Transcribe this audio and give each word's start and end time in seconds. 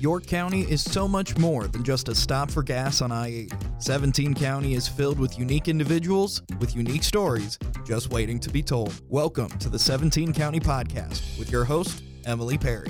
York 0.00 0.24
County 0.24 0.62
is 0.62 0.82
so 0.82 1.06
much 1.06 1.36
more 1.36 1.66
than 1.66 1.84
just 1.84 2.08
a 2.08 2.14
stop 2.14 2.50
for 2.50 2.62
gas 2.62 3.02
on 3.02 3.12
I 3.12 3.26
80. 3.26 3.56
17 3.80 4.32
County 4.32 4.72
is 4.72 4.88
filled 4.88 5.18
with 5.18 5.38
unique 5.38 5.68
individuals 5.68 6.40
with 6.58 6.74
unique 6.74 7.02
stories 7.02 7.58
just 7.84 8.08
waiting 8.08 8.40
to 8.40 8.48
be 8.48 8.62
told. 8.62 8.98
Welcome 9.10 9.50
to 9.58 9.68
the 9.68 9.78
17 9.78 10.32
County 10.32 10.58
Podcast 10.58 11.38
with 11.38 11.52
your 11.52 11.64
host, 11.64 12.02
Emily 12.24 12.56
Perry. 12.56 12.88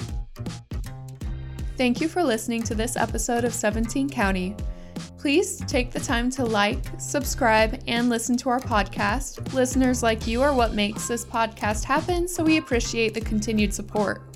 Thank 1.77 2.01
you 2.01 2.07
for 2.07 2.23
listening 2.23 2.63
to 2.63 2.77
this 2.77 2.97
episode 2.97 3.43
of 3.43 3.53
17 3.53 4.09
County. 4.09 4.55
Please 5.19 5.59
take 5.67 5.91
the 5.91 5.99
time 5.99 6.31
to 6.31 6.45
like, 6.45 6.79
subscribe, 6.99 7.83
and 7.89 8.09
listen 8.09 8.37
to 8.37 8.51
our 8.51 8.61
podcast. 8.61 9.53
Listeners 9.53 10.05
like 10.05 10.29
you 10.29 10.43
are 10.43 10.55
what 10.55 10.75
makes 10.75 11.09
this 11.09 11.25
podcast 11.25 11.83
happen, 11.83 12.29
so 12.29 12.45
we 12.45 12.59
appreciate 12.59 13.15
the 13.15 13.21
continued 13.21 13.75
support. 13.75 14.30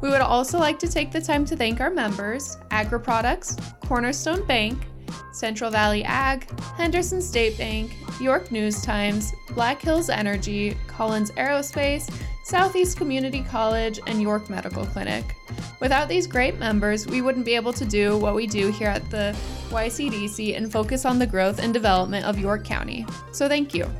We 0.00 0.10
would 0.10 0.20
also 0.20 0.58
like 0.58 0.78
to 0.80 0.88
take 0.88 1.12
the 1.12 1.20
time 1.20 1.44
to 1.46 1.56
thank 1.56 1.80
our 1.80 1.90
members 1.90 2.58
Agri 2.70 3.00
Products, 3.00 3.56
Cornerstone 3.80 4.44
Bank, 4.46 4.86
Central 5.32 5.70
Valley 5.70 6.04
Ag, 6.04 6.48
Henderson 6.76 7.22
State 7.22 7.56
Bank, 7.58 7.92
York 8.20 8.50
News 8.50 8.82
Times, 8.82 9.32
Black 9.50 9.80
Hills 9.80 10.10
Energy, 10.10 10.76
Collins 10.86 11.30
Aerospace, 11.32 12.12
Southeast 12.44 12.96
Community 12.96 13.42
College, 13.42 14.00
and 14.06 14.20
York 14.20 14.50
Medical 14.50 14.84
Clinic. 14.86 15.24
Without 15.80 16.08
these 16.08 16.26
great 16.26 16.58
members, 16.58 17.06
we 17.06 17.22
wouldn't 17.22 17.44
be 17.44 17.54
able 17.54 17.72
to 17.72 17.84
do 17.84 18.16
what 18.18 18.34
we 18.34 18.46
do 18.46 18.70
here 18.70 18.88
at 18.88 19.08
the 19.10 19.36
YCDC 19.70 20.56
and 20.56 20.70
focus 20.70 21.04
on 21.04 21.18
the 21.18 21.26
growth 21.26 21.58
and 21.60 21.72
development 21.72 22.26
of 22.26 22.38
York 22.38 22.64
County. 22.64 23.06
So 23.32 23.48
thank 23.48 23.74
you. 23.74 23.90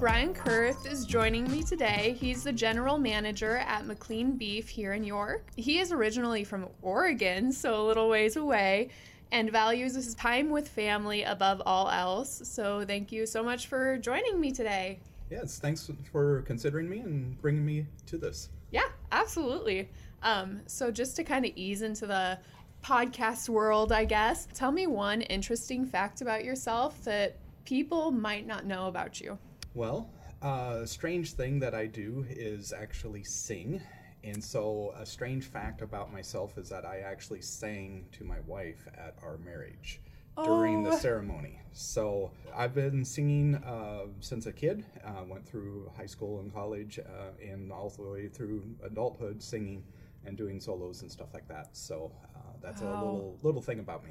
Brian 0.00 0.32
Kurth 0.32 0.90
is 0.90 1.04
joining 1.04 1.44
me 1.52 1.62
today. 1.62 2.16
He's 2.18 2.42
the 2.42 2.52
general 2.52 2.96
manager 2.96 3.58
at 3.58 3.84
McLean 3.84 4.32
Beef 4.32 4.66
here 4.66 4.94
in 4.94 5.04
York. 5.04 5.50
He 5.56 5.78
is 5.78 5.92
originally 5.92 6.42
from 6.42 6.68
Oregon, 6.80 7.52
so 7.52 7.82
a 7.82 7.84
little 7.86 8.08
ways 8.08 8.36
away, 8.36 8.88
and 9.30 9.52
values 9.52 9.94
his 9.94 10.14
time 10.14 10.48
with 10.48 10.66
family 10.66 11.24
above 11.24 11.60
all 11.66 11.90
else. 11.90 12.40
So 12.44 12.82
thank 12.86 13.12
you 13.12 13.26
so 13.26 13.42
much 13.42 13.66
for 13.66 13.98
joining 13.98 14.40
me 14.40 14.52
today. 14.52 15.00
Yes, 15.28 15.58
thanks 15.58 15.90
for 16.10 16.40
considering 16.46 16.88
me 16.88 17.00
and 17.00 17.38
bringing 17.42 17.66
me 17.66 17.86
to 18.06 18.16
this. 18.16 18.48
Yeah, 18.70 18.88
absolutely. 19.12 19.90
Um, 20.22 20.62
so 20.64 20.90
just 20.90 21.14
to 21.16 21.24
kind 21.24 21.44
of 21.44 21.52
ease 21.56 21.82
into 21.82 22.06
the 22.06 22.38
podcast 22.82 23.50
world, 23.50 23.92
I 23.92 24.06
guess, 24.06 24.48
tell 24.54 24.72
me 24.72 24.86
one 24.86 25.20
interesting 25.20 25.84
fact 25.84 26.22
about 26.22 26.42
yourself 26.42 27.04
that 27.04 27.36
people 27.66 28.10
might 28.10 28.46
not 28.46 28.64
know 28.64 28.86
about 28.86 29.20
you. 29.20 29.36
Well, 29.74 30.10
a 30.42 30.82
strange 30.86 31.32
thing 31.34 31.60
that 31.60 31.74
I 31.74 31.86
do 31.86 32.26
is 32.28 32.72
actually 32.72 33.22
sing. 33.24 33.80
And 34.22 34.42
so, 34.42 34.92
a 34.98 35.06
strange 35.06 35.44
fact 35.46 35.80
about 35.80 36.12
myself 36.12 36.58
is 36.58 36.68
that 36.68 36.84
I 36.84 36.98
actually 36.98 37.40
sang 37.40 38.06
to 38.12 38.24
my 38.24 38.40
wife 38.46 38.86
at 38.94 39.14
our 39.22 39.38
marriage 39.38 40.00
during 40.44 40.82
the 40.82 40.90
Oh. 40.92 40.96
ceremony. 40.98 41.58
So, 41.72 42.30
I've 42.54 42.74
been 42.74 43.02
singing 43.04 43.54
uh, 43.54 44.06
since 44.20 44.44
a 44.46 44.52
kid. 44.52 44.84
Uh, 45.04 45.24
went 45.26 45.46
through 45.46 45.90
high 45.96 46.06
school 46.06 46.40
and 46.40 46.52
college, 46.52 46.98
uh, 46.98 47.30
and 47.42 47.72
all 47.72 47.88
the 47.88 48.02
way 48.02 48.28
through 48.28 48.62
adulthood, 48.82 49.42
singing 49.42 49.82
and 50.26 50.36
doing 50.36 50.60
solos 50.60 51.00
and 51.00 51.10
stuff 51.10 51.32
like 51.32 51.48
that. 51.48 51.68
So, 51.72 52.12
uh, 52.36 52.40
that's 52.60 52.82
a 52.82 52.84
little 52.84 53.38
little 53.42 53.62
thing 53.62 53.78
about 53.78 54.04
me. 54.04 54.10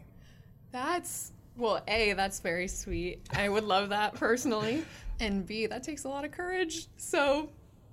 That's 0.72 1.34
well, 1.56 1.84
A, 1.88 2.14
that's 2.14 2.40
very 2.40 2.68
sweet. 2.68 3.28
I 3.36 3.48
would 3.50 3.64
love 3.66 3.90
that 3.90 4.16
personally. 4.16 4.84
And 5.20 5.46
B, 5.46 5.66
that 5.68 5.84
takes 5.84 6.06
a 6.06 6.10
lot 6.10 6.24
of 6.26 6.32
courage. 6.32 6.88
So 6.98 7.50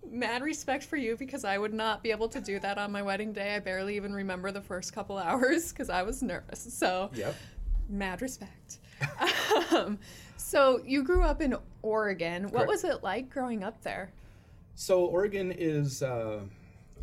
mad 0.09 0.43
respect 0.43 0.85
for 0.85 0.97
you 0.97 1.17
because 1.17 1.45
I 1.45 1.59
would 1.59 1.75
not 1.75 2.03
be 2.03 2.11
able 2.13 2.29
to 2.29 2.41
do 2.41 2.61
that 2.61 2.79
on 2.79 2.93
my 2.93 3.03
wedding 3.03 3.33
day. 3.33 3.57
I 3.57 3.59
barely 3.59 3.97
even 3.97 4.13
remember 4.13 4.53
the 4.53 4.61
first 4.61 4.93
couple 4.93 5.19
hours 5.27 5.73
because 5.73 5.91
I 5.91 6.03
was 6.03 6.23
nervous. 6.23 6.73
So 6.73 7.11
Yep. 7.15 7.35
mad 7.89 8.23
respect. 8.23 8.79
um, 9.73 9.99
so 10.37 10.81
you 10.87 11.03
grew 11.03 11.23
up 11.23 11.43
in 11.43 11.57
Oregon. 11.83 12.45
What 12.45 12.53
Correct. 12.53 12.69
was 12.69 12.85
it 12.85 13.03
like 13.03 13.29
growing 13.31 13.65
up 13.65 13.83
there? 13.83 14.13
So 14.77 15.07
Oregon 15.07 15.53
is, 15.53 16.03
uh, 16.03 16.41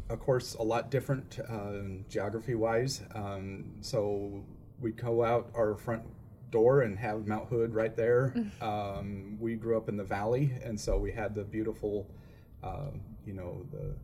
of 0.09 0.19
course, 0.19 0.53
a 0.55 0.63
lot 0.63 0.89
different 0.91 1.39
uh, 1.49 2.03
geography-wise. 2.09 3.01
Um, 3.15 3.65
so 3.81 4.43
we 4.79 4.91
go 4.91 5.23
out 5.23 5.49
our 5.55 5.75
front 5.75 6.03
door 6.53 6.81
and 6.83 6.97
have 6.97 7.27
Mount 7.27 7.49
Hood 7.49 7.73
right 7.75 7.95
there. 7.97 8.33
Um, 8.61 9.37
we 9.41 9.55
grew 9.55 9.75
up 9.75 9.89
in 9.89 9.97
the 9.97 10.03
valley, 10.05 10.53
and 10.63 10.79
so 10.79 10.97
we 10.97 11.11
had 11.11 11.35
the 11.35 11.43
beautiful, 11.43 12.09
uh, 12.63 12.91
you 13.25 13.33
know, 13.33 13.65
the 13.71 13.95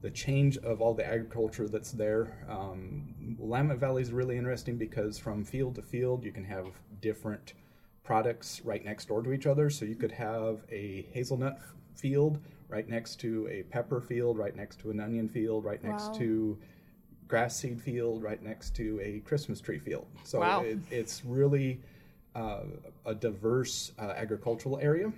the 0.00 0.10
change 0.10 0.56
of 0.58 0.80
all 0.80 0.94
the 0.94 1.04
agriculture 1.04 1.68
that's 1.68 1.90
there. 1.92 2.46
Um, 2.48 3.36
Willamette 3.38 3.78
Valley 3.78 4.00
is 4.02 4.12
really 4.12 4.36
interesting 4.36 4.76
because 4.78 5.18
from 5.18 5.44
field 5.44 5.74
to 5.74 5.82
field, 5.82 6.22
you 6.24 6.30
can 6.32 6.44
have 6.44 6.66
different 7.00 7.54
products 8.04 8.60
right 8.64 8.84
next 8.84 9.06
door 9.08 9.22
to 9.22 9.32
each 9.32 9.46
other. 9.46 9.68
So 9.70 9.84
you 9.84 9.96
could 9.96 10.12
have 10.12 10.60
a 10.70 11.02
hazelnut 11.12 11.58
field 11.96 12.38
right 12.68 12.88
next 12.88 13.16
to 13.20 13.48
a 13.50 13.64
pepper 13.64 14.00
field, 14.00 14.38
right 14.38 14.54
next 14.54 14.78
to 14.80 14.90
an 14.90 15.00
onion 15.00 15.28
field, 15.28 15.64
right 15.64 15.82
next 15.82 16.12
Wow. 16.12 16.18
to 16.18 16.58
grass 17.26 17.56
seed 17.56 17.80
field, 17.82 18.22
right 18.22 18.40
next 18.42 18.76
to 18.76 19.00
a 19.02 19.18
Christmas 19.28 19.60
tree 19.60 19.80
field. 19.80 20.06
So 20.22 20.38
Wow. 20.38 20.62
it, 20.62 20.78
it's 20.92 21.24
really 21.24 21.80
uh, 22.38 22.64
a 23.06 23.14
diverse 23.14 23.92
uh, 23.98 24.12
agricultural 24.16 24.78
area. 24.80 25.12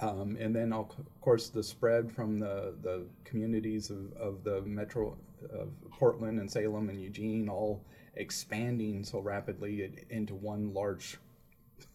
Um, 0.00 0.36
and 0.38 0.54
then, 0.54 0.72
of 0.72 0.90
course, 1.20 1.48
the 1.48 1.62
spread 1.62 2.12
from 2.12 2.38
the, 2.38 2.74
the 2.82 3.06
communities 3.24 3.90
of, 3.90 4.12
of 4.28 4.44
the 4.44 4.60
metro 4.62 5.16
of 5.50 5.68
Portland 5.90 6.38
and 6.40 6.50
Salem 6.50 6.88
and 6.90 7.00
Eugene 7.00 7.48
all 7.48 7.82
expanding 8.14 9.04
so 9.04 9.20
rapidly 9.20 9.90
into 10.10 10.34
one 10.34 10.72
large 10.74 11.18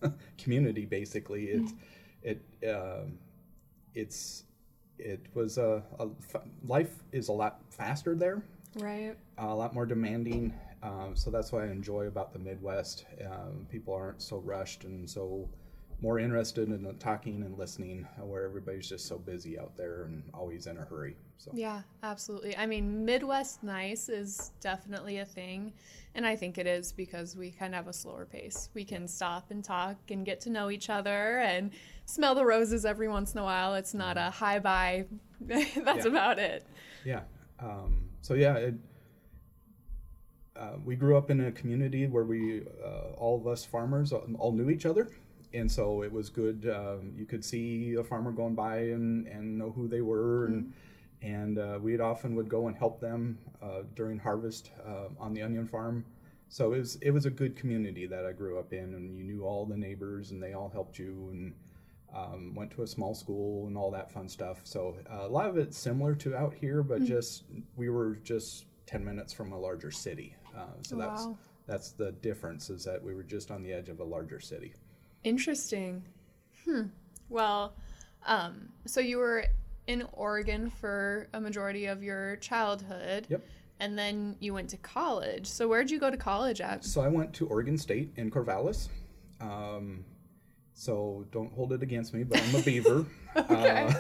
community. 0.38 0.86
Basically, 0.86 1.46
it's 1.46 1.74
it 2.24 2.42
um 2.70 3.18
it's 3.96 4.44
it 5.00 5.26
was 5.34 5.58
a, 5.58 5.84
a 6.00 6.08
life 6.68 6.94
is 7.12 7.30
a 7.30 7.34
lot 7.34 7.62
faster 7.70 8.16
there 8.16 8.42
Right. 8.76 9.16
a 9.38 9.54
lot 9.54 9.74
more 9.74 9.86
demanding. 9.88 10.54
Um, 10.84 11.16
so 11.16 11.30
that's 11.30 11.52
what 11.52 11.64
I 11.64 11.68
enjoy 11.68 12.08
about 12.08 12.34
the 12.34 12.40
Midwest. 12.40 13.06
Um, 13.26 13.68
people 13.70 13.94
aren't 13.94 14.22
so 14.22 14.38
rushed 14.40 14.84
and 14.84 15.10
so 15.10 15.48
more 16.02 16.18
interested 16.18 16.68
in 16.70 16.96
talking 16.98 17.44
and 17.44 17.56
listening, 17.60 18.08
where 18.20 18.44
everybody's 18.44 18.90
just 18.90 19.06
so 19.08 19.20
busy 19.20 19.60
out 19.60 19.78
there 19.78 20.06
and 20.06 20.24
always 20.34 20.66
in 20.66 20.78
a 20.78 20.82
hurry. 20.84 21.16
So 21.38 21.52
Yeah, 21.54 21.82
absolutely. 22.02 22.58
I 22.58 22.66
mean, 22.66 23.06
Midwest 23.06 23.62
nice 23.62 24.10
is 24.10 24.50
definitely 24.62 25.20
a 25.20 25.26
thing. 25.26 25.74
And 26.16 26.26
I 26.26 26.36
think 26.36 26.58
it 26.58 26.66
is 26.66 26.92
because 26.92 27.36
we 27.38 27.52
kind 27.52 27.74
of 27.76 27.78
have 27.78 27.88
a 27.88 27.94
slower 27.94 28.26
pace. 28.26 28.70
We 28.74 28.84
can 28.84 29.08
stop 29.08 29.52
and 29.52 29.64
talk 29.64 29.98
and 30.10 30.26
get 30.26 30.42
to 30.42 30.50
know 30.50 30.72
each 30.72 30.90
other 30.90 31.38
and 31.40 31.70
smell 32.06 32.34
the 32.34 32.46
roses 32.46 32.84
every 32.84 33.08
once 33.08 33.34
in 33.34 33.40
a 33.40 33.44
while. 33.44 33.76
It's 33.76 33.94
not 33.94 34.18
a 34.18 34.32
high 34.32 34.58
bye. 34.60 35.06
That's 35.40 36.06
Yeah. 36.06 36.08
about 36.08 36.40
it. 36.40 36.66
yeah, 37.06 37.22
um, 37.60 38.10
so 38.22 38.34
yeah, 38.34 38.56
it, 38.56 38.76
uh, 40.62 40.78
we 40.86 40.96
grew 40.96 41.18
up 41.18 41.32
in 41.32 41.42
a 41.42 41.52
community 41.52 42.06
where 42.08 42.24
we 42.24 42.62
uh, 42.86 43.14
all 43.18 43.36
of 43.40 43.48
us 43.48 43.66
farmers 43.66 44.14
all, 44.14 44.52
knew 44.52 44.70
each 44.70 44.86
other. 44.86 45.10
And 45.54 45.70
so 45.70 46.04
it 46.04 46.12
was 46.12 46.30
good. 46.30 46.72
Um, 46.74 47.14
you 47.18 47.26
could 47.26 47.44
see 47.44 47.96
a 47.96 48.04
farmer 48.04 48.32
going 48.32 48.56
by 48.56 48.78
and, 48.78 49.28
and 49.28 49.58
know 49.58 49.72
who 49.72 49.88
they 49.88 50.02
were, 50.02 50.46
and 50.46 50.72
and 51.22 51.58
uh, 51.58 51.78
we 51.82 52.00
often 52.00 52.36
would 52.36 52.48
go 52.48 52.68
and 52.68 52.78
help 52.78 53.02
them 53.02 53.38
uh, 53.62 53.84
during 53.96 54.18
harvest 54.18 54.72
uh, 54.88 55.10
on 55.20 55.34
the 55.34 55.42
onion 55.42 55.68
farm. 55.68 56.06
So 56.48 56.74
it 56.74 56.80
was 56.80 56.96
it 57.02 57.12
was 57.12 57.26
a 57.26 57.30
good 57.30 57.56
community 57.58 58.06
that 58.08 58.26
I 58.26 58.32
grew 58.32 58.60
up 58.60 58.72
in, 58.72 58.94
and 58.94 59.18
you 59.18 59.24
knew 59.24 59.44
all 59.44 59.66
the 59.66 59.76
neighbors, 59.76 60.32
and 60.32 60.42
they 60.42 60.54
all 60.54 60.70
helped 60.70 60.98
you, 60.98 61.30
and 61.32 61.54
um, 62.16 62.54
went 62.56 62.72
to 62.72 62.84
a 62.84 62.88
small 62.88 63.14
school 63.14 63.68
and 63.68 63.78
all 63.78 63.92
that 63.92 64.12
fun 64.12 64.30
stuff. 64.30 64.62
So 64.64 64.96
uh, 65.12 65.26
a 65.26 65.28
lot 65.28 65.50
of 65.50 65.58
it's 65.58 65.78
similar 65.78 66.16
to 66.16 66.36
out 66.36 66.54
here, 66.54 66.82
but 66.82 67.04
just 67.04 67.44
we 67.76 67.90
were 67.90 68.16
just 68.24 68.66
ten 68.86 69.04
minutes 69.04 69.34
from 69.34 69.52
a 69.52 69.60
larger 69.60 69.92
city. 69.92 70.36
Uh, 70.56 70.66
so 70.82 70.96
that's 70.96 71.26
Wow. 71.26 71.38
that's 71.68 71.92
the 71.92 72.12
difference 72.12 72.70
is 72.70 72.84
that 72.84 73.04
we 73.04 73.14
were 73.16 73.24
just 73.24 73.52
on 73.52 73.64
the 73.64 73.72
edge 73.74 73.90
of 73.90 74.00
a 74.00 74.04
larger 74.04 74.40
city. 74.40 74.74
Interesting. 75.24 76.04
Hmm. 76.66 76.84
Well, 77.30 77.74
um, 78.26 78.70
so 78.86 79.00
you 79.00 79.18
were 79.18 79.46
in 79.88 80.04
Oregon 80.14 80.70
for 80.70 81.28
a 81.34 81.42
majority 81.42 81.86
of 81.86 82.04
your 82.04 82.36
childhood. 82.38 83.28
Yep. 83.30 83.44
And 83.80 83.98
then 83.98 84.36
you 84.40 84.54
went 84.54 84.70
to 84.70 84.78
college. 84.78 85.48
So 85.48 85.68
where'd 85.68 85.90
you 85.90 86.00
go 86.00 86.12
to 86.12 86.18
college 86.18 86.62
at? 86.62 86.86
So 86.86 87.02
I 87.02 87.08
went 87.08 87.34
to 87.34 87.48
Oregon 87.48 87.78
State 87.78 88.12
in 88.16 88.30
Corvallis. 88.30 88.90
Um, 89.40 90.06
so 90.76 91.26
don't 91.32 91.52
hold 91.54 91.74
it 91.74 91.82
against 91.82 92.14
me, 92.14 92.24
but 92.24 92.40
I'm 92.42 92.56
a 92.56 92.62
beaver. 92.62 93.06
uh, 93.36 93.92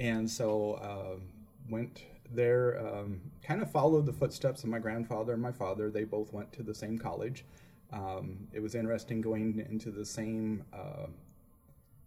and 0.00 0.30
so 0.30 0.72
uh, 0.74 1.20
went 1.68 2.04
there, 2.32 2.78
um, 2.86 3.20
kind 3.42 3.62
of 3.62 3.70
followed 3.70 4.06
the 4.06 4.12
footsteps 4.12 4.64
of 4.64 4.70
my 4.70 4.78
grandfather 4.78 5.32
and 5.32 5.42
my 5.42 5.52
father. 5.52 5.90
They 5.90 6.04
both 6.04 6.32
went 6.32 6.52
to 6.54 6.62
the 6.62 6.74
same 6.74 6.98
college. 6.98 7.44
Um, 7.92 8.48
it 8.52 8.60
was 8.60 8.74
interesting 8.74 9.20
going 9.20 9.64
into 9.70 9.90
the 9.90 10.04
same 10.04 10.64
uh, 10.72 11.06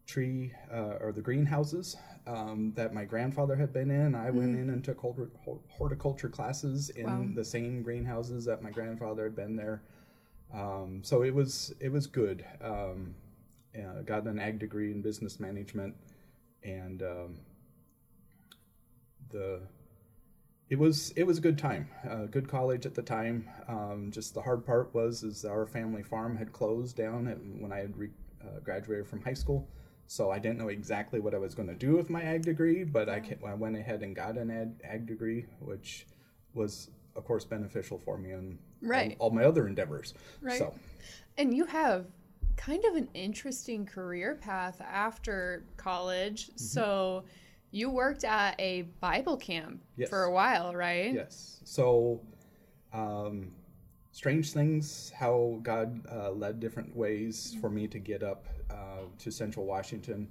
tree 0.05 0.51
uh, 0.71 0.97
or 0.99 1.11
the 1.11 1.21
greenhouses 1.21 1.95
um, 2.27 2.73
that 2.75 2.93
my 2.93 3.05
grandfather 3.05 3.55
had 3.55 3.71
been 3.71 3.89
in. 3.91 4.15
I 4.15 4.29
went 4.29 4.55
in 4.55 4.69
and 4.71 4.83
took 4.83 4.99
horticulture 5.69 6.29
classes 6.29 6.89
in 6.89 7.05
Wow. 7.05 7.25
the 7.33 7.45
same 7.45 7.81
greenhouses 7.81 8.43
that 8.45 8.61
my 8.61 8.71
grandfather 8.71 9.23
had 9.23 9.35
been 9.35 9.55
there. 9.55 9.81
Um, 10.53 11.01
so 11.03 11.21
it 11.21 11.33
was 11.33 11.73
it 11.79 11.91
was 11.91 12.07
good. 12.07 12.43
Um, 12.61 13.13
uh, 13.77 14.01
got 14.01 14.25
an 14.25 14.39
ag 14.39 14.57
degree 14.57 14.91
in 14.91 15.01
business 15.01 15.39
management, 15.39 15.95
and 16.63 17.03
um, 17.03 17.35
the 19.29 19.61
it 20.69 20.77
was 20.77 21.11
it 21.15 21.23
was 21.23 21.37
a 21.39 21.41
good 21.41 21.57
time, 21.57 21.87
uh, 22.09 22.25
good 22.25 22.47
college 22.47 22.85
at 22.85 22.93
the 22.93 23.01
time. 23.01 23.47
Um, 23.67 24.09
just 24.11 24.33
the 24.33 24.41
hard 24.41 24.65
part 24.65 24.93
was 24.93 25.23
is 25.23 25.43
our 25.45 25.65
family 25.65 26.03
farm 26.03 26.37
had 26.37 26.51
closed 26.53 26.95
down 26.95 27.27
at, 27.27 27.37
when 27.59 27.71
I 27.71 27.77
had 27.79 27.97
re- 27.97 28.09
uh, 28.43 28.59
graduated 28.63 29.07
from 29.07 29.21
high 29.21 29.33
school, 29.33 29.67
so 30.07 30.29
I 30.29 30.37
didn't 30.39 30.59
know 30.59 30.67
exactly 30.69 31.19
what 31.19 31.33
I 31.33 31.39
was 31.39 31.55
going 31.55 31.67
to 31.69 31.75
do 31.75 31.95
with 31.95 32.09
my 32.09 32.21
ag 32.21 32.43
degree. 32.43 32.83
But 32.83 33.09
I, 33.09 33.21
I 33.45 33.53
went 33.55 33.77
ahead 33.77 34.03
and 34.03 34.15
got 34.15 34.37
an 34.37 34.51
ag, 34.51 34.69
ag 34.83 35.07
degree, 35.07 35.45
which 35.59 36.05
was 36.53 36.91
of 37.15 37.25
course 37.25 37.45
beneficial 37.45 37.97
for 37.97 38.17
me 38.17 38.31
in 38.31 38.57
all- 38.83 38.89
Right. 38.89 39.15
all, 39.19 39.31
my 39.31 39.43
other 39.43 39.67
endeavors. 39.67 40.13
Right. 40.41 40.59
So 40.59 40.73
And 41.37 41.53
you 41.53 41.65
have 41.65 42.05
kind 42.55 42.83
of 42.85 42.95
an 42.95 43.09
interesting 43.13 43.85
career 43.85 44.35
path 44.35 44.79
after 44.81 45.63
college. 45.77 46.47
Mm-hmm. 46.47 46.57
So 46.57 47.23
you 47.71 47.89
worked 47.89 48.23
at 48.23 48.59
a 48.59 48.83
Bible 48.99 49.37
camp 49.37 49.81
Yes. 49.97 50.09
for 50.09 50.23
a 50.23 50.31
while, 50.31 50.73
right? 50.73 51.13
Yes. 51.13 51.61
So, 51.63 52.21
um, 52.93 53.51
strange 54.11 54.51
things 54.53 55.11
how 55.15 55.59
God 55.61 56.01
uh, 56.11 56.31
led 56.31 56.59
different 56.59 56.95
ways 56.95 57.55
for 57.61 57.69
me 57.69 57.87
to 57.87 57.99
get 57.99 58.23
up 58.23 58.45
uh, 58.69 59.03
to 59.19 59.31
Central 59.31 59.65
Washington. 59.65 60.27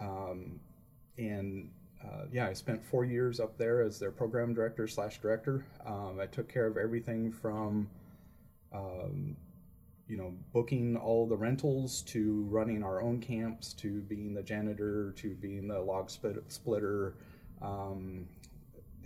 Um, 0.00 0.58
and 1.18 1.70
uh, 2.02 2.24
yeah, 2.32 2.46
I 2.46 2.52
spent 2.52 2.82
four 2.82 3.04
years 3.04 3.40
up 3.40 3.58
there 3.58 3.82
as 3.82 3.98
their 3.98 4.10
program 4.10 4.54
director 4.54 4.86
slash 4.86 5.20
director. 5.20 5.64
Um, 5.84 6.18
I 6.20 6.26
took 6.26 6.48
care 6.48 6.66
of 6.66 6.76
everything 6.76 7.30
from, 7.32 7.88
um, 8.72 9.36
you 10.08 10.16
know, 10.16 10.32
booking 10.52 10.96
all 10.96 11.26
the 11.26 11.36
rentals 11.36 12.02
to 12.02 12.46
running 12.50 12.82
our 12.82 13.02
own 13.02 13.20
camps 13.20 13.72
to 13.74 14.00
being 14.02 14.34
the 14.34 14.42
janitor 14.42 15.12
to 15.18 15.34
being 15.34 15.68
the 15.68 15.78
log 15.80 16.10
split- 16.10 16.42
splitter. 16.50 17.14
Um, 17.60 18.26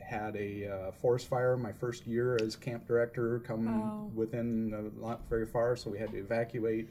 had 0.00 0.36
a 0.36 0.66
uh, 0.68 0.92
forest 0.92 1.26
fire 1.28 1.56
my 1.56 1.72
first 1.72 2.06
year 2.06 2.36
as 2.42 2.54
camp 2.54 2.86
director 2.86 3.38
come 3.40 3.66
Wow. 3.66 4.10
within 4.14 4.74
uh, 4.74 5.06
not 5.06 5.22
very 5.30 5.46
far 5.46 5.74
so 5.74 5.88
we 5.90 5.98
had 5.98 6.10
to 6.10 6.18
evacuate 6.18 6.90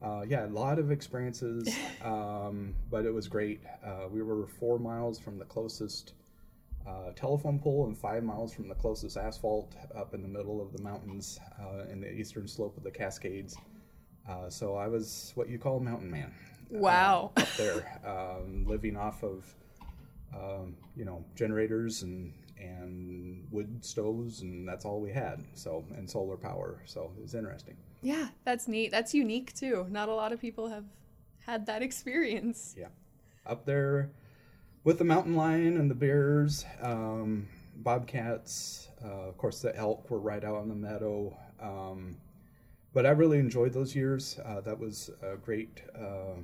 uh, 0.00 0.22
yeah 0.28 0.46
a 0.46 0.48
lot 0.48 0.78
of 0.78 0.92
experiences 0.92 1.74
um, 2.04 2.72
but 2.88 3.04
it 3.04 3.12
was 3.12 3.26
great 3.26 3.60
uh, 3.84 4.06
we 4.12 4.22
were 4.22 4.46
four 4.46 4.78
miles 4.78 5.18
from 5.18 5.38
the 5.38 5.44
closest 5.46 6.12
uh, 6.86 7.10
telephone 7.14 7.58
pole 7.58 7.86
and 7.86 7.96
five 7.96 8.22
miles 8.24 8.52
from 8.52 8.68
the 8.68 8.74
closest 8.74 9.16
asphalt 9.16 9.74
up 9.94 10.14
in 10.14 10.22
the 10.22 10.28
middle 10.28 10.60
of 10.60 10.72
the 10.72 10.82
mountains 10.82 11.38
uh, 11.60 11.84
in 11.90 12.00
the 12.00 12.10
eastern 12.12 12.46
slope 12.48 12.76
of 12.76 12.82
the 12.82 12.90
cascades 12.90 13.56
uh, 14.28 14.48
so 14.50 14.74
i 14.76 14.86
was 14.88 15.32
what 15.34 15.48
you 15.48 15.58
call 15.58 15.78
a 15.78 15.82
mountain 15.82 16.10
man 16.10 16.32
uh, 16.74 16.78
Wow. 16.78 17.30
up 17.36 17.48
there 17.56 18.00
um, 18.04 18.64
living 18.66 18.96
off 18.96 19.22
of 19.22 19.44
um, 20.34 20.74
you 20.96 21.04
know 21.04 21.24
generators 21.36 22.02
and 22.02 22.32
and 22.58 23.46
wood 23.50 23.84
stoves 23.84 24.40
and 24.42 24.66
that's 24.68 24.84
all 24.84 25.00
we 25.00 25.10
had 25.12 25.44
so 25.54 25.84
and 25.96 26.08
solar 26.08 26.36
power 26.36 26.80
so 26.86 27.12
it 27.16 27.22
was 27.22 27.34
interesting 27.34 27.76
Yeah, 28.02 28.28
that's 28.44 28.66
neat. 28.68 28.90
That's 28.90 29.14
unique 29.14 29.52
too. 29.54 29.86
Not 29.90 30.08
a 30.08 30.14
lot 30.14 30.32
of 30.32 30.40
people 30.40 30.68
have 30.68 30.84
had 31.46 31.66
that 31.66 31.82
experience. 31.82 32.74
yeah 32.78 32.88
up 33.46 33.64
there 33.66 34.10
with 34.84 34.98
the 34.98 35.04
mountain 35.04 35.34
lion 35.34 35.76
and 35.76 35.90
the 35.90 35.94
bears 35.94 36.64
um, 36.82 37.48
bobcats 37.76 38.88
uh, 39.04 39.28
of 39.28 39.36
course 39.36 39.60
the 39.60 39.74
elk 39.76 40.10
were 40.10 40.20
right 40.20 40.44
out 40.44 40.56
on 40.56 40.68
the 40.68 40.74
meadow 40.74 41.36
um, 41.60 42.16
but 42.92 43.06
i 43.06 43.10
really 43.10 43.38
enjoyed 43.38 43.72
those 43.72 43.94
years 43.94 44.38
uh, 44.44 44.60
that 44.60 44.78
was 44.78 45.10
a 45.22 45.36
great 45.36 45.82
uh, 45.98 46.34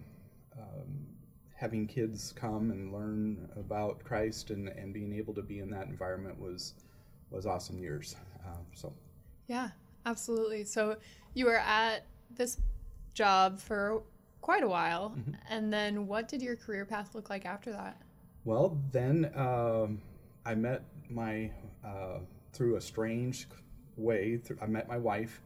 um, 0.58 1.06
having 1.54 1.86
kids 1.86 2.32
come 2.36 2.70
and 2.70 2.92
learn 2.92 3.48
about 3.56 4.02
christ 4.04 4.50
and, 4.50 4.68
and 4.68 4.94
being 4.94 5.12
able 5.12 5.34
to 5.34 5.42
be 5.42 5.60
in 5.60 5.70
that 5.70 5.86
environment 5.86 6.38
was 6.40 6.74
was 7.30 7.46
awesome 7.46 7.78
years 7.78 8.16
um, 8.46 8.64
so 8.74 8.92
Yeah, 9.48 9.70
absolutely. 10.06 10.64
So 10.64 10.96
you 11.34 11.46
were 11.46 11.58
at 11.58 12.04
this 12.30 12.58
job 13.14 13.58
for 13.58 14.02
quite 14.40 14.62
a 14.62 14.68
while. 14.68 15.10
Mm-hmm. 15.10 15.32
And 15.50 15.72
then 15.72 16.06
what 16.06 16.28
did 16.28 16.42
your 16.42 16.56
career 16.56 16.84
path 16.84 17.14
look 17.14 17.30
like 17.30 17.44
after 17.44 17.72
that? 17.72 18.00
Well, 18.44 18.78
then 18.92 19.30
um, 19.34 20.00
I 20.44 20.54
met 20.54 20.82
my 21.10 21.50
uh, 21.84 22.20
through 22.52 22.76
a 22.76 22.80
strange 22.80 23.48
way. 23.96 24.38
Through, 24.38 24.58
I 24.62 24.66
met 24.66 24.88
my 24.88 24.96
wife, 24.96 25.42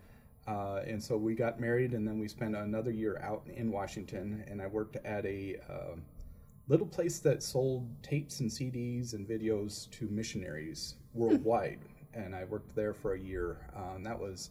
uh, 0.46 0.80
and 0.86 1.02
so 1.02 1.16
we 1.16 1.34
got 1.34 1.60
married, 1.60 1.94
and 1.94 2.06
then 2.06 2.18
we 2.18 2.28
spent 2.28 2.54
another 2.54 2.90
year 2.90 3.18
out 3.22 3.42
in 3.46 3.70
Washington. 3.70 4.44
And 4.46 4.60
I 4.60 4.66
worked 4.66 4.96
at 5.04 5.24
a 5.26 5.56
uh, 5.68 5.96
little 6.68 6.86
place 6.86 7.18
that 7.20 7.42
sold 7.42 7.88
tapes 8.02 8.40
and 8.40 8.50
CDs 8.50 9.14
and 9.14 9.26
videos 9.26 9.90
to 9.92 10.06
missionaries 10.08 10.96
worldwide. 11.14 11.80
and 12.14 12.34
I 12.34 12.44
worked 12.44 12.74
there 12.74 12.92
for 12.92 13.14
a 13.14 13.18
year. 13.18 13.58
And 13.94 14.04
that 14.04 14.18
was 14.18 14.50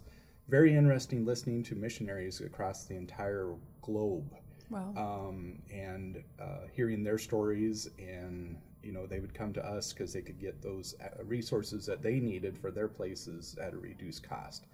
very 0.49 0.75
interesting, 0.75 1.25
listening 1.25 1.63
to 1.63 1.75
missionaries 1.75 2.41
across 2.41 2.85
the 2.85 2.95
entire 2.95 3.53
globe 3.81 4.35
Wow. 4.71 4.93
um, 4.95 5.61
and 5.71 6.23
uh, 6.39 6.67
hearing 6.73 7.03
their 7.03 7.17
stories 7.17 7.89
and 7.99 8.57
you 8.81 8.91
know 8.93 9.05
they 9.05 9.19
would 9.19 9.33
come 9.33 9.53
to 9.53 9.65
us 9.65 9.93
because 9.93 10.13
they 10.13 10.21
could 10.21 10.39
get 10.39 10.61
those 10.61 10.95
uh, 11.03 11.23
resources 11.25 11.85
that 11.85 12.01
they 12.01 12.19
needed 12.19 12.57
for 12.57 12.71
their 12.71 12.87
places 12.87 13.57
at 13.61 13.73
a 13.73 13.77
reduced 13.77 14.27
cost. 14.27 14.65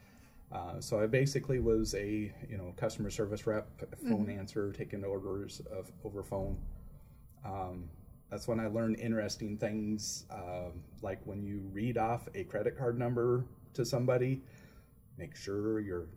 Uh, 0.52 0.80
so 0.80 1.02
i 1.02 1.08
basically 1.08 1.60
was 1.60 1.94
a 1.96 2.32
you 2.50 2.58
know 2.58 2.74
customer 2.78 3.10
service 3.10 3.46
rep 3.46 3.68
phone 4.08 4.30
answer 4.30 4.72
taking 4.72 5.04
orders 5.04 5.62
of 5.72 5.92
over 6.06 6.24
phone. 6.24 6.58
Um, 7.44 7.90
that's 8.30 8.48
when 8.48 8.60
i 8.60 8.68
learned 8.68 9.00
interesting 9.00 9.58
things 9.58 10.26
um 10.32 10.84
like 11.02 11.20
when 11.26 11.44
you 11.44 11.62
read 11.74 11.98
off 11.98 12.28
a 12.36 12.44
credit 12.44 12.78
card 12.78 12.98
number 13.00 13.46
to 13.74 13.86
somebody 13.86 14.42
make 15.18 15.36
sure 15.36 15.80
you're 15.80 16.08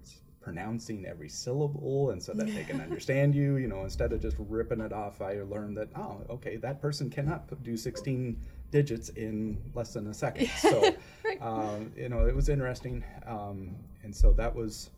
pronouncing 0.40 1.04
every 1.04 1.28
syllable 1.28 2.10
and 2.10 2.22
so 2.22 2.32
that 2.32 2.46
they 2.46 2.64
can 2.64 2.80
understand 2.86 3.34
you 3.34 3.56
you 3.56 3.68
know 3.68 3.84
instead 3.84 4.12
of 4.12 4.20
just 4.20 4.36
ripping 4.38 4.80
it 4.80 4.92
off 4.92 5.20
i 5.20 5.42
learned 5.42 5.76
that 5.76 5.88
oh 5.96 6.20
okay 6.30 6.56
that 6.56 6.80
person 6.80 7.10
cannot 7.10 7.62
do 7.62 7.76
16 7.76 8.40
digits 8.70 9.08
in 9.10 9.58
less 9.74 9.92
than 9.92 10.06
a 10.06 10.14
second. 10.14 10.48
So 10.58 10.94
um, 11.40 11.92
you 11.96 12.08
know 12.08 12.26
it 12.26 12.34
was 12.34 12.48
interesting 12.48 13.04
um, 13.26 13.76
and 14.02 14.14
so 14.14 14.32
that 14.34 14.54
was 14.54 14.90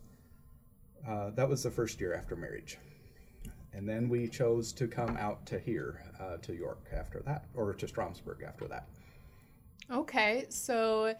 uh, 1.07 1.31
that 1.31 1.49
was 1.49 1.63
the 1.63 1.71
first 1.71 2.01
year 2.01 2.15
after 2.15 2.37
marriage. 2.37 2.79
And 3.75 3.89
then 3.89 4.09
we 4.09 4.29
chose 4.29 4.73
to 4.75 4.87
come 4.87 5.17
out 5.17 5.45
to 5.47 5.59
here 5.59 6.03
uh, 6.21 6.37
to 6.39 6.55
york 6.55 6.87
after 6.95 7.21
that 7.21 7.47
or 7.55 7.73
to 7.75 7.87
stromsburg 7.87 8.47
after 8.47 8.69
that. 8.69 8.87
Okay, 9.91 10.47
so 10.49 11.15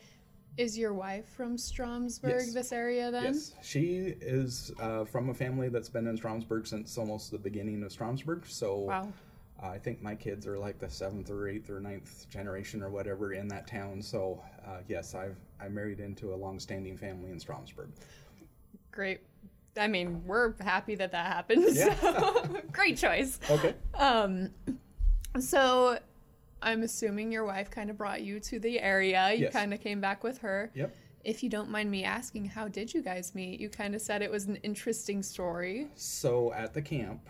is 0.57 0.77
your 0.77 0.93
wife 0.95 1.27
from 1.37 1.57
Stromsburg, 1.57 2.23
Yes. 2.47 2.55
this 2.55 2.73
area 2.73 3.11
then? 3.11 3.25
Yes, 3.25 3.55
she 3.63 4.15
is 4.21 4.73
uh, 4.81 5.05
from 5.05 5.31
a 5.31 5.35
family 5.35 5.69
that's 5.69 5.89
been 5.89 6.07
in 6.07 6.19
Stromsburg 6.19 6.67
since 6.67 6.99
almost 6.99 7.31
the 7.31 7.39
beginning 7.39 7.83
of 7.83 7.91
Stromsburg. 7.91 8.47
So 8.47 8.79
Wow. 8.81 9.13
I 9.63 9.79
think 9.79 10.03
my 10.03 10.15
kids 10.15 10.47
are 10.47 10.59
like 10.59 10.79
the 10.79 10.91
seventh 10.91 11.31
or 11.31 11.49
eighth 11.49 11.71
or 11.71 11.79
ninth 11.81 12.29
generation 12.29 12.83
or 12.83 12.91
whatever 12.91 13.33
in 13.33 13.47
that 13.49 13.67
town. 13.67 14.03
So 14.03 14.43
uh, 14.67 14.79
yes, 14.89 15.15
I've 15.15 15.37
I 15.61 15.69
married 15.69 16.01
into 16.01 16.35
a 16.35 16.37
long-standing 16.37 16.99
family 16.99 17.31
in 17.31 17.39
Stromsburg. 17.39 17.89
Great. 18.91 19.21
I 19.79 19.87
mean, 19.89 20.23
we're 20.27 20.55
happy 20.61 20.97
that 20.97 21.13
that 21.13 21.27
happened. 21.33 21.65
Yeah. 21.77 21.95
So, 22.01 22.61
great 22.73 22.99
choice. 22.99 23.39
Okay. 23.49 23.75
Um, 23.95 24.51
so 25.39 25.99
I'm 26.63 26.83
assuming 26.83 27.33
your 27.33 27.45
wife 27.45 27.71
kind 27.71 27.91
of 27.91 27.99
brought 27.99 28.23
you 28.23 28.41
to 28.41 28.59
the 28.59 28.81
area. 28.81 29.33
You 29.33 29.45
Yes. 29.45 29.53
kind 29.53 29.75
of 29.75 29.81
came 29.81 30.01
back 30.01 30.23
with 30.23 30.39
her. 30.39 30.71
Yep. 30.75 30.95
If 31.25 31.43
you 31.43 31.49
don't 31.51 31.71
mind 31.71 31.91
me 31.91 32.05
asking, 32.05 32.47
how 32.47 32.69
did 32.69 32.93
you 32.93 33.03
guys 33.03 33.35
meet? 33.35 33.61
You 33.61 33.69
kind 33.69 33.95
of 33.95 34.01
said 34.03 34.23
it 34.23 34.31
was 34.31 34.47
an 34.47 34.57
interesting 34.57 35.23
story. 35.23 35.89
So 35.95 36.53
at 36.53 36.75
the 36.75 36.83
camp, 36.83 37.29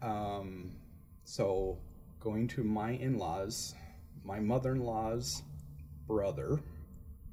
um, 0.00 0.72
so 1.24 1.78
going 2.20 2.48
to 2.48 2.64
my 2.64 2.90
in-laws, 2.92 3.74
my 4.24 4.40
mother-in-law's 4.40 5.42
brother 6.06 6.60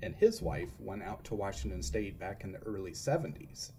and 0.02 0.16
his 0.16 0.42
wife 0.42 0.70
went 0.80 1.04
out 1.04 1.24
to 1.26 1.36
Washington 1.36 1.82
State 1.84 2.20
back 2.20 2.44
in 2.44 2.52
the 2.52 2.60
early 2.60 2.92
70s. 2.92 3.72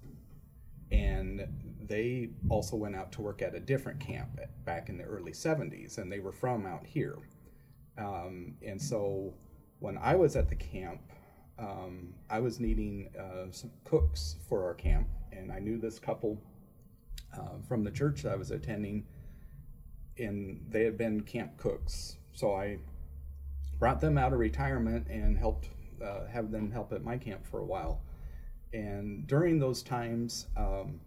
And 0.93 1.47
they 1.87 2.31
also 2.49 2.77
went 2.77 2.97
out 2.97 3.13
to 3.13 3.23
work 3.23 3.43
at 3.43 3.55
a 3.55 3.61
different 3.61 4.01
camp 4.01 4.39
back 4.65 4.89
in 4.89 4.99
the 4.99 5.05
early 5.05 5.33
70s, 5.33 5.99
and 5.99 6.11
they 6.11 6.19
were 6.19 6.33
from 6.33 6.67
out 6.67 6.85
here. 6.85 7.17
Um, 8.01 8.55
and 8.67 8.81
so 8.81 9.35
when 9.79 9.99
I 9.99 10.17
was 10.17 10.35
at 10.35 10.49
the 10.49 10.57
camp, 10.57 11.01
um, 11.59 12.15
I 12.31 12.41
was 12.41 12.59
needing 12.59 13.11
uh, 13.19 13.51
some 13.51 13.71
cooks 13.85 14.37
for 14.49 14.65
our 14.65 14.75
camp, 14.75 15.07
and 15.31 15.53
I 15.53 15.59
knew 15.59 15.79
this 15.79 15.99
couple 15.99 16.43
uh, 17.37 17.59
from 17.69 17.85
the 17.85 17.91
church 17.91 18.23
that 18.23 18.33
I 18.33 18.37
was 18.37 18.51
attending, 18.51 19.05
and 20.19 20.65
they 20.71 20.85
had 20.85 20.97
been 20.97 21.21
camp 21.21 21.59
cooks. 21.59 22.17
So 22.33 22.55
I 22.55 22.79
brought 23.79 24.01
them 24.01 24.17
out 24.17 24.33
of 24.33 24.39
retirement 24.39 25.07
and 25.09 25.37
helped 25.37 25.69
uh, 26.03 26.27
have 26.27 26.51
them 26.51 26.71
help 26.71 26.93
at 26.93 27.05
my 27.05 27.19
camp 27.19 27.47
for 27.47 27.61
a 27.61 27.65
while. 27.65 28.01
And 28.73 29.27
during 29.27 29.59
those 29.59 29.83
times, 29.83 30.47
um, 30.57 31.01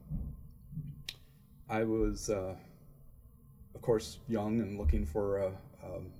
I 1.69 1.83
was, 1.83 2.29
uh, 2.29 2.55
of 3.73 3.81
course, 3.81 4.19
young 4.27 4.59
and 4.59 4.77
looking 4.77 5.05
for 5.05 5.37
a, 5.37 5.47
um, 5.83 6.11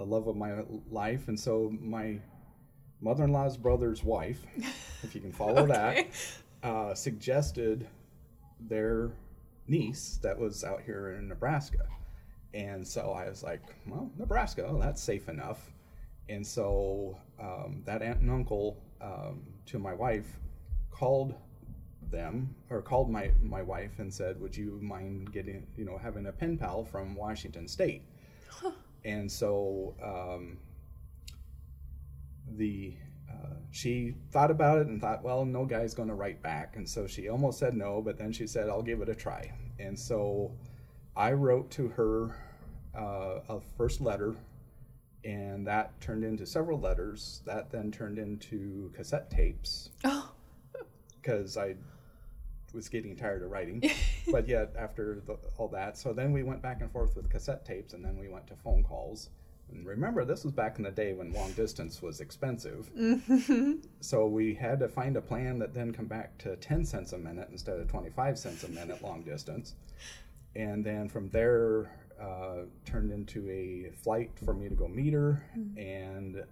the 0.00 0.06
love 0.06 0.26
of 0.28 0.34
my 0.34 0.62
life. 0.90 1.28
And 1.28 1.38
so 1.38 1.70
my 1.78 2.18
mother 3.02 3.24
in 3.24 3.32
law's 3.32 3.58
brother's 3.58 4.02
wife, 4.02 4.40
if 5.02 5.14
you 5.14 5.20
can 5.20 5.30
follow 5.30 5.58
Okay. 5.64 6.08
that, 6.62 6.68
uh, 6.68 6.94
suggested 6.94 7.86
their 8.60 9.10
niece 9.68 10.18
that 10.22 10.38
was 10.38 10.64
out 10.64 10.80
here 10.82 11.10
in 11.18 11.28
Nebraska. 11.28 11.84
And 12.54 12.86
so 12.86 13.12
I 13.12 13.28
was 13.28 13.42
like, 13.42 13.60
well, 13.86 14.10
Nebraska, 14.18 14.66
oh, 14.66 14.78
that's 14.80 15.02
safe 15.02 15.28
enough. 15.28 15.70
And 16.30 16.46
so 16.46 17.18
um, 17.38 17.82
that 17.84 18.00
aunt 18.00 18.20
and 18.20 18.30
uncle 18.30 18.82
um, 19.02 19.42
to 19.66 19.78
my 19.78 19.92
wife 19.92 20.38
called 20.90 21.34
them 22.10 22.54
or 22.70 22.80
called 22.80 23.10
my, 23.10 23.32
my 23.42 23.60
wife 23.62 23.98
and 23.98 24.12
said, 24.12 24.40
would 24.40 24.56
you 24.56 24.78
mind 24.80 25.30
getting, 25.30 25.66
you 25.76 25.84
know, 25.84 25.98
having 25.98 26.26
a 26.26 26.32
pen 26.32 26.56
pal 26.56 26.84
from 26.84 27.14
Washington 27.14 27.68
State? 27.68 28.02
And 29.04 29.30
so 29.30 29.94
um, 30.02 30.58
the 32.56 32.94
uh, 33.30 33.54
she 33.70 34.14
thought 34.32 34.50
about 34.50 34.78
it 34.78 34.88
and 34.88 35.00
thought, 35.00 35.22
well, 35.22 35.44
no 35.44 35.64
guy's 35.64 35.94
going 35.94 36.08
to 36.08 36.14
write 36.14 36.42
back, 36.42 36.76
and 36.76 36.88
so 36.88 37.06
she 37.06 37.28
almost 37.28 37.58
said 37.58 37.74
no, 37.74 38.02
but 38.02 38.18
then 38.18 38.32
she 38.32 38.46
said, 38.46 38.68
I'll 38.68 38.82
give 38.82 39.00
it 39.00 39.08
a 39.08 39.14
try. 39.14 39.52
And 39.78 39.98
so 39.98 40.52
I 41.16 41.32
wrote 41.32 41.70
to 41.72 41.88
her 41.88 42.36
uh, 42.96 43.40
a 43.48 43.60
first 43.76 44.00
letter, 44.00 44.34
and 45.24 45.66
that 45.66 46.00
turned 46.00 46.24
into 46.24 46.44
several 46.44 46.80
letters. 46.80 47.42
That 47.46 47.70
then 47.70 47.90
turned 47.92 48.18
into 48.18 48.90
cassette 48.94 49.30
tapes 49.30 49.90
Oh, 50.04 50.32
because 51.20 51.56
I 51.56 51.76
was 52.72 52.88
getting 52.88 53.16
tired 53.16 53.42
of 53.42 53.50
writing. 53.50 53.82
but 54.30 54.48
yet, 54.48 54.74
after 54.78 55.22
the, 55.26 55.36
all 55.56 55.68
that, 55.68 55.98
so 55.98 56.12
then 56.12 56.32
we 56.32 56.42
went 56.42 56.62
back 56.62 56.80
and 56.80 56.90
forth 56.90 57.16
with 57.16 57.30
cassette 57.30 57.64
tapes, 57.64 57.94
and 57.94 58.04
then 58.04 58.18
we 58.18 58.28
went 58.28 58.46
to 58.48 58.54
phone 58.56 58.82
calls. 58.82 59.30
And 59.72 59.86
remember, 59.86 60.24
this 60.24 60.44
was 60.44 60.52
back 60.52 60.78
in 60.78 60.84
the 60.84 60.90
day 60.90 61.12
when 61.12 61.32
long 61.32 61.52
distance 61.52 62.02
was 62.02 62.20
expensive. 62.20 62.90
So 64.00 64.26
we 64.26 64.54
had 64.54 64.80
to 64.80 64.88
find 64.88 65.16
a 65.16 65.20
plan 65.20 65.58
that 65.60 65.74
then 65.74 65.92
come 65.92 66.06
back 66.06 66.36
to 66.38 66.56
10 66.56 66.84
cents 66.84 67.12
a 67.12 67.18
minute 67.18 67.48
instead 67.52 67.78
of 67.78 67.88
25 67.88 68.38
cents 68.38 68.64
a 68.64 68.68
minute 68.68 69.02
long 69.02 69.22
distance. 69.22 69.74
And 70.56 70.84
then 70.84 71.08
from 71.08 71.28
there, 71.30 71.92
uh, 72.20 72.64
turned 72.84 73.12
into 73.12 73.48
a 73.48 73.92
flight 73.96 74.32
for 74.44 74.54
me 74.54 74.68
to 74.68 74.74
go 74.74 74.88
meet 74.88 75.12
her. 75.12 75.44
And 75.76 76.42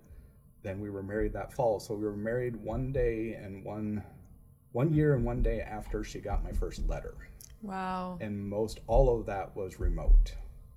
then 0.62 0.80
we 0.80 0.90
were 0.90 1.02
married 1.02 1.32
that 1.32 1.52
fall. 1.52 1.80
So 1.80 1.94
we 1.94 2.04
were 2.04 2.16
married 2.16 2.56
one 2.56 2.92
day 2.92 3.32
and 3.34 3.64
one 3.64 4.02
one 4.72 4.92
year 4.92 5.14
and 5.14 5.24
one 5.24 5.42
day 5.42 5.60
after 5.60 6.04
she 6.04 6.20
got 6.20 6.44
my 6.44 6.52
first 6.52 6.86
letter. 6.88 7.14
wow. 7.62 8.18
And 8.20 8.48
most 8.48 8.80
all 8.86 9.18
of 9.18 9.26
that 9.26 9.54
was 9.56 9.80
remote. 9.80 10.34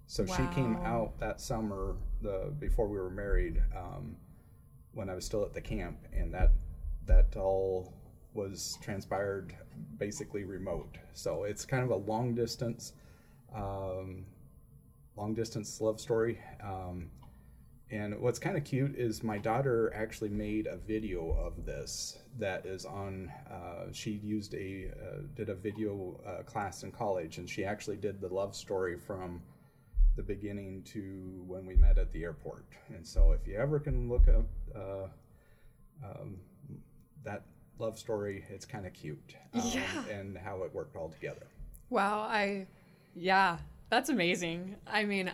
So 0.07 0.25
she 0.25 0.45
came 0.53 0.75
out 0.83 1.17
that 1.19 1.39
summer, 1.39 1.95
the 2.21 2.53
before 2.59 2.87
we 2.87 2.97
were 2.97 3.09
married, 3.09 3.63
um, 3.73 4.17
when 4.93 5.09
I 5.09 5.15
was 5.15 5.25
still 5.25 5.43
at 5.43 5.53
the 5.53 5.61
camp, 5.61 5.99
and 6.11 6.33
that 6.33 6.51
that 7.05 7.37
all 7.37 7.93
was 8.33 8.77
transpired 8.81 9.55
basically 9.97 10.43
remote. 10.43 10.97
So 11.13 11.43
it's 11.45 11.63
kind 11.65 11.83
of 11.83 11.91
a 11.91 11.95
long 11.95 12.35
distance, 12.35 12.91
um, 13.55 14.25
long 15.15 15.33
distance 15.33 15.79
love 15.79 16.01
story. 16.01 16.39
Um, 16.61 17.09
and 17.91 18.17
what's 18.19 18.39
kind 18.39 18.57
of 18.57 18.63
cute 18.63 18.95
is 18.95 19.21
my 19.21 19.37
daughter 19.37 19.91
actually 19.93 20.29
made 20.29 20.65
a 20.65 20.77
video 20.77 21.31
of 21.31 21.65
this 21.65 22.19
that 22.39 22.65
is 22.65 22.85
on. 22.85 23.31
Uh, 23.51 23.91
she 23.91 24.11
used 24.11 24.53
a 24.53 24.91
uh, 24.91 25.21
did 25.35 25.49
a 25.49 25.55
video 25.55 26.19
uh, 26.25 26.43
class 26.43 26.83
in 26.83 26.91
college, 26.91 27.37
and 27.37 27.49
she 27.49 27.65
actually 27.65 27.97
did 27.97 28.21
the 28.21 28.29
love 28.29 28.55
story 28.55 28.97
from 28.97 29.41
the 30.15 30.23
beginning 30.23 30.83
to 30.83 31.43
when 31.45 31.65
we 31.65 31.75
met 31.75 31.97
at 31.97 32.11
the 32.13 32.23
airport. 32.23 32.65
And 32.89 33.05
so, 33.05 33.33
if 33.33 33.45
you 33.45 33.57
ever 33.57 33.79
can 33.79 34.09
look 34.09 34.27
up 34.29 34.47
uh, 34.73 35.07
um, 36.03 36.37
that 37.25 37.43
love 37.77 37.99
story, 37.99 38.45
it's 38.49 38.65
kind 38.65 38.85
of 38.85 38.93
cute. 38.93 39.35
Um, 39.53 39.61
Yeah. 39.65 40.03
And 40.09 40.37
how 40.37 40.63
it 40.63 40.73
worked 40.73 40.95
all 40.95 41.09
together. 41.09 41.47
Wow, 41.89 42.21
I 42.21 42.67
yeah, 43.15 43.57
that's 43.89 44.07
amazing. 44.09 44.77
I 44.87 45.03
mean, 45.03 45.29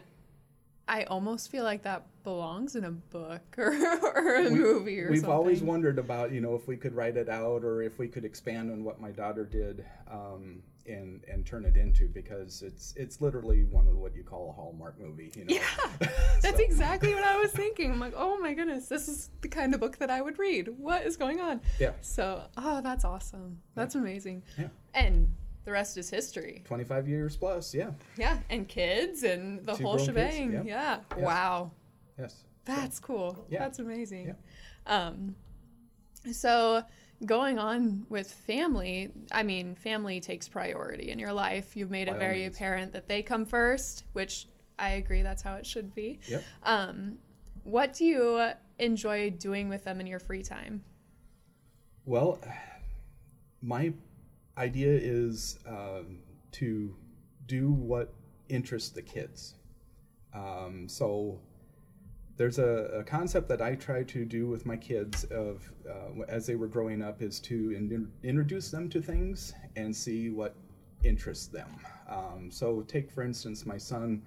I 0.88 1.04
almost 1.04 1.52
feel 1.52 1.64
like 1.64 1.84
that 1.84 2.06
belongs 2.24 2.76
in 2.76 2.86
a 2.86 2.92
book 2.92 3.42
or, 3.58 3.74
or 4.16 4.36
a 4.36 4.50
movie 4.50 5.02
or 5.02 5.10
We've 5.10 5.20
something. 5.20 5.36
always 5.36 5.62
wondered 5.62 6.00
about, 6.00 6.32
you 6.32 6.42
know, 6.42 6.56
if 6.56 6.68
we 6.68 6.78
could 6.78 6.96
write 6.96 7.18
it 7.18 7.30
out 7.30 7.64
or 7.64 7.82
if 7.82 8.00
we 8.00 8.08
could 8.08 8.26
expand 8.26 8.72
on 8.72 8.84
what 8.84 9.00
my 9.02 9.12
daughter 9.12 9.46
did 9.46 9.86
um, 10.10 10.62
and 10.86 11.22
and 11.30 11.46
turn 11.46 11.66
it 11.66 11.76
into 11.76 12.08
because 12.08 12.62
it's 12.62 12.94
it's 12.96 13.20
literally 13.20 13.66
one 13.66 13.88
of 13.88 13.98
what 13.98 14.16
you 14.16 14.24
call 14.24 14.50
a 14.50 14.54
Hallmark 14.54 14.98
movie. 15.00 15.32
You 15.36 15.44
know? 15.46 15.54
Yeah, 15.56 16.08
that's 16.42 16.60
exactly 16.60 17.14
what 17.14 17.26
I 17.26 17.38
was 17.38 17.52
thinking. 17.52 17.92
I'm 17.92 18.00
like, 18.00 18.14
oh 18.16 18.40
my 18.40 18.54
goodness, 18.54 18.88
this 18.88 19.10
is 19.10 19.30
the 19.42 19.50
kind 19.50 19.74
of 19.74 19.82
book 19.82 19.98
that 19.98 20.10
I 20.10 20.22
would 20.22 20.40
read. 20.40 20.70
What 20.78 21.06
is 21.06 21.18
going 21.18 21.42
on? 21.42 21.60
Yeah. 21.80 21.92
So, 22.02 22.44
oh, 22.56 22.82
that's 22.82 23.04
awesome. 23.04 23.60
That's 23.76 23.96
amazing. 23.96 24.44
Yeah. 24.58 24.68
And 24.94 25.34
the 25.68 25.74
rest 25.74 25.98
is 25.98 26.10
history. 26.10 26.64
25 26.64 27.10
years 27.10 27.36
plus, 27.36 27.74
yeah. 27.74 27.90
Yeah, 28.18 28.38
and 28.50 28.70
kids 28.70 29.24
and 29.24 29.66
the 29.66 29.74
Two 29.74 29.84
whole 29.84 29.96
grown 29.98 30.16
kids, 30.16 30.36
shebang. 30.38 30.52
yeah. 30.54 30.64
Yeah. 30.64 31.00
Yes. 31.18 31.26
Wow. 31.26 31.72
Yes. 32.18 32.36
That's 32.64 33.00
cool. 33.02 33.46
Yeah. 33.50 33.60
That's 33.60 33.80
amazing. 33.80 34.28
Yeah. 34.28 34.34
Um, 34.86 35.36
so 36.32 36.84
going 37.26 37.60
on 37.60 38.06
with 38.08 38.32
family, 38.32 39.12
I 39.30 39.44
mean, 39.44 39.76
family 39.76 40.22
takes 40.22 40.48
priority 40.48 41.12
in 41.12 41.20
your 41.20 41.34
life. 41.34 41.76
You've 41.76 41.92
made 41.92 42.08
By 42.08 42.16
it 42.16 42.20
very 42.20 42.40
means. 42.44 42.56
apparent 42.56 42.94
that 42.94 43.10
they 43.10 43.22
come 43.22 43.46
first, 43.46 44.06
which 44.14 44.48
I 44.80 44.92
agree 44.92 45.22
that's 45.22 45.42
how 45.42 45.56
it 45.56 45.66
should 45.66 45.94
be. 45.94 46.22
Yep. 46.30 46.44
Um, 46.64 47.18
what 47.66 47.94
do 47.94 48.06
you 48.06 48.52
enjoy 48.80 49.32
doing 49.32 49.68
with 49.68 49.84
them 49.84 50.00
in 50.00 50.08
your 50.08 50.20
free 50.20 50.44
time? 50.44 50.82
Well, 52.06 52.40
my 53.62 53.92
idea 54.58 54.92
is 54.92 55.60
um, 55.68 56.20
to 56.54 56.96
do 57.46 57.72
what 57.72 58.14
interests 58.50 58.90
the 58.90 59.02
kids. 59.02 59.56
Um, 60.34 60.88
so 60.88 61.40
there's 62.36 62.60
a, 62.60 63.00
a 63.00 63.04
concept 63.04 63.50
that 63.50 63.62
I 63.62 63.76
try 63.76 64.04
to 64.04 64.26
do 64.26 64.48
with 64.48 64.66
my 64.66 64.78
kids 64.78 65.24
of 65.26 65.72
uh, 65.90 66.22
as 66.28 66.46
they 66.46 66.56
were 66.56 66.68
growing 66.68 67.02
up 67.02 67.22
is 67.22 67.40
to 67.42 67.72
in- 67.72 68.12
introduce 68.24 68.70
them 68.70 68.90
to 68.90 69.02
things 69.02 69.54
and 69.76 69.96
see 69.96 70.30
what 70.30 70.56
interests 71.04 71.48
them. 71.48 71.80
Um, 72.10 72.50
so 72.52 72.82
take 72.82 73.12
for 73.12 73.24
instance 73.24 73.66
my 73.66 73.78
son 73.78 74.22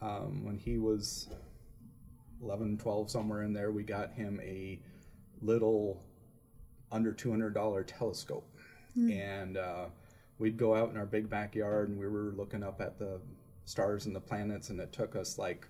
um, 0.00 0.44
when 0.44 0.58
he 0.58 0.78
was 0.78 1.28
11, 2.42 2.78
12, 2.78 3.10
somewhere 3.10 3.42
in 3.42 3.52
there, 3.52 3.70
we 3.70 3.84
got 3.84 4.12
him 4.12 4.40
a 4.42 4.80
little 5.40 6.02
under 6.90 7.12
$200 7.12 7.84
telescope. 7.86 8.48
And 9.10 9.56
uh, 9.56 9.86
we'd 10.38 10.56
go 10.56 10.74
out 10.74 10.90
in 10.90 10.96
our 10.96 11.06
big 11.06 11.28
backyard 11.30 11.88
and 11.88 11.98
we 11.98 12.06
were 12.06 12.32
looking 12.36 12.62
up 12.62 12.80
at 12.80 12.98
the 12.98 13.20
stars 13.64 14.06
and 14.06 14.14
the 14.14 14.20
planets, 14.20 14.70
and 14.70 14.80
it 14.80 14.92
took 14.92 15.16
us 15.16 15.38
like 15.38 15.66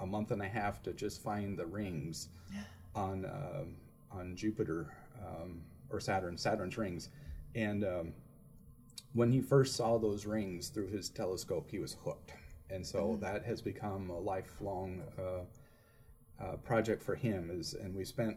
a 0.00 0.06
month 0.06 0.30
and 0.30 0.42
a 0.42 0.48
half 0.48 0.82
to 0.82 0.92
just 0.92 1.22
find 1.22 1.58
the 1.58 1.66
rings 1.66 2.28
on, 2.94 3.24
uh, 3.24 3.64
on 4.10 4.36
Jupiter 4.36 4.92
um, 5.26 5.60
or 5.90 6.00
Saturn, 6.00 6.36
Saturn's 6.36 6.76
rings. 6.76 7.08
And 7.54 7.84
um, 7.84 8.12
when 9.14 9.30
he 9.30 9.40
first 9.40 9.76
saw 9.76 9.98
those 9.98 10.26
rings 10.26 10.68
through 10.68 10.88
his 10.88 11.08
telescope, 11.08 11.68
he 11.70 11.78
was 11.78 11.96
hooked. 12.04 12.32
And 12.70 12.86
so 12.86 13.18
that 13.20 13.44
has 13.44 13.60
become 13.60 14.08
a 14.10 14.18
lifelong 14.18 15.02
uh, 15.18 16.42
uh, 16.42 16.56
project 16.56 17.02
for 17.02 17.14
him. 17.14 17.50
Is 17.52 17.74
and 17.74 17.94
we 17.94 18.04
spent 18.04 18.36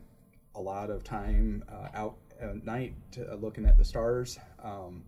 a 0.55 0.61
lot 0.61 0.89
of 0.89 1.03
time 1.03 1.63
uh, 1.69 1.87
out 1.93 2.15
at 2.39 2.65
night 2.65 2.95
uh, 3.17 3.35
looking 3.35 3.65
at 3.65 3.77
the 3.77 3.85
stars. 3.85 4.39
Um, 4.63 5.03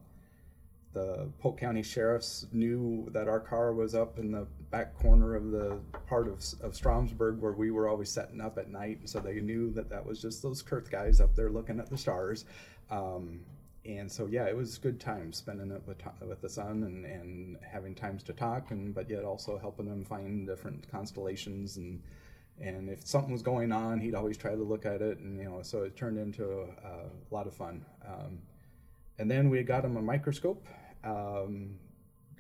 the 0.94 1.30
Polk 1.40 1.60
County 1.60 1.84
sheriffs 1.84 2.48
knew 2.52 3.08
that 3.12 3.28
our 3.28 3.40
car 3.40 3.74
was 3.74 3.94
up 3.94 4.18
in 4.18 4.32
the 4.32 4.48
back 4.72 4.96
corner 4.96 5.36
of 5.36 5.52
the 5.52 5.80
part 6.08 6.28
of, 6.28 6.36
of 6.62 6.74
Stromsburg 6.74 7.40
where 7.40 7.52
we 7.52 7.72
were 7.72 7.88
always 7.88 8.10
setting 8.10 8.42
up 8.42 8.58
at 8.58 8.70
night, 8.70 9.02
so 9.06 9.20
they 9.20 9.40
knew 9.40 9.72
that 9.74 9.90
that 9.90 10.06
was 10.06 10.22
just 10.22 10.42
those 10.42 10.64
Kurth 10.64 10.90
guys 10.90 11.22
up 11.22 11.36
there 11.36 11.50
looking 11.50 11.80
at 11.80 11.90
the 11.90 11.98
stars. 11.98 12.46
Um, 12.90 13.42
and 13.86 14.12
so 14.12 14.26
yeah, 14.26 14.46
it 14.46 14.56
was 14.56 14.78
good 14.78 15.00
time 15.00 15.32
spending 15.32 15.72
it 15.72 15.82
with, 15.86 16.02
with 16.28 16.42
the 16.42 16.50
son 16.50 16.84
and, 16.84 17.06
and 17.06 17.58
having 17.62 17.96
times 17.96 18.24
to 18.24 18.34
talk, 18.34 18.72
and 18.72 18.94
but 18.94 19.10
yet 19.10 19.24
also 19.24 19.58
helping 19.58 19.86
them 19.86 20.04
find 20.04 20.48
different 20.48 20.90
constellations 20.92 21.78
and 21.78 22.02
and 22.62 22.90
if 22.90 23.06
something 23.08 23.32
was 23.32 23.42
going 23.44 23.72
on, 23.72 24.00
he'd 24.00 24.16
always 24.16 24.38
try 24.38 24.52
to 24.56 24.64
look 24.64 24.86
at 24.86 25.02
it, 25.02 25.20
and 25.20 25.38
you 25.38 25.46
know, 25.46 25.62
so 25.62 25.84
it 25.84 25.96
turned 25.96 26.18
into 26.18 26.46
a, 26.62 26.64
a 26.88 27.10
lot 27.32 27.48
of 27.48 27.54
fun. 27.54 27.86
Um, 28.08 28.40
and 29.20 29.30
then 29.30 29.50
we 29.50 29.62
got 29.64 29.84
him 29.86 29.98
a 29.98 30.02
microscope 30.02 30.66
um, 31.04 31.76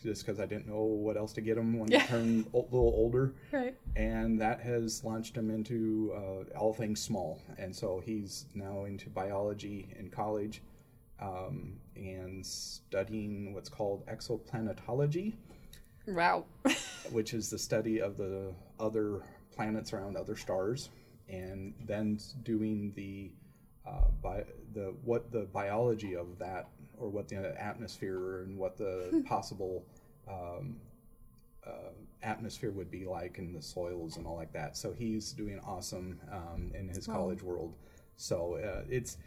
just 0.03 0.24
because 0.25 0.39
I 0.39 0.45
didn't 0.45 0.67
know 0.67 0.83
what 0.83 1.17
else 1.17 1.33
to 1.33 1.41
get 1.41 1.57
him 1.57 1.79
when 1.79 1.89
Yeah. 1.89 2.01
he 2.01 2.07
turned 2.13 2.45
a 2.53 2.57
little 2.57 2.93
older. 2.95 3.33
Right. 3.51 3.75
And 3.95 4.39
that 4.41 4.62
has 4.62 5.03
launched 5.03 5.36
him 5.36 5.50
into 5.50 6.13
uh, 6.15 6.57
all 6.57 6.74
things 6.74 7.01
small. 7.01 7.39
And 7.57 7.75
so 7.75 8.00
he's 8.05 8.45
now 8.53 8.86
into 8.86 9.09
biology 9.09 9.89
in 9.97 10.09
college 10.12 10.62
um, 11.19 11.77
and 11.95 12.45
studying 12.45 13.53
what's 13.55 13.69
called 13.69 14.05
exoplanetology, 14.05 15.33
Wow. 16.07 16.45
which 17.12 17.33
is 17.33 17.50
the 17.50 17.57
study 17.57 18.00
of 18.00 18.17
the 18.17 18.53
other 18.79 19.24
planets 19.57 19.91
around 19.91 20.15
other 20.15 20.35
stars, 20.35 20.89
and 21.27 21.73
then 21.85 22.19
doing 22.43 22.93
the 22.95 23.31
uh, 23.85 24.09
bi- 24.21 24.45
the 24.73 24.93
what 25.03 25.31
the 25.31 25.47
biology 25.51 26.15
of 26.15 26.37
that, 26.39 26.69
or 26.97 27.09
what 27.09 27.27
the 27.27 27.59
atmosphere 27.61 28.43
and 28.43 28.57
what 28.57 28.77
the 28.77 29.23
possible 29.27 29.83
um, 30.29 30.77
uh, 31.65 31.91
atmosphere 32.23 32.71
would 32.71 32.91
be 32.91 33.05
like, 33.05 33.39
and 33.39 33.55
the 33.55 33.61
soils 33.61 34.17
and 34.17 34.25
all 34.25 34.35
like 34.35 34.53
that. 34.53 34.77
So 34.77 34.93
he's 34.93 35.33
doing 35.33 35.59
awesome 35.65 36.19
um, 36.31 36.71
in 36.73 36.87
his 36.87 37.07
college 37.07 37.41
world. 37.41 37.75
So 38.15 38.55
uh, 38.55 38.83
it's 38.89 39.17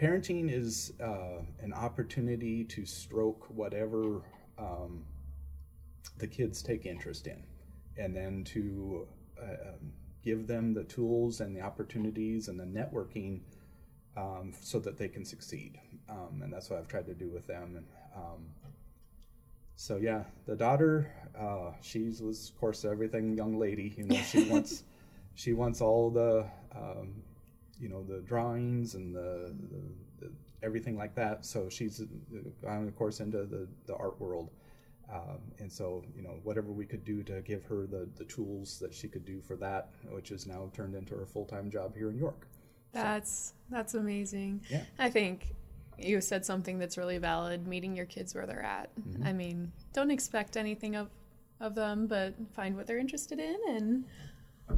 parenting 0.00 0.52
is 0.52 0.92
uh, 1.02 1.42
an 1.60 1.72
opportunity 1.72 2.64
to 2.64 2.84
stroke 2.84 3.46
whatever. 3.48 4.22
Um, 4.58 5.04
the 6.18 6.26
kids 6.26 6.62
take 6.62 6.84
interest 6.84 7.26
in, 7.26 7.42
and 7.96 8.14
then 8.14 8.44
to 8.44 9.06
um, 9.42 9.92
give 10.22 10.46
them 10.46 10.74
the 10.74 10.84
tools 10.84 11.40
and 11.40 11.56
the 11.56 11.60
opportunities 11.60 12.48
and 12.48 12.58
the 12.58 12.64
networking 12.64 13.40
um, 14.16 14.52
so 14.60 14.78
that 14.80 14.98
they 14.98 15.08
can 15.08 15.24
succeed. 15.24 15.78
Um, 16.08 16.40
and 16.42 16.52
that's 16.52 16.68
what 16.70 16.78
I've 16.78 16.88
tried 16.88 17.06
to 17.06 17.14
do 17.14 17.30
with 17.30 17.46
them. 17.46 17.76
And 17.76 17.86
um, 18.16 18.46
so 19.76 19.96
yeah, 19.96 20.24
the 20.46 20.56
daughter, 20.56 21.10
uh, 21.38 21.72
she's 21.80 22.20
was 22.20 22.50
of 22.50 22.60
course 22.60 22.84
everything 22.84 23.36
young 23.36 23.58
lady. 23.58 23.94
You 23.96 24.04
know, 24.04 24.16
she 24.16 24.44
wants 24.50 24.84
she 25.34 25.52
wants 25.52 25.80
all 25.80 26.10
the 26.10 26.46
um, 26.76 27.22
you 27.78 27.88
know 27.88 28.02
the 28.02 28.20
drawings 28.20 28.94
and 28.94 29.14
the, 29.14 29.54
the, 29.70 30.26
the 30.26 30.32
everything 30.62 30.98
like 30.98 31.14
that. 31.14 31.46
So 31.46 31.68
she's 31.68 32.00
uh, 32.00 32.04
gone 32.62 32.88
of 32.88 32.96
course 32.96 33.20
into 33.20 33.46
the 33.46 33.68
the 33.86 33.94
art 33.94 34.20
world. 34.20 34.50
Um, 35.12 35.38
and 35.58 35.70
so, 35.72 36.04
you 36.16 36.22
know, 36.22 36.38
whatever 36.44 36.70
we 36.72 36.86
could 36.86 37.04
do 37.04 37.22
to 37.24 37.40
give 37.40 37.64
her 37.64 37.86
the, 37.86 38.08
the 38.16 38.24
tools 38.24 38.78
that 38.78 38.94
she 38.94 39.08
could 39.08 39.24
do 39.24 39.40
for 39.40 39.56
that, 39.56 39.88
which 40.10 40.30
is 40.30 40.46
now 40.46 40.70
turned 40.72 40.94
into 40.94 41.16
her 41.16 41.26
full 41.26 41.44
time 41.46 41.70
job 41.70 41.96
here 41.96 42.10
in 42.10 42.16
York. 42.18 42.46
That's 42.92 43.54
that's 43.70 43.94
amazing. 43.94 44.62
Yeah. 44.68 44.82
I 44.98 45.10
think 45.10 45.54
you 45.98 46.20
said 46.20 46.44
something 46.44 46.78
that's 46.78 46.96
really 46.96 47.18
valid, 47.18 47.66
meeting 47.66 47.96
your 47.96 48.06
kids 48.06 48.34
where 48.34 48.46
they're 48.46 48.62
at. 48.62 48.90
Mm-hmm. 49.00 49.26
I 49.26 49.32
mean, 49.32 49.72
don't 49.92 50.10
expect 50.10 50.56
anything 50.56 50.96
of 50.96 51.08
of 51.60 51.74
them, 51.74 52.06
but 52.06 52.34
find 52.54 52.76
what 52.76 52.86
they're 52.86 52.98
interested 52.98 53.38
in 53.38 53.56
and 53.68 54.04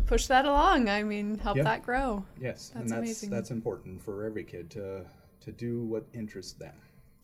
push 0.07 0.27
that 0.27 0.47
along. 0.47 0.89
I 0.89 1.03
mean, 1.03 1.39
help 1.39 1.57
Yeah. 1.59 1.63
that 1.65 1.83
grow. 1.85 2.25
Yes, 2.41 2.71
That's 2.75 2.83
and 2.83 2.91
that's 2.91 2.99
amazing. 2.99 3.31
that's 3.31 3.51
important 3.51 4.03
for 4.03 4.25
every 4.25 4.45
kid 4.45 4.71
to 4.73 5.05
to 5.41 5.53
do 5.53 5.83
what 5.85 6.05
interests 6.15 6.55
them. 6.55 6.75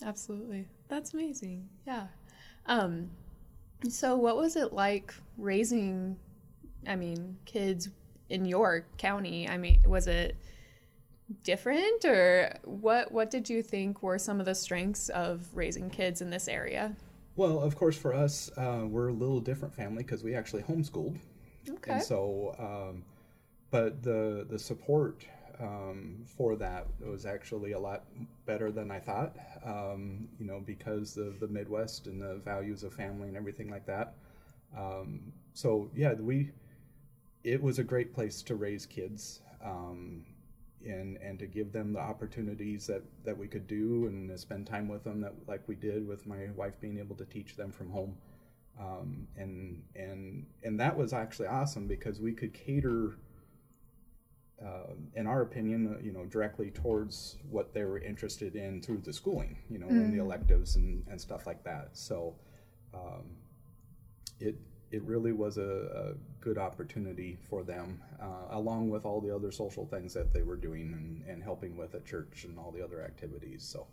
Absolutely. 0.05 0.69
That's 0.89 1.13
amazing. 1.15 1.69
Yeah. 1.87 2.07
Um 2.69 3.11
so 3.89 4.17
what 4.17 4.37
was 4.37 4.57
it 4.57 4.73
like 4.73 5.15
raising 5.37 6.17
I 6.87 6.97
mean, 6.97 7.37
kids 7.45 7.89
in 8.29 8.45
York 8.45 8.85
County? 8.99 9.49
I 9.49 9.57
mean, 9.57 9.81
was 9.87 10.07
it 10.07 10.37
different 11.45 12.05
or 12.05 12.55
what 12.65 13.13
what 13.13 13.31
did 13.31 13.51
you 13.51 13.63
think 13.63 14.03
were 14.03 14.19
some 14.19 14.41
of 14.41 14.47
the 14.47 14.55
strengths 14.55 15.09
of 15.11 15.47
raising 15.55 15.91
kids 15.91 16.21
in 16.23 16.31
this 16.31 16.49
area? 16.49 16.97
Well, 17.37 17.61
of 17.61 17.77
course, 17.77 17.97
for 17.97 18.13
us, 18.15 18.51
uh, 18.57 18.85
we're 18.89 19.09
a 19.09 19.13
little 19.13 19.41
different 19.41 19.75
family 19.75 20.03
because 20.03 20.25
we 20.25 20.35
actually 20.35 20.63
homeschooled, 20.63 21.19
Okay. 21.71 21.93
and 21.93 22.03
so, 22.03 22.55
um, 22.59 23.05
but 23.71 24.03
the 24.03 24.47
the 24.49 24.59
support 24.59 25.25
um, 25.61 26.25
for 26.27 26.57
that 26.57 26.87
it 27.01 27.09
was 27.09 27.27
actually 27.27 27.73
a 27.73 27.79
lot 27.79 28.05
better 28.47 28.71
than 28.71 28.91
I 28.91 28.99
thought. 28.99 29.37
Um, 29.65 30.29
you 30.39 30.47
know, 30.47 30.61
because 30.65 31.17
of 31.17 31.41
the 31.41 31.49
Midwest 31.49 32.07
and 32.07 32.21
the 32.21 32.41
values 32.45 32.85
of 32.85 32.95
family 32.95 33.29
and 33.29 33.37
everything 33.37 33.71
like 33.71 33.87
that. 33.87 34.15
Um, 34.77 35.33
so 35.55 35.91
yeah, 35.95 36.15
we 36.15 36.51
it 37.45 37.63
was 37.63 37.79
a 37.79 37.85
great 37.85 38.15
place 38.15 38.43
to 38.43 38.55
raise 38.55 38.87
kids. 38.87 39.41
Um, 39.65 40.25
and, 40.87 41.17
and 41.17 41.41
to 41.41 41.47
give 41.47 41.73
them 41.73 41.93
the 41.93 41.99
opportunities 41.99 42.87
that, 42.87 43.03
that 43.25 43.37
we 43.37 43.49
could 43.49 43.67
do 43.67 44.07
and 44.07 44.29
to 44.29 44.39
spend 44.39 44.65
time 44.65 44.87
with 44.87 45.03
them 45.03 45.21
that 45.21 45.35
like 45.49 45.61
we 45.67 45.75
did 45.75 46.07
with 46.07 46.25
my 46.25 46.47
wife 46.55 46.81
being 46.81 47.01
able 47.01 47.17
to 47.17 47.25
teach 47.25 47.57
them 47.57 47.73
from 47.73 47.91
home 47.91 48.17
um, 48.81 49.27
and 49.37 49.83
and 49.97 50.47
and 50.63 50.79
that 50.79 50.97
was 50.97 51.13
actually 51.13 51.49
awesome 51.49 51.87
because 51.87 52.21
we 52.21 52.33
could 52.33 52.55
cater 52.55 53.17
uh, 54.65 54.93
in 55.15 55.27
our 55.27 55.43
opinion 55.43 55.95
uh, 55.95 56.03
you 56.03 56.13
know 56.13 56.25
directly 56.25 56.71
towards 56.71 57.37
what 57.51 57.73
they 57.73 57.85
were 57.85 57.99
interested 57.99 58.57
in 58.57 58.83
through 58.83 58.99
the 58.99 59.13
schooling 59.13 59.57
you 59.71 59.79
know 59.79 59.87
and 59.89 60.13
the 60.13 60.19
electives 60.19 60.77
and, 60.77 61.05
and 61.09 61.21
stuff 61.21 61.47
like 61.47 61.63
that 61.63 61.91
so 61.93 62.35
um, 62.95 63.25
it 64.41 64.57
it 64.91 65.03
really 65.03 65.33
was 65.33 65.59
a, 65.59 66.15
a 66.15 66.15
good 66.41 66.59
opportunity 66.59 67.37
for 67.49 67.63
them, 67.63 68.01
uh, 68.21 68.47
along 68.57 68.89
with 68.89 69.05
all 69.05 69.21
the 69.21 69.35
other 69.35 69.51
social 69.51 69.87
things 69.87 70.15
that 70.15 70.33
they 70.33 70.43
were 70.43 70.57
doing 70.57 70.93
and, 70.95 71.23
and 71.29 71.43
helping 71.43 71.77
with 71.77 71.95
at 71.95 72.07
church 72.07 72.45
and 72.45 72.59
all 72.59 72.71
the 72.71 72.83
other 72.83 73.03
activities. 73.03 73.63
So, 73.63 73.87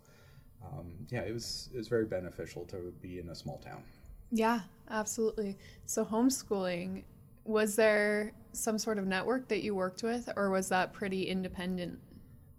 um, 0.64 0.92
yeah, 1.10 1.20
it 1.20 1.32
was 1.32 1.68
it 1.74 1.76
was 1.76 1.88
very 1.88 2.06
beneficial 2.06 2.64
to 2.66 2.92
be 3.02 3.18
in 3.18 3.28
a 3.28 3.34
small 3.34 3.58
town. 3.58 3.82
Yeah, 4.30 4.60
absolutely. 4.90 5.58
So 5.84 6.04
homeschooling 6.04 7.04
was 7.44 7.76
there 7.76 8.32
some 8.56 8.78
sort 8.78 8.98
of 8.98 9.06
network 9.06 9.48
that 9.48 9.62
you 9.62 9.74
worked 9.74 10.02
with 10.02 10.28
or 10.36 10.50
was 10.50 10.68
that 10.68 10.92
pretty 10.92 11.24
independent? 11.24 11.98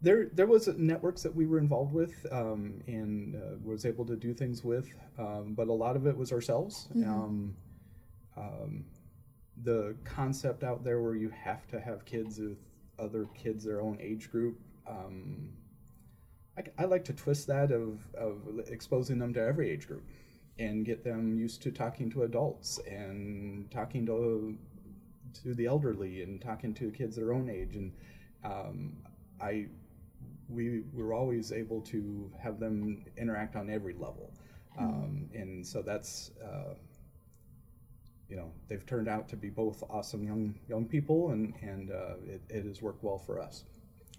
There, 0.01 0.27
there 0.33 0.45
was 0.45 0.67
networks 0.67 1.23
that 1.23 1.35
we 1.35 1.47
were 1.47 1.57
involved 1.57 1.93
with 1.93 2.25
um, 2.31 2.81
and 2.85 3.35
uh, 3.35 3.57
was 3.63 3.85
able 3.85 4.05
to 4.05 4.15
do 4.15 4.33
things 4.33 4.63
with, 4.63 4.87
um, 5.17 5.53
but 5.55 5.67
a 5.67 5.73
lot 5.73 5.95
of 5.95 6.05
it 6.05 6.15
was 6.15 6.31
ourselves. 6.31 6.87
Um, 7.09 7.55
um, 8.37 8.85
the 9.63 9.95
concept 10.03 10.63
out 10.63 10.83
there 10.83 11.01
where 11.01 11.15
you 11.15 11.29
have 11.29 11.67
to 11.67 11.79
have 11.79 12.05
kids 12.05 12.39
with 12.39 12.57
other 12.99 13.25
kids 13.33 13.63
their 13.63 13.81
own 13.81 13.97
age 13.99 14.29
group. 14.31 14.59
Um, 14.87 15.49
I, 16.57 16.63
I 16.83 16.85
like 16.85 17.03
to 17.05 17.13
twist 17.13 17.47
that 17.47 17.71
of, 17.71 17.99
of 18.15 18.37
exposing 18.67 19.19
them 19.19 19.33
to 19.33 19.41
every 19.41 19.69
age 19.69 19.87
group 19.87 20.03
and 20.59 20.85
get 20.85 21.03
them 21.03 21.37
used 21.37 21.61
to 21.63 21.71
talking 21.71 22.09
to 22.11 22.23
adults 22.23 22.79
and 22.89 23.69
talking 23.69 24.05
to 24.07 24.57
to 25.43 25.53
the 25.53 25.65
elderly 25.65 26.23
and 26.23 26.41
talking 26.41 26.73
to 26.75 26.91
kids 26.91 27.15
their 27.15 27.33
own 27.33 27.49
age 27.49 27.75
and 27.75 27.91
um, 28.43 28.93
I 29.41 29.67
we 30.49 30.83
were 30.93 31.13
always 31.13 31.51
able 31.51 31.81
to 31.81 32.31
have 32.39 32.59
them 32.59 33.05
interact 33.17 33.55
on 33.55 33.69
every 33.69 33.93
level 33.93 34.31
um, 34.77 35.29
and 35.33 35.65
so 35.65 35.81
that's 35.81 36.31
uh, 36.43 36.73
you 38.29 38.35
know 38.35 38.51
they've 38.67 38.85
turned 38.85 39.07
out 39.07 39.27
to 39.29 39.35
be 39.35 39.49
both 39.49 39.83
awesome 39.89 40.23
young 40.23 40.55
young 40.67 40.85
people 40.85 41.31
and 41.31 41.53
and 41.61 41.91
uh, 41.91 42.15
it, 42.25 42.41
it 42.49 42.65
has 42.65 42.81
worked 42.81 43.03
well 43.03 43.17
for 43.17 43.39
us 43.39 43.63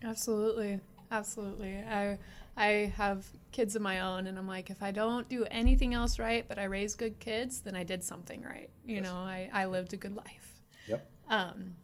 Absolutely. 0.03 0.81
Absolutely. 1.11 1.79
I 1.79 2.19
I 2.57 2.93
have 2.97 3.27
kids 3.53 3.77
of 3.77 3.83
my 3.83 4.01
own 4.01 4.27
and 4.27 4.39
I'm 4.39 4.47
like 4.49 4.71
if 4.71 4.83
I 4.83 4.91
don't 4.91 5.29
do 5.29 5.45
anything 5.51 5.95
else 5.95 6.19
right 6.19 6.47
but 6.47 6.59
I 6.59 6.65
raise 6.65 6.95
good 6.95 7.19
kids, 7.19 7.61
then 7.61 7.75
I 7.77 7.85
did 7.85 8.05
something 8.05 8.43
right. 8.43 8.71
You 8.87 9.01
Yes. 9.01 9.03
know, 9.03 9.17
I 9.17 9.51
I 9.53 9.67
lived 9.67 9.93
a 9.93 9.97
good 9.97 10.17
life. 10.17 10.58
Um 11.29 11.75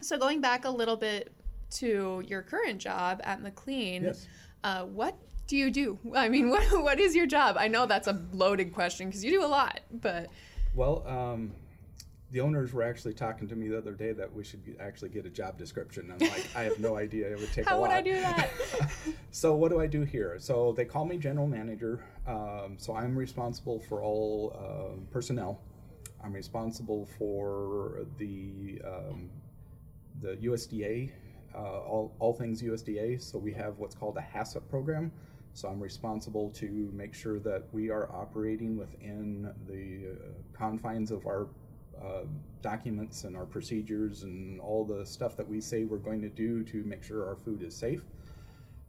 so 0.00 0.18
going 0.18 0.40
back 0.40 0.64
a 0.64 0.70
little 0.70 0.96
bit 0.96 1.32
to 1.72 2.22
your 2.26 2.42
current 2.42 2.78
job 2.78 3.20
at 3.24 3.42
McLean, 3.42 4.04
yes 4.04 4.26
uh, 4.64 4.84
what 4.84 5.16
do 5.46 5.56
you 5.56 5.70
do? 5.70 5.98
I 6.14 6.28
mean, 6.28 6.50
what 6.50 6.64
what 6.82 7.00
is 7.00 7.14
your 7.14 7.26
job? 7.26 7.56
I 7.58 7.68
know 7.68 7.86
that's 7.86 8.08
a 8.08 8.20
loaded 8.32 8.72
question 8.72 9.08
because 9.08 9.24
you 9.24 9.30
do 9.30 9.44
a 9.44 9.46
lot, 9.46 9.80
but 9.92 10.28
well 10.74 11.04
um, 11.06 11.52
the 12.30 12.40
owners 12.40 12.72
were 12.72 12.82
actually 12.82 13.14
talking 13.14 13.48
to 13.48 13.56
me 13.56 13.68
the 13.68 13.78
other 13.78 13.92
day 13.92 14.12
that 14.12 14.32
we 14.32 14.44
should 14.44 14.76
actually 14.78 15.08
get 15.08 15.26
a 15.26 15.30
job 15.30 15.58
description. 15.58 16.12
I'm 16.12 16.28
like, 16.28 16.48
I 16.54 16.62
have 16.62 16.78
no 16.78 16.96
idea. 16.96 17.28
It 17.28 17.40
would 17.40 17.52
take 17.52 17.66
a 17.66 17.70
how 17.70 17.80
would 17.80 17.90
I 17.90 18.00
do 18.00 18.14
that? 18.20 18.50
so 19.30 19.54
what 19.54 19.70
do 19.70 19.80
I 19.80 19.86
do 19.86 20.02
here? 20.02 20.36
So 20.38 20.72
they 20.72 20.84
call 20.84 21.04
me 21.04 21.16
general 21.18 21.48
manager. 21.48 22.04
Um, 22.26 22.76
so 22.76 22.94
I'm 22.94 23.16
responsible 23.16 23.80
for 23.80 24.02
all 24.02 24.56
um 24.56 25.06
personnel. 25.10 25.60
I'm 26.22 26.32
responsible 26.32 27.08
for 27.18 28.06
the 28.18 28.80
um, 28.84 29.30
the 30.20 30.36
USDA, 30.36 31.10
uh, 31.54 31.58
all 31.58 32.14
all 32.18 32.34
things 32.34 32.62
USDA. 32.62 33.20
So 33.22 33.38
we 33.38 33.52
have 33.54 33.78
what's 33.78 33.94
called 33.94 34.16
a 34.16 34.20
HACCP 34.20 34.68
program. 34.68 35.12
So 35.52 35.68
I'm 35.68 35.80
responsible 35.80 36.50
to 36.50 36.90
make 36.92 37.12
sure 37.12 37.40
that 37.40 37.64
we 37.72 37.90
are 37.90 38.10
operating 38.12 38.76
within 38.76 39.52
the 39.66 40.12
uh, 40.12 40.56
confines 40.56 41.10
of 41.10 41.26
our 41.26 41.48
uh, 42.00 42.24
documents 42.62 43.24
and 43.24 43.36
our 43.36 43.46
procedures 43.46 44.22
and 44.22 44.60
all 44.60 44.84
the 44.84 45.04
stuff 45.04 45.36
that 45.36 45.48
we 45.48 45.60
say 45.60 45.84
we're 45.84 45.98
going 45.98 46.22
to 46.22 46.28
do 46.28 46.62
to 46.64 46.84
make 46.84 47.02
sure 47.02 47.26
our 47.26 47.36
food 47.36 47.62
is 47.62 47.74
safe. 47.74 48.02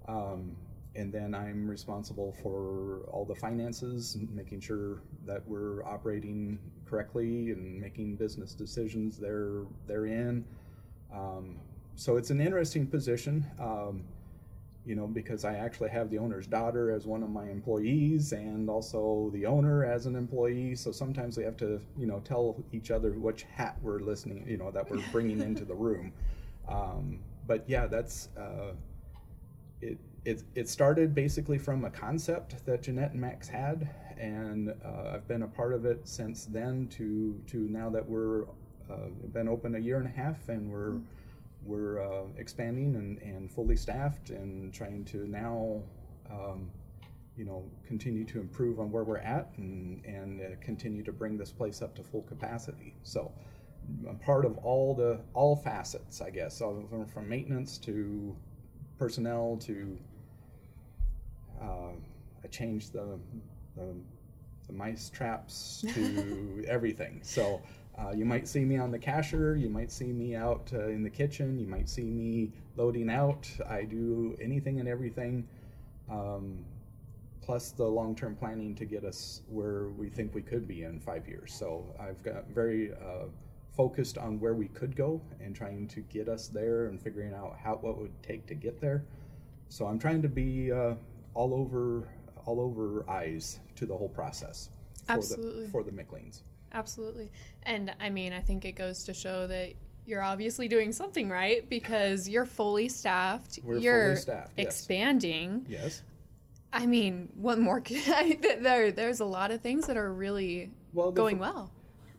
Um, 0.08 0.56
and 0.96 1.12
then 1.12 1.34
I'm 1.34 1.70
responsible 1.70 2.36
for 2.44 3.06
all 3.12 3.26
the 3.26 3.36
finances, 3.36 4.18
making 4.34 4.60
sure 4.60 5.02
that 5.26 5.48
we're 5.48 5.84
operating 5.84 6.60
correctly 6.92 7.52
and 7.52 7.80
making 7.80 8.18
business 8.18 8.54
decisions 8.54 9.18
there 9.18 9.64
therein. 9.88 10.46
Um, 11.14 11.58
so 11.96 12.18
it's 12.18 12.30
an 12.30 12.42
interesting 12.42 12.86
position, 12.86 13.46
um, 13.60 14.04
you 14.86 14.96
know, 14.96 15.08
because 15.08 15.46
I 15.46 15.56
actually 15.56 15.90
have 15.92 16.10
the 16.10 16.18
owner's 16.18 16.48
daughter 16.48 16.92
as 16.92 17.06
one 17.06 17.24
of 17.24 17.30
my 17.30 17.50
employees 17.50 18.34
and 18.34 18.70
also 18.70 19.30
the 19.34 19.46
owner 19.46 19.86
as 19.86 20.06
an 20.06 20.16
employee. 20.16 20.76
So 20.76 20.92
sometimes 20.92 21.38
we 21.38 21.44
have 21.44 21.58
to, 21.58 21.80
you 21.98 22.08
know, 22.08 22.20
tell 22.20 22.62
each 22.74 22.92
other 22.92 23.12
which 23.12 23.44
hat 23.44 23.78
we're 23.82 24.00
listening, 24.00 24.46
you 24.48 24.58
know, 24.58 24.72
that 24.72 24.90
we're 24.90 25.04
bringing 25.12 25.42
into 25.50 25.64
the 25.64 25.76
room. 25.76 26.12
Um, 26.68 27.20
but 27.48 27.64
yeah, 27.68 27.88
that's 27.88 28.30
uh, 28.38 28.74
it 29.82 29.98
it, 30.24 30.44
it 30.54 30.70
started 30.70 31.16
basically 31.16 31.58
from 31.58 31.86
a 31.86 31.90
concept 31.90 32.64
that 32.66 32.84
Jeanette 32.84 33.12
and 33.12 33.22
Max 33.22 33.48
had, 33.48 33.90
and 34.22 34.70
uh, 34.86 35.16
I've 35.16 35.28
been 35.28 35.42
a 35.42 35.48
part 35.48 35.74
of 35.74 35.86
it 35.86 36.08
since 36.08 36.46
then 36.46 36.88
to 36.90 37.42
to 37.48 37.58
now 37.70 37.90
that 37.90 38.08
we're 38.08 38.44
uh, 38.90 39.10
been 39.34 39.48
open 39.48 39.76
a 39.76 39.80
year 39.80 39.98
and 39.98 40.08
a 40.08 40.12
half 40.12 40.48
and 40.48 40.72
we're 40.72 40.92
mm-hmm. 40.92 41.04
we're 41.66 42.02
uh, 42.02 42.26
expanding 42.38 42.96
and, 42.96 43.18
and 43.22 43.52
fully 43.52 43.76
staffed 43.76 44.30
and 44.30 44.74
trying 44.74 45.04
to 45.06 45.28
now 45.28 45.82
um, 46.30 46.70
you 47.36 47.46
know 47.46 47.64
continue 47.86 48.24
to 48.26 48.40
improve 48.40 48.80
on 48.80 48.92
where 48.92 49.04
we're 49.04 49.18
at 49.18 49.50
and 49.58 50.06
and 50.06 50.40
uh, 50.40 50.44
continue 50.62 51.04
to 51.04 51.12
bring 51.12 51.38
this 51.38 51.52
place 51.52 51.82
up 51.82 51.96
to 51.96 52.04
full 52.04 52.22
capacity. 52.22 52.94
So 53.02 53.32
I'm 54.08 54.20
part 54.20 54.46
of 54.46 54.58
all 54.60 54.94
the 54.94 55.20
all 55.34 55.56
facets, 55.56 56.22
I 56.22 56.30
guess, 56.30 56.56
so 56.56 56.88
from 57.12 57.28
maintenance 57.28 57.80
to 57.80 58.36
personnel 59.00 59.58
to 59.62 59.98
uh, 61.60 61.94
I 62.44 62.48
changed 62.48 62.94
the, 62.94 63.20
the, 63.76 63.96
the 64.68 64.74
mice 64.74 65.10
traps 65.10 65.84
to 65.94 66.64
everything. 66.68 67.20
So 67.24 67.62
uh, 67.98 68.12
you 68.12 68.26
might 68.26 68.48
see 68.48 68.64
me 68.66 68.78
on 68.78 68.92
the 68.92 69.00
cashier, 69.00 69.56
you 69.56 69.70
might 69.70 69.92
see 69.92 70.12
me 70.12 70.36
out 70.36 70.70
uh, 70.74 70.88
in 70.88 71.04
the 71.04 71.10
kitchen, 71.10 71.60
you 71.60 71.68
might 71.68 71.90
see 71.90 72.10
me 72.10 72.52
loading 72.78 73.10
out. 73.10 73.50
I 73.70 73.84
do 73.84 74.36
anything 74.42 74.80
and 74.80 74.88
everything, 74.88 75.48
um, 76.10 76.64
plus 77.42 77.72
the 77.72 77.86
long 77.86 78.16
term 78.16 78.36
planning 78.36 78.76
to 78.76 78.86
get 78.86 79.04
us 79.04 79.42
where 79.50 79.90
we 79.90 80.10
think 80.10 80.34
we 80.34 80.42
could 80.42 80.68
be 80.68 80.84
in 80.84 81.00
five 81.00 81.28
years. 81.28 81.54
So 81.54 81.86
I've 82.00 82.24
got 82.24 82.48
very 82.48 82.94
uh, 82.94 83.26
focused 83.76 84.18
on 84.18 84.40
where 84.40 84.54
we 84.54 84.68
could 84.70 84.96
go 84.96 85.22
and 85.40 85.56
trying 85.56 85.88
to 85.90 86.02
get 86.02 86.28
us 86.28 86.48
there 86.48 86.88
and 86.88 87.02
figuring 87.02 87.34
out 87.34 87.58
how 87.62 87.76
what 87.76 87.98
would 87.98 88.12
take 88.24 88.46
to 88.48 88.56
get 88.56 88.80
there. 88.82 89.04
So 89.70 89.86
I'm 89.86 90.00
trying 90.00 90.22
to 90.22 90.30
be 90.30 90.72
uh, 90.72 90.96
all 91.34 91.54
over 91.54 92.08
all 92.46 92.60
over 92.60 93.10
eyes 93.10 93.60
to 93.76 93.86
the 93.86 93.96
whole 93.96 94.10
process 94.10 94.70
for 95.06 95.14
Absolutely. 95.14 95.66
the 95.66 95.70
for 95.70 95.84
the 95.84 95.92
McLeans. 95.92 96.42
Absolutely. 96.74 97.32
And 97.64 97.94
I 98.00 98.10
mean, 98.10 98.34
I 98.34 98.40
think 98.40 98.66
it 98.66 98.74
goes 98.74 99.04
to 99.04 99.14
show 99.14 99.48
that 99.48 99.74
you're 100.06 100.24
obviously 100.24 100.68
doing 100.68 100.92
something 100.92 101.30
right 101.30 101.68
because 101.70 102.28
you're 102.28 102.46
fully 102.46 102.90
staffed. 102.90 103.60
We're 103.64 103.78
you're 103.78 104.06
fully 104.10 104.16
staffed, 104.22 104.54
yes. 104.58 104.68
expanding. 104.68 105.66
Yes. 105.70 106.02
I 106.74 106.86
mean, 106.86 107.30
what 107.36 107.60
more 107.60 107.82
can 107.82 107.98
I, 108.08 108.38
there 108.62 108.92
there's 108.92 109.20
a 109.20 109.26
lot 109.26 109.52
of 109.52 109.62
things 109.62 109.88
that 109.88 109.98
are 109.98 110.14
really 110.14 110.72
well, 110.94 111.12
going 111.12 111.40
well. 111.40 111.72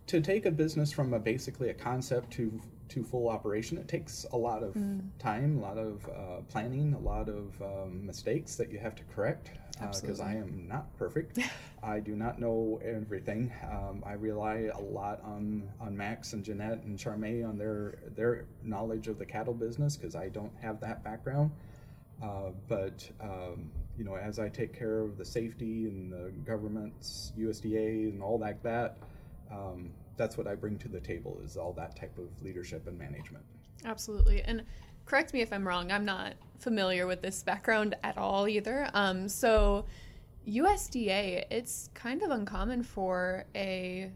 To 0.08 0.20
take 0.20 0.46
a 0.46 0.50
business 0.50 0.92
from 0.92 1.14
a 1.14 1.18
basically 1.18 1.70
a 1.70 1.74
concept 1.74 2.32
to 2.32 2.60
to 2.92 3.02
full 3.02 3.28
operation, 3.28 3.78
it 3.78 3.88
takes 3.88 4.26
a 4.32 4.36
lot 4.36 4.62
of 4.62 4.74
mm. 4.74 5.00
time, 5.18 5.58
a 5.58 5.60
lot 5.60 5.78
of 5.78 6.04
uh, 6.06 6.40
planning, 6.48 6.94
a 6.94 6.98
lot 6.98 7.28
of 7.28 7.60
um, 7.62 8.06
mistakes 8.06 8.56
that 8.56 8.70
you 8.70 8.78
have 8.78 8.94
to 8.96 9.02
correct. 9.14 9.50
Because 10.00 10.20
uh, 10.20 10.24
I 10.24 10.34
am 10.34 10.68
not 10.68 10.96
perfect, 10.96 11.38
I 11.82 11.98
do 11.98 12.14
not 12.14 12.38
know 12.38 12.80
everything. 12.84 13.52
Um, 13.68 14.04
I 14.06 14.12
rely 14.12 14.70
a 14.72 14.80
lot 14.80 15.20
on 15.24 15.68
on 15.80 15.96
Max 15.96 16.34
and 16.34 16.44
Jeanette 16.44 16.82
and 16.84 16.96
Charme 16.96 17.44
on 17.44 17.58
their 17.58 17.98
their 18.14 18.44
knowledge 18.62 19.08
of 19.08 19.18
the 19.18 19.26
cattle 19.26 19.54
business 19.54 19.96
because 19.96 20.14
I 20.14 20.28
don't 20.28 20.52
have 20.60 20.78
that 20.80 21.02
background. 21.02 21.50
Uh, 22.22 22.50
but 22.68 23.10
um, 23.20 23.72
you 23.98 24.04
know, 24.04 24.16
as 24.16 24.38
I 24.38 24.48
take 24.48 24.78
care 24.78 25.00
of 25.00 25.18
the 25.18 25.24
safety 25.24 25.86
and 25.86 26.12
the 26.12 26.32
government's 26.44 27.32
USDA 27.38 28.10
and 28.10 28.22
all 28.22 28.38
that, 28.38 28.62
that, 28.62 28.98
um, 29.50 29.90
that's 30.22 30.38
what 30.38 30.46
I 30.46 30.54
bring 30.54 30.78
to 30.78 30.88
the 30.88 31.00
table 31.00 31.40
is 31.44 31.56
all 31.56 31.72
that 31.72 31.96
type 31.96 32.16
of 32.16 32.28
leadership 32.44 32.86
and 32.86 32.96
management. 32.96 33.44
Absolutely. 33.84 34.40
And 34.42 34.62
correct 35.04 35.34
me 35.34 35.40
if 35.40 35.52
I'm 35.52 35.66
wrong. 35.66 35.90
I'm 35.90 36.04
not 36.04 36.34
familiar 36.60 37.08
with 37.08 37.22
this 37.22 37.42
background 37.42 37.96
at 38.04 38.16
all 38.16 38.46
either. 38.46 38.88
Um, 38.94 39.28
so 39.28 39.84
USDA, 40.46 41.44
it's 41.50 41.90
kind 41.94 42.22
of 42.22 42.30
uncommon 42.30 42.84
for 42.84 43.46
a 43.56 44.12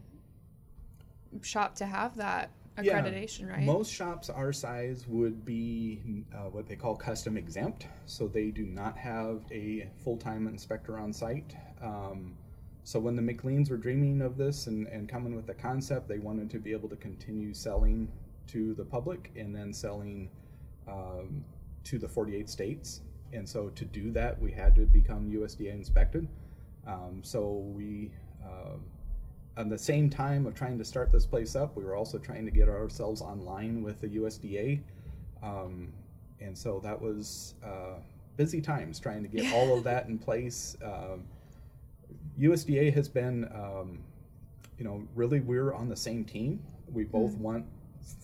shop 1.41 1.75
to 1.75 1.85
have 1.85 2.15
that 2.15 2.51
accreditation, 2.77 3.47
yeah, 3.47 3.55
right? 3.55 3.63
Most 3.63 3.91
shops 3.91 4.29
our 4.29 4.53
size 4.53 5.05
would 5.09 5.43
be 5.43 6.23
uh, 6.33 6.49
what 6.51 6.67
they 6.67 6.77
call 6.77 6.95
custom 6.95 7.35
exempt, 7.35 7.87
so 8.05 8.29
they 8.29 8.49
do 8.51 8.65
not 8.65 8.97
have 8.97 9.41
a 9.51 9.89
full-time 10.05 10.47
inspector 10.47 10.97
on 10.97 11.11
site. 11.11 11.53
Um, 11.81 12.37
so 12.87 13.01
when 13.01 13.17
the 13.17 13.21
McLeans 13.21 13.69
were 13.69 13.75
dreaming 13.75 14.21
of 14.21 14.37
this 14.37 14.67
and, 14.67 14.87
and 14.87 15.09
coming 15.09 15.35
with 15.35 15.45
the 15.45 15.53
concept, 15.53 16.07
they 16.07 16.19
wanted 16.19 16.49
to 16.51 16.57
be 16.57 16.71
able 16.71 16.87
to 16.87 16.95
continue 16.95 17.53
selling 17.53 18.07
to 18.47 18.73
the 18.75 18.85
public 18.85 19.29
and 19.35 19.53
then 19.53 19.73
selling 19.73 20.29
um, 20.87 21.43
to 21.83 21.99
the 21.99 22.07
48 22.07 22.49
states. 22.49 23.01
And 23.33 23.47
so 23.47 23.67
to 23.67 23.83
do 23.83 24.09
that, 24.11 24.41
we 24.41 24.53
had 24.53 24.73
to 24.75 24.85
become 24.85 25.29
USDA 25.29 25.73
inspected. 25.73 26.29
Um, 26.87 27.19
so 27.23 27.55
we, 27.75 28.09
uh, 28.41 28.77
at 29.57 29.69
the 29.69 29.77
same 29.77 30.09
time 30.09 30.45
of 30.45 30.55
trying 30.55 30.77
to 30.77 30.85
start 30.85 31.11
this 31.11 31.25
place 31.25 31.57
up, 31.57 31.75
we 31.75 31.83
were 31.83 31.97
also 31.97 32.17
trying 32.17 32.45
to 32.45 32.51
get 32.51 32.69
ourselves 32.69 33.21
online 33.21 33.83
with 33.83 33.99
the 33.99 34.07
USDA. 34.07 34.79
Um, 35.43 35.91
and 36.39 36.57
so 36.57 36.79
that 36.85 37.01
was 37.01 37.55
uh, 37.65 37.99
busy 38.37 38.61
times 38.61 38.97
trying 38.97 39.23
to 39.23 39.27
get 39.27 39.53
all 39.53 39.77
of 39.77 39.83
that 39.91 40.07
in 40.07 40.17
place. 40.17 40.77
Um, 40.81 41.25
USDA 42.39 42.93
has 42.93 43.09
been, 43.09 43.45
um, 43.53 43.99
you 44.77 44.85
know, 44.85 45.03
really 45.15 45.39
we're 45.39 45.73
on 45.73 45.89
the 45.89 45.95
same 45.95 46.23
team. 46.23 46.61
We 46.91 47.03
both 47.03 47.33
mm 47.33 47.39
want 47.39 47.65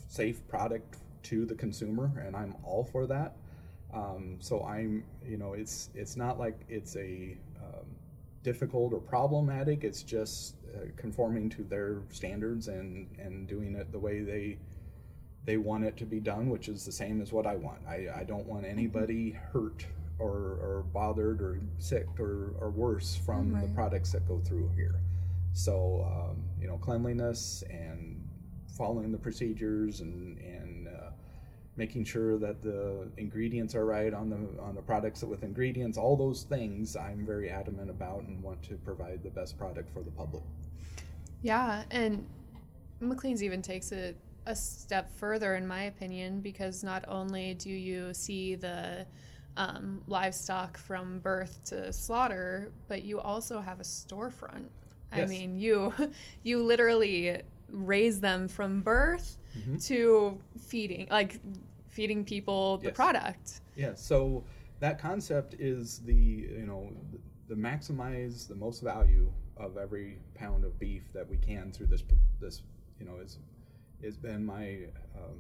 safe 0.08 0.48
product 0.48 0.98
to 1.24 1.46
the 1.46 1.56
consumer, 1.56 2.12
and 2.24 2.36
I'm 2.36 2.56
all 2.64 2.84
for 2.84 3.08
that. 3.08 3.36
Um, 3.94 4.38
so 4.40 4.64
I'm, 4.64 5.04
you 5.26 5.38
know, 5.38 5.54
it's 5.54 5.90
it's 5.96 6.16
not 6.16 6.40
like 6.40 6.60
it's 6.70 6.96
a 6.96 7.38
um, 7.62 7.86
difficult 8.44 8.94
or 8.94 9.00
problematic. 9.00 9.84
It's 9.84 10.04
just 10.04 10.56
uh, 10.76 10.86
conforming 10.96 11.50
to 11.52 11.64
their 11.64 12.02
standards 12.10 12.68
and 12.68 13.08
and 13.18 13.48
doing 13.48 13.76
it 13.76 13.92
the 13.92 14.00
way 14.00 14.22
they 14.22 14.58
they 15.46 15.58
want 15.58 15.84
it 15.84 15.98
to 15.98 16.06
be 16.06 16.20
done, 16.20 16.50
which 16.50 16.70
is 16.70 16.86
the 16.86 16.92
same 16.92 17.22
as 17.22 17.32
what 17.34 17.46
I 17.46 17.56
want. 17.56 17.80
I, 17.88 18.08
I 18.16 18.24
don't 18.24 18.46
want 18.46 18.66
anybody 18.66 19.32
hurt 19.32 19.86
or, 20.20 20.30
or 20.62 20.86
bothered 20.94 21.42
or 21.42 21.60
sick 21.78 22.08
or, 22.20 22.54
or 22.60 22.70
worse 22.70 23.16
from 23.16 23.54
right. 23.54 23.68
the 23.68 23.74
products 23.74 24.12
that 24.12 24.28
go 24.28 24.40
through 24.40 24.70
here. 24.76 25.02
So, 25.54 26.06
um, 26.08 26.44
you 26.60 26.68
know, 26.68 26.78
cleanliness 26.78 27.64
and 27.70 28.28
following 28.78 29.12
the 29.12 29.18
procedures 29.18 30.00
and, 30.02 30.38
and 30.40 30.88
uh, 30.88 31.10
making 31.76 32.04
sure 32.04 32.38
that 32.38 32.62
the 32.62 33.08
ingredients 33.18 33.76
are 33.76 33.86
right 33.86 34.14
on 34.14 34.30
the 34.30 34.62
on 34.62 34.76
the 34.76 34.82
products 34.82 35.24
with 35.24 35.44
ingredients, 35.44 35.98
all 35.98 36.16
those 36.16 36.44
things 36.44 36.96
I'm 36.96 37.26
very 37.26 37.50
adamant 37.50 37.90
about 37.90 38.24
and 38.24 38.42
want 38.42 38.62
to 38.64 38.76
provide 38.76 39.24
the 39.24 39.30
best 39.30 39.58
product 39.58 39.92
for 39.94 40.04
the 40.04 40.12
public. 40.12 40.44
Yeah, 41.42 41.84
and 41.92 42.26
McLean's 43.00 43.44
even 43.44 43.62
takes 43.62 43.92
it 43.92 44.18
a 44.46 44.56
step 44.56 45.10
further, 45.18 45.56
in 45.56 45.68
my 45.68 45.84
opinion, 45.84 46.42
because 46.42 46.84
not 46.84 47.06
only 47.08 47.54
do 47.56 47.70
you 47.70 48.14
see 48.14 48.56
the 48.56 49.06
um, 49.58 50.02
livestock 50.08 50.78
from 50.78 51.20
birth 51.20 51.60
to 51.66 51.92
slaughter, 51.94 52.72
but 52.88 53.04
you 53.04 53.20
also 53.20 53.60
have 53.60 53.80
a 53.80 53.84
storefront. 53.84 54.66
Yes. 55.16 55.30
I 55.30 55.32
mean, 55.32 55.60
you 55.60 55.94
you 56.44 56.64
literally 56.64 57.42
raise 57.70 58.20
them 58.20 58.48
from 58.48 58.82
birth 58.82 59.38
mm-hmm. 59.58 59.78
to 59.78 60.38
feeding, 60.68 61.08
like 61.10 61.40
feeding 61.88 62.24
people 62.24 62.78
the 62.78 62.92
product. 62.92 63.62
Yeah. 63.76 63.94
So 63.96 64.44
that 64.80 65.00
concept 65.00 65.56
is 65.60 66.00
the 66.00 66.14
you 66.14 66.66
know 66.66 66.92
the, 67.12 67.56
the 67.56 67.62
maximize 67.62 68.48
the 68.48 68.56
most 68.56 68.82
value 68.82 69.32
of 69.58 69.78
every 69.78 70.18
pound 70.34 70.66
of 70.66 70.78
beef 70.80 71.04
that 71.14 71.30
we 71.30 71.38
can 71.38 71.72
through 71.72 71.86
this 71.86 72.04
this 72.42 72.64
you 73.00 73.06
know 73.06 73.18
is 73.24 73.38
has 74.04 74.18
been 74.18 74.46
my 74.46 74.80
um, 75.16 75.40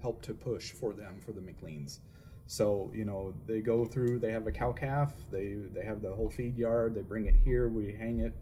help 0.00 0.22
to 0.22 0.34
push 0.34 0.70
for 0.72 0.92
them 0.92 1.20
for 1.24 1.32
the 1.32 1.40
McLeans. 1.40 2.00
So 2.46 2.90
you 2.94 3.04
know 3.04 3.34
they 3.46 3.60
go 3.60 3.84
through. 3.84 4.18
They 4.18 4.32
have 4.32 4.46
a 4.46 4.52
cow 4.52 4.72
calf. 4.72 5.12
They 5.30 5.56
they 5.74 5.84
have 5.84 6.02
the 6.02 6.12
whole 6.14 6.30
feed 6.30 6.56
yard. 6.56 6.94
They 6.94 7.02
bring 7.02 7.26
it 7.26 7.34
here. 7.44 7.68
We 7.68 7.92
hang 7.92 8.20
it 8.20 8.34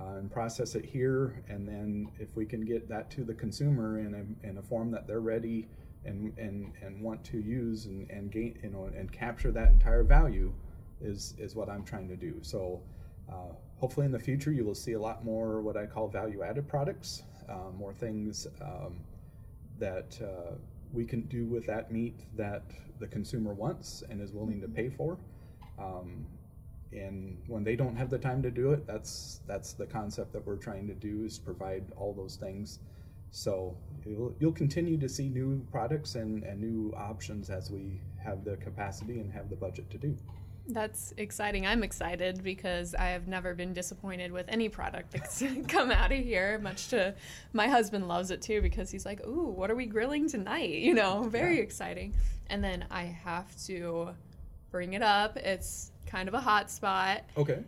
uh, 0.00 0.16
and 0.16 0.30
process 0.30 0.74
it 0.74 0.84
here. 0.84 1.42
And 1.48 1.66
then 1.66 2.10
if 2.18 2.34
we 2.36 2.46
can 2.46 2.64
get 2.64 2.88
that 2.88 3.10
to 3.12 3.24
the 3.24 3.34
consumer 3.34 3.98
in 3.98 4.14
a 4.14 4.48
in 4.48 4.58
a 4.58 4.62
form 4.62 4.90
that 4.92 5.06
they're 5.06 5.20
ready 5.20 5.68
and 6.04 6.36
and 6.38 6.72
and 6.82 7.00
want 7.00 7.22
to 7.24 7.38
use 7.38 7.86
and, 7.86 8.10
and 8.10 8.30
gain 8.30 8.58
you 8.62 8.70
know 8.70 8.90
and 8.96 9.12
capture 9.12 9.52
that 9.52 9.70
entire 9.70 10.02
value 10.02 10.52
is 11.00 11.34
is 11.38 11.54
what 11.54 11.68
I'm 11.68 11.84
trying 11.84 12.08
to 12.08 12.16
do. 12.16 12.38
So 12.42 12.82
uh, 13.30 13.54
hopefully 13.76 14.06
in 14.06 14.12
the 14.12 14.18
future 14.18 14.52
you 14.52 14.64
will 14.64 14.74
see 14.74 14.92
a 14.92 15.00
lot 15.00 15.24
more 15.24 15.60
what 15.60 15.76
I 15.76 15.86
call 15.86 16.08
value 16.08 16.42
added 16.42 16.68
products, 16.68 17.22
uh, 17.48 17.70
more 17.76 17.92
things 17.92 18.46
um, 18.60 18.96
that 19.78 20.18
uh, 20.22 20.54
we 20.92 21.04
can 21.04 21.22
do 21.22 21.46
with 21.46 21.66
that 21.66 21.90
meat 21.90 22.20
that 22.36 22.62
the 23.00 23.06
consumer 23.06 23.52
wants 23.54 24.02
and 24.08 24.20
is 24.20 24.32
willing 24.32 24.60
to 24.60 24.68
pay 24.68 24.88
for. 24.90 25.18
Um, 25.78 26.26
and 26.92 27.38
when 27.46 27.64
they 27.64 27.74
don't 27.74 27.96
have 27.96 28.10
the 28.10 28.18
time 28.18 28.42
to 28.42 28.50
do 28.50 28.72
it, 28.72 28.86
that's 28.86 29.40
that's 29.46 29.72
the 29.72 29.86
concept 29.86 30.32
that 30.34 30.46
we're 30.46 30.56
trying 30.56 30.86
to 30.88 30.94
do 30.94 31.24
is 31.24 31.38
provide 31.38 31.84
all 31.96 32.12
those 32.12 32.36
things. 32.36 32.80
So 33.30 33.74
you'll, 34.04 34.34
you'll 34.38 34.52
continue 34.52 34.98
to 34.98 35.08
see 35.08 35.30
new 35.30 35.66
products 35.72 36.16
and, 36.16 36.44
and 36.44 36.60
new 36.60 36.92
options 36.94 37.48
as 37.48 37.70
we 37.70 37.98
have 38.22 38.44
the 38.44 38.56
capacity 38.56 39.20
and 39.20 39.32
have 39.32 39.48
the 39.48 39.56
budget 39.56 39.88
to 39.90 39.98
do. 39.98 40.14
That's 40.68 41.12
exciting. 41.16 41.66
I'm 41.66 41.82
excited 41.82 42.42
because 42.42 42.94
I 42.94 43.06
have 43.06 43.26
never 43.26 43.54
been 43.54 43.72
disappointed 43.72 44.30
with 44.30 44.46
any 44.48 44.68
product 44.68 45.10
that's 45.10 45.42
come 45.68 45.90
out 45.90 46.12
of 46.12 46.18
here. 46.18 46.58
Much 46.60 46.88
to 46.88 47.14
my 47.52 47.66
husband 47.66 48.06
loves 48.08 48.30
it 48.30 48.42
too 48.42 48.62
because 48.62 48.90
he's 48.90 49.04
like, 49.04 49.26
"Ooh, 49.26 49.48
what 49.48 49.70
are 49.70 49.74
we 49.74 49.86
grilling 49.86 50.28
tonight?" 50.28 50.70
You 50.92 50.94
know, 50.94 51.24
very 51.28 51.56
yeah. 51.56 51.62
exciting. 51.62 52.14
And 52.48 52.62
then 52.62 52.84
I 52.90 53.04
have 53.04 53.56
to 53.66 54.10
bring 54.70 54.92
it 54.94 55.02
up. 55.02 55.36
It's 55.36 55.90
kind 56.06 56.28
of 56.28 56.34
a 56.34 56.40
hot 56.40 56.70
spot. 56.70 57.22
Okay. 57.36 57.60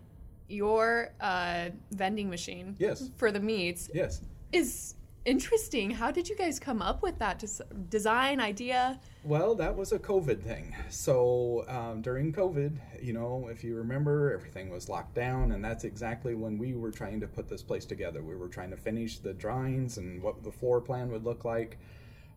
Your 0.48 1.10
uh, 1.20 1.70
vending 1.92 2.28
machine. 2.28 2.76
Yes. 2.78 3.10
For 3.16 3.32
the 3.32 3.40
meats. 3.40 3.88
Yes. 3.94 4.20
Is 4.52 4.94
interesting. 5.24 5.90
How 5.90 6.10
did 6.10 6.28
you 6.28 6.36
guys 6.36 6.58
come 6.58 6.82
up 6.82 7.02
with 7.02 7.18
that 7.18 7.42
design 7.88 8.40
idea? 8.40 9.00
Well, 9.22 9.54
that 9.54 9.74
was 9.74 9.92
a 9.92 9.98
COVID 9.98 10.42
thing. 10.42 10.74
So 10.90 11.64
um, 11.68 12.02
during 12.02 12.32
COVID, 12.32 12.76
you 13.02 13.12
know, 13.12 13.48
if 13.50 13.64
you 13.64 13.76
remember, 13.76 14.32
everything 14.32 14.70
was 14.70 14.88
locked 14.88 15.14
down, 15.14 15.52
and 15.52 15.64
that's 15.64 15.84
exactly 15.84 16.34
when 16.34 16.58
we 16.58 16.74
were 16.74 16.90
trying 16.90 17.20
to 17.20 17.26
put 17.26 17.48
this 17.48 17.62
place 17.62 17.84
together. 17.84 18.22
We 18.22 18.36
were 18.36 18.48
trying 18.48 18.70
to 18.70 18.76
finish 18.76 19.18
the 19.18 19.32
drawings 19.32 19.98
and 19.98 20.22
what 20.22 20.42
the 20.42 20.52
floor 20.52 20.80
plan 20.80 21.10
would 21.10 21.24
look 21.24 21.44
like. 21.44 21.78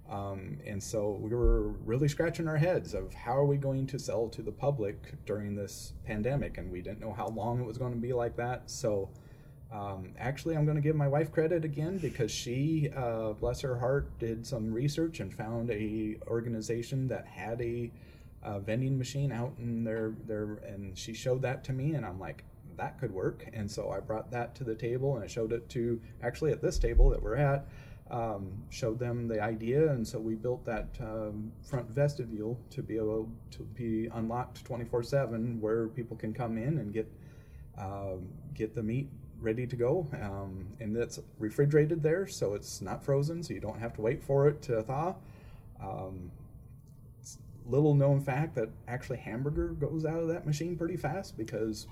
Um, 0.10 0.58
and 0.66 0.82
so 0.82 1.20
we 1.22 1.32
were 1.32 1.70
really 1.86 2.08
scratching 2.08 2.48
our 2.48 2.56
heads 2.56 2.94
of 2.94 3.14
how 3.14 3.36
are 3.36 3.46
we 3.46 3.58
going 3.58 3.86
to 3.88 4.00
sell 4.00 4.30
to 4.30 4.42
the 4.42 4.52
public 4.52 5.26
during 5.26 5.56
this 5.56 5.94
pandemic, 6.06 6.58
and 6.58 6.72
we 6.72 6.82
didn't 6.82 7.02
know 7.02 7.12
how 7.12 7.28
long 7.28 7.60
it 7.60 7.66
was 7.66 7.78
going 7.78 7.92
to 7.92 8.00
be 8.00 8.14
like 8.14 8.38
that. 8.38 8.70
So 8.70 9.10
um, 9.72 10.14
actually, 10.18 10.56
I'm 10.56 10.66
going 10.66 10.78
to 10.78 10.82
give 10.82 10.96
my 10.96 11.08
wife 11.08 11.32
credit 11.32 11.66
again 11.66 11.98
because 11.98 12.32
she, 12.32 12.90
uh, 12.96 13.34
bless 13.34 13.60
her 13.62 13.78
heart, 13.78 14.18
did 14.18 14.48
some 14.48 14.72
research 14.74 15.20
and 15.20 15.34
found 15.34 15.70
a 15.72 16.18
organization 16.28 17.08
that 17.10 17.26
had 17.26 17.60
a, 17.62 17.92
a 18.44 18.60
vending 18.60 18.98
machine 18.98 19.32
out 19.32 19.54
in 19.60 19.84
their 19.84 20.14
their, 20.26 20.56
and 20.66 20.98
she 20.98 21.14
showed 21.14 21.42
that 21.42 21.66
to 21.66 21.74
me, 21.74 21.96
and 21.96 22.06
I'm 22.06 22.20
like, 22.20 22.44
that 22.78 23.00
could 23.00 23.12
work. 23.12 23.50
And 23.54 23.70
so 23.70 23.90
I 23.92 24.00
brought 24.00 24.32
that 24.32 24.56
to 24.56 24.64
the 24.64 24.76
table 24.76 25.16
and 25.16 25.24
I 25.24 25.28
showed 25.28 25.52
it 25.52 25.68
to 25.70 26.00
actually 26.22 26.52
at 26.52 26.62
this 26.62 26.78
table 26.80 27.10
that 27.10 27.22
we're 27.22 27.36
at. 27.36 27.68
Um, 28.10 28.64
showed 28.70 29.00
them 29.00 29.28
the 29.28 29.42
idea, 29.42 29.92
and 29.92 30.08
so 30.08 30.18
we 30.18 30.36
built 30.36 30.64
that 30.64 30.88
um, 31.02 31.52
front 31.62 31.90
vestibule 31.90 32.58
to 32.70 32.82
be 32.82 32.96
able 32.96 33.30
to 33.52 33.64
be 33.64 34.08
unlocked 34.14 34.64
24/7, 34.64 35.60
where 35.60 35.90
people 35.90 36.16
can 36.16 36.34
come 36.34 36.58
in 36.58 36.78
and 36.78 36.94
get 36.94 37.12
um, 37.78 38.30
get 38.54 38.74
the 38.74 38.82
meat 38.82 39.10
ready 39.40 39.68
to 39.68 39.76
go, 39.76 40.08
um, 40.22 40.68
and 40.80 40.96
it's 40.98 41.20
refrigerated 41.40 42.02
there, 42.02 42.28
so 42.28 42.54
it's 42.54 42.82
not 42.82 43.04
frozen, 43.04 43.44
so 43.44 43.54
you 43.54 43.60
don't 43.60 43.80
have 43.80 43.94
to 43.94 44.02
wait 44.02 44.24
for 44.24 44.48
it 44.48 44.62
to 44.64 44.82
thaw. 44.84 45.16
Um, 45.82 46.32
little 47.66 47.94
known 47.94 48.22
fact 48.22 48.56
that 48.56 48.70
actually 48.88 49.18
hamburger 49.18 49.68
goes 49.70 50.06
out 50.06 50.20
of 50.20 50.28
that 50.30 50.46
machine 50.46 50.78
pretty 50.78 50.96
fast 50.96 51.38
because 51.38 51.88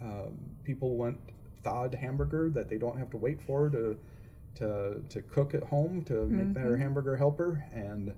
um, 0.00 0.38
people 0.64 0.96
want 0.96 1.18
thawed 1.62 1.94
hamburger 1.94 2.48
that 2.50 2.68
they 2.68 2.78
don't 2.78 2.98
have 2.98 3.10
to 3.10 3.16
wait 3.16 3.40
for 3.42 3.68
to 3.68 3.98
to 4.54 5.02
to 5.08 5.22
cook 5.22 5.54
at 5.54 5.62
home 5.64 6.02
to 6.04 6.26
make 6.26 6.46
mm-hmm. 6.46 6.52
their 6.54 6.76
hamburger 6.76 7.16
helper 7.16 7.64
and 7.72 8.12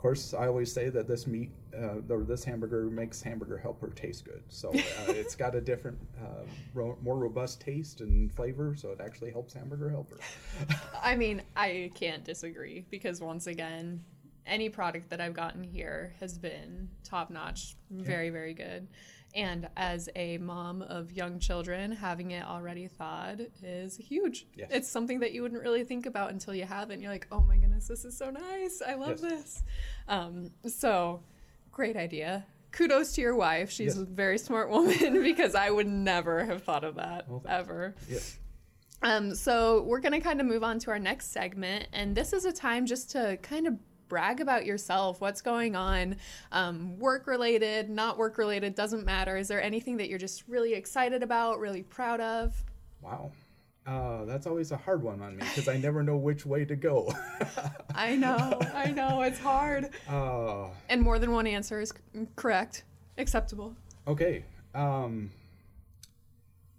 course, 0.00 0.32
I 0.32 0.46
always 0.46 0.72
say 0.72 0.88
that 0.88 1.06
this 1.06 1.26
meat, 1.26 1.50
uh, 1.76 2.00
or 2.08 2.22
this 2.24 2.42
hamburger 2.42 2.84
makes 2.84 3.20
hamburger 3.20 3.58
helper 3.58 3.90
taste 3.90 4.24
good. 4.24 4.42
So 4.48 4.70
uh, 4.70 4.74
it's 5.08 5.34
got 5.34 5.54
a 5.54 5.60
different, 5.60 5.98
uh, 6.18 6.44
ro- 6.72 6.96
more 7.02 7.18
robust 7.18 7.60
taste 7.60 8.00
and 8.00 8.32
flavor. 8.32 8.74
So 8.76 8.90
it 8.90 9.00
actually 9.00 9.30
helps 9.30 9.52
hamburger 9.52 9.90
helper. 9.90 10.18
I 11.02 11.16
mean, 11.16 11.42
I 11.54 11.90
can't 11.94 12.24
disagree 12.24 12.86
because 12.90 13.20
once 13.20 13.46
again, 13.46 14.02
any 14.46 14.70
product 14.70 15.10
that 15.10 15.20
I've 15.20 15.34
gotten 15.34 15.62
here 15.62 16.14
has 16.18 16.38
been 16.38 16.88
top 17.04 17.30
notch, 17.30 17.76
very, 17.90 18.26
yeah. 18.26 18.32
very 18.32 18.54
good. 18.54 18.88
And 19.34 19.68
as 19.76 20.08
a 20.16 20.38
mom 20.38 20.82
of 20.82 21.12
young 21.12 21.38
children, 21.38 21.92
having 21.92 22.32
it 22.32 22.44
already 22.44 22.88
thawed 22.88 23.46
is 23.62 23.96
huge. 23.96 24.46
Yes. 24.56 24.68
It's 24.72 24.88
something 24.88 25.20
that 25.20 25.32
you 25.32 25.42
wouldn't 25.42 25.62
really 25.62 25.84
think 25.84 26.06
about 26.06 26.30
until 26.30 26.54
you 26.54 26.64
have 26.64 26.90
it. 26.90 26.94
And 26.94 27.02
you're 27.02 27.12
like, 27.12 27.28
oh 27.30 27.40
my 27.40 27.56
goodness, 27.56 27.86
this 27.86 28.04
is 28.04 28.16
so 28.16 28.30
nice. 28.30 28.82
I 28.86 28.94
love 28.94 29.20
yes. 29.22 29.30
this. 29.30 29.62
Um, 30.08 30.50
so, 30.66 31.22
great 31.70 31.96
idea. 31.96 32.44
Kudos 32.72 33.12
to 33.12 33.20
your 33.20 33.36
wife. 33.36 33.70
She's 33.70 33.96
yes. 33.96 33.98
a 33.98 34.04
very 34.04 34.38
smart 34.38 34.70
woman 34.70 35.22
because 35.22 35.54
I 35.54 35.70
would 35.70 35.86
never 35.86 36.44
have 36.44 36.62
thought 36.62 36.84
of 36.84 36.96
that 36.96 37.28
well, 37.28 37.42
ever. 37.48 37.94
Yes. 38.08 38.38
Um, 39.02 39.34
so 39.34 39.82
we're 39.82 40.00
going 40.00 40.12
to 40.12 40.20
kind 40.20 40.40
of 40.40 40.46
move 40.46 40.62
on 40.62 40.78
to 40.80 40.90
our 40.90 40.98
next 40.98 41.32
segment. 41.32 41.86
And 41.92 42.14
this 42.14 42.32
is 42.32 42.44
a 42.44 42.52
time 42.52 42.86
just 42.86 43.10
to 43.12 43.38
kind 43.42 43.66
of 43.66 43.74
brag 44.10 44.40
about 44.40 44.66
yourself. 44.66 45.22
What's 45.22 45.40
going 45.40 45.74
on? 45.74 46.16
Um, 46.52 46.98
work 46.98 47.26
related, 47.26 47.88
not 47.88 48.18
work 48.18 48.36
related, 48.36 48.74
doesn't 48.74 49.06
matter. 49.06 49.38
Is 49.38 49.48
there 49.48 49.62
anything 49.62 49.96
that 49.96 50.10
you're 50.10 50.18
just 50.18 50.44
really 50.46 50.74
excited 50.74 51.22
about, 51.22 51.58
really 51.58 51.82
proud 51.82 52.20
of? 52.20 52.52
Wow. 53.00 53.30
Uh, 53.86 54.24
that's 54.26 54.46
always 54.46 54.72
a 54.72 54.76
hard 54.76 55.02
one 55.02 55.22
on 55.22 55.36
me 55.36 55.44
because 55.44 55.66
I 55.66 55.78
never 55.78 56.02
know 56.02 56.16
which 56.16 56.44
way 56.44 56.66
to 56.66 56.76
go. 56.76 57.10
I 57.94 58.14
know, 58.16 58.60
I 58.74 58.90
know, 58.90 59.22
it's 59.22 59.38
hard. 59.38 59.88
Uh, 60.06 60.66
and 60.90 61.00
more 61.00 61.18
than 61.18 61.32
one 61.32 61.46
answer 61.46 61.80
is 61.80 61.94
correct, 62.36 62.84
acceptable. 63.16 63.74
Okay. 64.06 64.44
Um, 64.74 65.30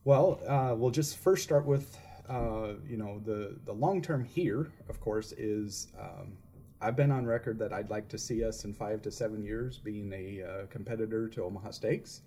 well, 0.03 0.39
uh, 0.47 0.75
we'll 0.77 0.91
just 0.91 1.17
first 1.17 1.43
start 1.43 1.65
with, 1.65 1.97
uh, 2.29 2.73
you 2.87 2.97
know, 2.97 3.19
the 3.25 3.57
the 3.65 3.73
long 3.73 4.01
term 4.01 4.23
here, 4.23 4.71
of 4.87 4.99
course, 5.01 5.31
is 5.33 5.87
um, 5.99 6.37
I've 6.81 6.95
been 6.95 7.11
on 7.11 7.25
record 7.27 7.59
that 7.59 7.71
I'd 7.71 7.91
like 7.91 8.07
to 8.09 8.17
see 8.17 8.43
us 8.43 8.65
in 8.65 8.73
five 8.73 9.03
to 9.03 9.11
seven 9.11 9.43
years 9.43 9.77
being 9.77 10.11
a 10.13 10.43
uh, 10.43 10.65
competitor 10.67 11.27
to 11.29 11.43
Omaha 11.43 11.71
Steaks. 11.71 12.21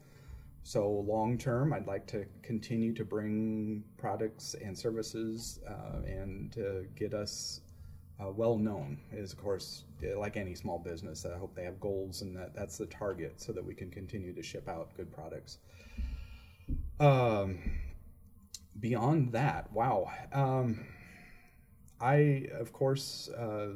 So 0.63 0.89
long 0.89 1.37
term, 1.37 1.73
I'd 1.73 1.89
like 1.89 2.07
to 2.09 2.25
continue 2.43 2.95
to 2.95 3.05
bring 3.05 3.83
products 3.99 4.55
and 4.65 4.79
services 4.79 5.59
uh, 5.69 6.03
and 6.07 6.53
to 6.53 6.87
get 6.95 7.15
us 7.15 7.63
uh, 8.21 8.31
well 8.31 8.57
known. 8.57 8.99
Is 9.13 9.33
of 9.33 9.39
course 9.39 9.85
like 10.17 10.37
any 10.37 10.55
small 10.55 10.79
business. 10.79 11.27
I 11.27 11.37
hope 11.37 11.55
they 11.57 11.65
have 11.65 11.81
goals 11.81 12.23
and 12.23 12.37
that 12.37 12.55
that's 12.55 12.79
the 12.79 12.87
target, 12.87 13.41
so 13.41 13.53
that 13.53 13.65
we 13.65 13.75
can 13.75 13.91
continue 13.91 14.33
to 14.33 14.43
ship 14.43 14.69
out 14.69 14.95
good 14.97 15.13
products. 15.13 15.59
Um, 17.01 17.59
beyond 18.79 19.33
that, 19.33 19.71
wow. 19.73 20.11
Um, 20.33 20.87
I 22.01 22.49
of 22.53 22.73
course 22.73 23.29
uh, 23.29 23.75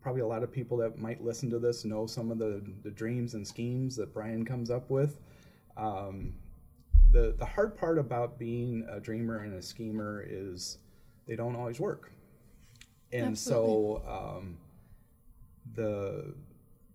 probably 0.00 0.22
a 0.22 0.26
lot 0.26 0.42
of 0.42 0.52
people 0.52 0.76
that 0.78 0.98
might 0.98 1.22
listen 1.22 1.50
to 1.50 1.58
this 1.58 1.84
know 1.84 2.06
some 2.06 2.30
of 2.30 2.38
the, 2.38 2.62
the 2.82 2.90
dreams 2.90 3.34
and 3.34 3.46
schemes 3.46 3.96
that 3.96 4.12
Brian 4.14 4.44
comes 4.44 4.70
up 4.70 4.88
with. 4.90 5.18
Um, 5.76 6.34
the, 7.10 7.34
the 7.38 7.44
hard 7.44 7.76
part 7.76 7.98
about 7.98 8.38
being 8.38 8.86
a 8.90 9.00
dreamer 9.00 9.38
and 9.38 9.54
a 9.54 9.62
schemer 9.62 10.24
is 10.28 10.78
they 11.26 11.36
don't 11.36 11.56
always 11.56 11.80
work. 11.80 12.12
And 13.12 13.28
Absolutely. 13.28 14.02
so 14.04 14.36
um, 14.36 14.58
the 15.74 16.34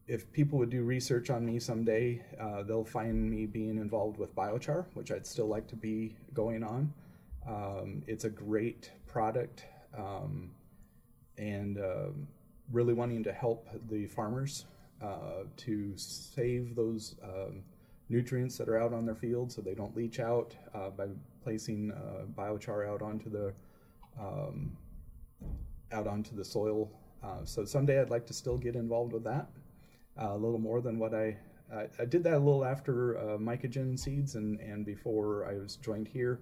if 0.07 0.31
people 0.33 0.59
would 0.59 0.69
do 0.69 0.83
research 0.83 1.29
on 1.29 1.45
me 1.45 1.59
someday, 1.59 2.21
uh, 2.39 2.63
they'll 2.63 2.83
find 2.83 3.29
me 3.29 3.45
being 3.45 3.77
involved 3.77 4.17
with 4.17 4.35
biochar, 4.35 4.85
which 4.95 5.11
I'd 5.11 5.25
still 5.25 5.47
like 5.47 5.67
to 5.67 5.75
be 5.75 6.15
going 6.33 6.63
on. 6.63 6.93
Um, 7.47 8.03
it's 8.05 8.25
a 8.25 8.29
great 8.29 8.91
product, 9.07 9.65
um, 9.97 10.51
and 11.37 11.77
um, 11.77 12.27
really 12.71 12.93
wanting 12.93 13.23
to 13.23 13.33
help 13.33 13.67
the 13.89 14.07
farmers 14.07 14.65
uh, 15.01 15.43
to 15.57 15.93
save 15.97 16.75
those 16.75 17.15
um, 17.23 17.63
nutrients 18.09 18.57
that 18.57 18.69
are 18.69 18.79
out 18.79 18.93
on 18.93 19.05
their 19.05 19.15
fields 19.15 19.55
so 19.55 19.61
they 19.61 19.73
don't 19.73 19.95
leach 19.95 20.19
out 20.19 20.55
uh, 20.73 20.89
by 20.89 21.07
placing 21.43 21.91
uh, 21.91 22.25
biochar 22.37 22.87
out 22.87 23.01
onto 23.01 23.29
the 23.29 23.53
um, 24.19 24.77
out 25.91 26.07
onto 26.07 26.35
the 26.35 26.45
soil. 26.45 26.89
Uh, 27.23 27.43
so 27.43 27.65
someday 27.65 27.99
I'd 28.01 28.09
like 28.09 28.25
to 28.27 28.33
still 28.33 28.57
get 28.57 28.75
involved 28.75 29.13
with 29.13 29.23
that 29.23 29.49
uh, 30.21 30.31
a 30.31 30.37
little 30.37 30.59
more 30.59 30.81
than 30.81 30.99
what 30.99 31.13
I 31.13 31.37
I, 31.73 31.87
I 31.99 32.05
did 32.05 32.23
that 32.23 32.33
a 32.33 32.39
little 32.39 32.65
after 32.65 33.17
uh, 33.17 33.37
mycogen 33.37 33.97
seeds 33.97 34.35
and 34.35 34.59
and 34.59 34.85
before 34.85 35.45
I 35.45 35.55
was 35.55 35.77
joined 35.77 36.07
here. 36.07 36.39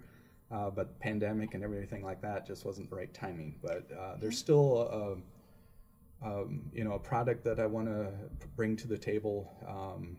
Uh, 0.52 0.70
but 0.70 1.00
pandemic 1.00 1.54
and 1.54 1.64
everything 1.64 2.04
like 2.04 2.22
that 2.22 2.46
just 2.46 2.66
wasn't 2.66 2.90
the 2.90 2.96
right 2.96 3.14
timing. 3.14 3.56
But 3.62 3.90
there's 4.20 4.38
still 4.38 5.18
um, 6.24 6.62
you 6.74 6.84
know, 6.84 6.94
a 6.94 7.00
product 7.00 7.44
that 7.46 7.60
I 7.60 7.66
want 7.66 7.88
to 7.88 8.12
bring 8.56 8.76
to 8.78 8.88
the 8.88 8.98
table. 8.98 9.52
Um, 9.68 10.18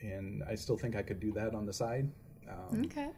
and 0.00 0.42
I 0.48 0.54
still 0.54 0.76
think 0.76 0.96
I 0.96 1.02
could 1.02 1.20
do 1.20 1.32
that 1.32 1.54
on 1.54 1.66
the 1.66 1.72
side. 1.72 2.10
Um, 2.48 2.84
Okay. 2.84 3.10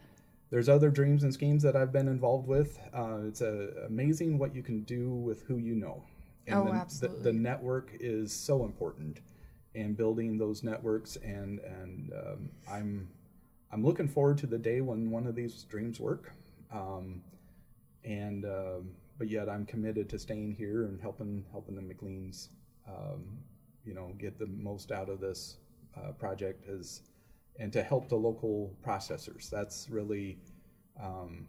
there's 0.50 0.68
other 0.68 0.90
dreams 0.90 1.24
and 1.24 1.32
schemes 1.32 1.62
that 1.62 1.76
I've 1.76 1.92
been 1.92 2.08
involved 2.08 2.46
with. 2.46 2.78
Uh, 2.92 3.20
it's 3.26 3.42
uh, 3.42 3.86
amazing 3.86 4.38
what 4.38 4.54
you 4.54 4.62
can 4.62 4.82
do 4.82 5.10
with 5.10 5.42
who 5.42 5.56
you 5.58 5.74
know. 5.74 6.04
Oh, 6.50 6.64
the, 6.64 6.70
The, 6.72 6.76
absolutely. 6.76 7.22
the 7.22 7.32
network 7.32 7.90
is 8.00 8.32
so 8.32 8.64
important, 8.64 9.20
and 9.74 9.96
building 9.96 10.36
those 10.36 10.62
networks. 10.62 11.16
And 11.16 11.58
and 11.60 12.12
um, 12.12 12.50
I'm 12.70 13.08
I'm 13.72 13.82
looking 13.82 14.06
forward 14.08 14.36
to 14.38 14.46
the 14.46 14.58
day 14.58 14.80
when 14.82 15.10
one 15.10 15.26
of 15.26 15.34
these 15.34 15.64
dreams 15.64 15.98
work. 16.00 16.32
Um, 16.70 17.22
and 18.04 18.44
um, 18.44 18.90
but 19.18 19.28
yet 19.28 19.48
I'm 19.48 19.64
committed 19.66 20.08
to 20.10 20.18
staying 20.18 20.54
here 20.54 20.84
and 20.84 21.00
helping 21.00 21.44
helping 21.50 21.74
the 21.76 21.82
McLeans, 21.82 22.48
um, 22.88 23.38
you 23.84 23.94
know, 23.94 24.14
get 24.18 24.38
the 24.38 24.46
most 24.46 24.92
out 24.92 25.08
of 25.08 25.20
this 25.20 25.58
uh, 25.96 26.12
project 26.12 26.68
as 26.68 27.02
and 27.58 27.72
to 27.72 27.82
help 27.82 28.08
the 28.08 28.16
local 28.16 28.74
processors. 28.84 29.48
That's 29.48 29.88
really 29.88 30.38
um, 31.00 31.46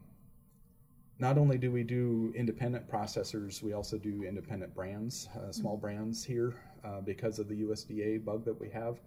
not 1.18 1.38
only 1.38 1.58
do 1.58 1.72
we 1.72 1.84
do 1.84 2.34
independent 2.36 2.90
processors, 2.90 3.64
we 3.64 3.74
also 3.74 3.98
do 3.98 4.24
independent 4.24 4.76
brands, 4.76 5.30
uh, 5.36 5.52
small 5.52 5.78
brands 5.78 6.24
here 6.24 6.56
uh, 6.84 7.02
because 7.02 7.40
of 7.40 7.48
the 7.48 7.64
USDA 7.64 8.24
bug 8.24 8.44
that 8.46 8.60
we 8.60 8.70
have. 8.70 9.00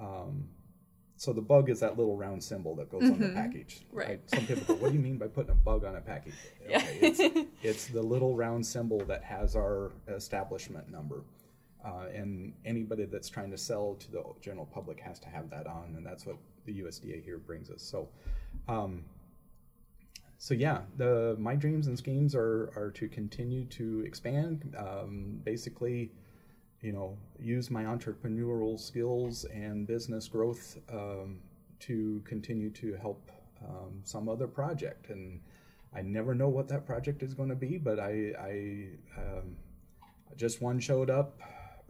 Um, 0.00 0.48
so 1.20 1.34
the 1.34 1.42
bug 1.42 1.68
is 1.68 1.80
that 1.80 1.98
little 1.98 2.16
round 2.16 2.42
symbol 2.42 2.74
that 2.76 2.90
goes 2.90 3.02
on 3.02 3.18
the 3.18 3.28
package. 3.28 3.82
Right. 3.92 4.22
Some 4.24 4.46
people 4.46 4.74
go, 4.74 4.80
"What 4.80 4.88
do 4.88 4.94
you 4.94 5.02
mean 5.02 5.18
by 5.18 5.26
putting 5.26 5.50
a 5.50 5.54
bug 5.54 5.84
on 5.84 5.94
a 5.96 6.00
package?" 6.00 6.32
Yeah. 6.66 6.82
it's, 6.82 7.46
it's 7.62 7.88
the 7.88 8.00
little 8.00 8.34
round 8.34 8.64
symbol 8.64 9.00
that 9.04 9.22
has 9.22 9.54
our 9.54 9.92
establishment 10.08 10.90
number. 10.90 11.24
Uh, 11.84 12.06
and 12.14 12.54
anybody 12.64 13.04
that's 13.04 13.28
trying 13.28 13.50
to 13.50 13.58
sell 13.58 13.96
to 13.96 14.10
the 14.10 14.22
general 14.40 14.64
public 14.64 14.98
has 14.98 15.18
to 15.20 15.28
have 15.28 15.50
that 15.50 15.66
on, 15.66 15.92
and 15.94 16.06
that's 16.06 16.24
what 16.24 16.38
the 16.64 16.80
USDA 16.80 17.22
here 17.22 17.36
brings 17.36 17.70
us. 17.70 17.82
So, 17.82 18.08
um, 18.66 19.04
so 20.38 20.54
yeah, 20.54 20.80
the 20.96 21.36
my 21.38 21.54
dreams 21.54 21.86
and 21.86 21.98
schemes 21.98 22.34
are 22.34 22.72
are 22.74 22.90
to 22.92 23.08
continue 23.08 23.66
to 23.66 24.04
expand. 24.06 24.74
Um, 24.74 25.42
basically, 25.44 26.12
you 26.82 26.92
know, 26.92 27.16
use 27.38 27.70
my 27.70 27.84
entrepreneurial 27.84 28.78
skills 28.78 29.44
and 29.44 29.86
business 29.86 30.28
growth 30.28 30.78
um, 30.92 31.38
to 31.80 32.22
continue 32.24 32.70
to 32.70 32.94
help 32.94 33.30
um, 33.66 34.00
some 34.04 34.28
other 34.28 34.46
project. 34.46 35.10
And 35.10 35.40
I 35.94 36.02
never 36.02 36.34
know 36.34 36.48
what 36.48 36.68
that 36.68 36.86
project 36.86 37.22
is 37.22 37.34
going 37.34 37.50
to 37.50 37.54
be, 37.54 37.76
but 37.76 37.98
I, 37.98 38.32
I 38.38 38.86
um, 39.18 39.56
just 40.36 40.62
one 40.62 40.80
showed 40.80 41.10
up 41.10 41.38